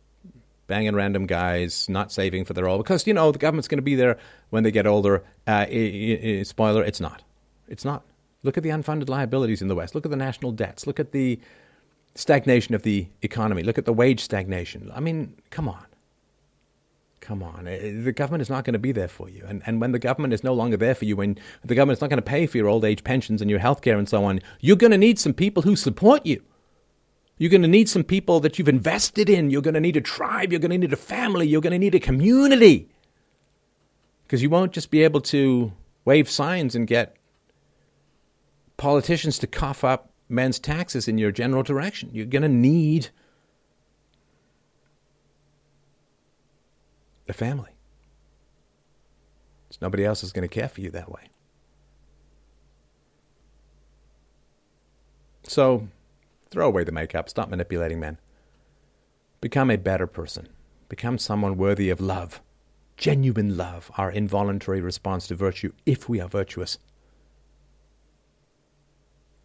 banging 0.67 0.95
random 0.95 1.25
guys, 1.25 1.87
not 1.87 2.11
saving 2.11 2.43
for 2.43 2.53
their 2.53 2.67
old, 2.67 2.83
because, 2.83 3.07
you 3.07 3.13
know, 3.13 3.31
the 3.31 3.39
government's 3.39 3.69
going 3.69 3.77
to 3.77 3.81
be 3.81 3.95
there 3.95 4.17
when 4.49 4.63
they 4.63 4.71
get 4.71 4.85
older. 4.85 5.23
Uh, 5.45 5.65
spoiler, 6.43 6.83
it's 6.83 6.99
not. 6.99 7.23
It's 7.69 7.85
not. 7.85 8.03
Look 8.43 8.57
at 8.57 8.63
the 8.63 8.69
unfunded 8.69 9.07
liabilities 9.07 9.61
in 9.61 9.69
the 9.69 9.75
West. 9.75 9.95
Look 9.95 10.05
at 10.05 10.11
the 10.11 10.17
national 10.17 10.51
debts. 10.51 10.85
Look 10.85 10.99
at 10.99 11.13
the 11.13 11.39
stagnation 12.17 12.73
of 12.73 12.81
the 12.81 13.07
economy. 13.21 13.63
Look 13.63 13.77
at 13.77 13.85
the 13.85 13.93
wage 13.93 14.21
stagnation. 14.21 14.91
I 14.93 14.99
mean, 14.99 15.35
come 15.51 15.69
on. 15.69 15.85
Come 17.21 17.43
on. 17.43 17.67
Eh, 17.67 18.01
the 18.03 18.11
government 18.11 18.41
is 18.41 18.49
not 18.49 18.63
going 18.63 18.73
to 18.73 18.79
be 18.79 18.91
there 18.91 19.07
for 19.07 19.29
you. 19.29 19.45
And, 19.47 19.61
and 19.65 19.79
when 19.79 19.91
the 19.91 19.99
government 19.99 20.33
is 20.33 20.43
no 20.43 20.53
longer 20.53 20.77
there 20.77 20.95
for 20.95 21.05
you, 21.05 21.15
when 21.15 21.37
the 21.63 21.75
government 21.75 21.97
is 21.97 22.01
not 22.01 22.09
going 22.09 22.17
to 22.17 22.23
pay 22.23 22.47
for 22.47 22.57
your 22.57 22.67
old 22.67 22.83
age 22.83 23.03
pensions 23.03 23.41
and 23.41 23.49
your 23.49 23.59
health 23.59 23.81
care 23.81 23.97
and 23.97 24.09
so 24.09 24.23
on, 24.25 24.41
you're 24.61 24.75
going 24.75 24.91
to 24.91 24.97
need 24.97 25.19
some 25.19 25.33
people 25.33 25.63
who 25.63 25.75
support 25.75 26.25
you. 26.25 26.41
You're 27.37 27.51
going 27.51 27.61
to 27.61 27.67
need 27.67 27.87
some 27.87 28.03
people 28.03 28.39
that 28.39 28.57
you've 28.57 28.67
invested 28.67 29.29
in. 29.29 29.51
You're 29.51 29.61
going 29.61 29.75
to 29.75 29.79
need 29.79 29.95
a 29.95 30.01
tribe. 30.01 30.51
You're 30.51 30.59
going 30.59 30.71
to 30.71 30.77
need 30.77 30.93
a 30.93 30.97
family. 30.97 31.47
You're 31.47 31.61
going 31.61 31.71
to 31.71 31.79
need 31.79 31.93
a 31.93 31.99
community. 31.99 32.89
Because 34.23 34.41
you 34.41 34.49
won't 34.49 34.71
just 34.71 34.89
be 34.89 35.03
able 35.03 35.21
to 35.21 35.71
wave 36.03 36.29
signs 36.29 36.73
and 36.73 36.87
get 36.87 37.15
politicians 38.77 39.37
to 39.39 39.47
cough 39.47 39.83
up 39.83 40.11
men's 40.29 40.59
taxes 40.59 41.07
in 41.07 41.17
your 41.17 41.31
general 41.31 41.63
direction. 41.63 42.09
You're 42.13 42.25
going 42.25 42.41
to 42.41 42.49
need 42.49 43.09
a 47.27 47.33
family. 47.33 47.71
So 49.69 49.77
nobody 49.81 50.05
else 50.05 50.23
is 50.23 50.31
going 50.31 50.47
to 50.47 50.53
care 50.53 50.69
for 50.69 50.81
you 50.81 50.89
that 50.91 51.11
way. 51.11 51.29
So 55.43 55.87
throw 56.49 56.67
away 56.67 56.83
the 56.83 56.91
makeup, 56.91 57.29
stop 57.29 57.49
manipulating 57.49 57.99
men. 57.99 58.17
Become 59.39 59.71
a 59.71 59.77
better 59.77 60.07
person. 60.07 60.49
Become 60.89 61.17
someone 61.17 61.57
worthy 61.57 61.89
of 61.89 62.01
love. 62.01 62.41
Genuine 62.95 63.55
love, 63.55 63.91
our 63.97 64.11
involuntary 64.11 64.81
response 64.81 65.27
to 65.27 65.35
virtue, 65.35 65.71
if 65.85 66.09
we 66.09 66.19
are 66.19 66.27
virtuous 66.27 66.79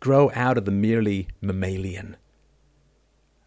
grow 0.03 0.33
out 0.35 0.59
of 0.59 0.65
the 0.65 0.73
merely 0.73 1.29
mammalian. 1.41 2.17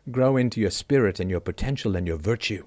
Grow 0.10 0.38
into 0.38 0.62
your 0.62 0.72
spirit 0.72 1.20
and 1.20 1.30
your 1.30 1.42
potential 1.42 1.98
and 1.98 2.08
your 2.08 2.16
virtue. 2.16 2.66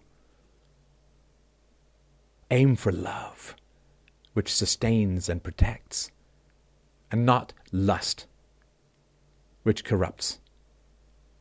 Aim 2.51 2.76
for 2.76 2.93
love, 2.93 3.57
which 4.34 4.53
sustains 4.53 5.30
and 5.30 5.43
protects, 5.43 6.11
and 7.11 7.24
not 7.24 7.55
lust, 7.72 8.26
which 9.62 9.84
corrupts 9.84 10.39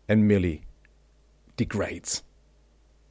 and 0.08 0.26
merely 0.26 0.64
degrades. 1.58 2.24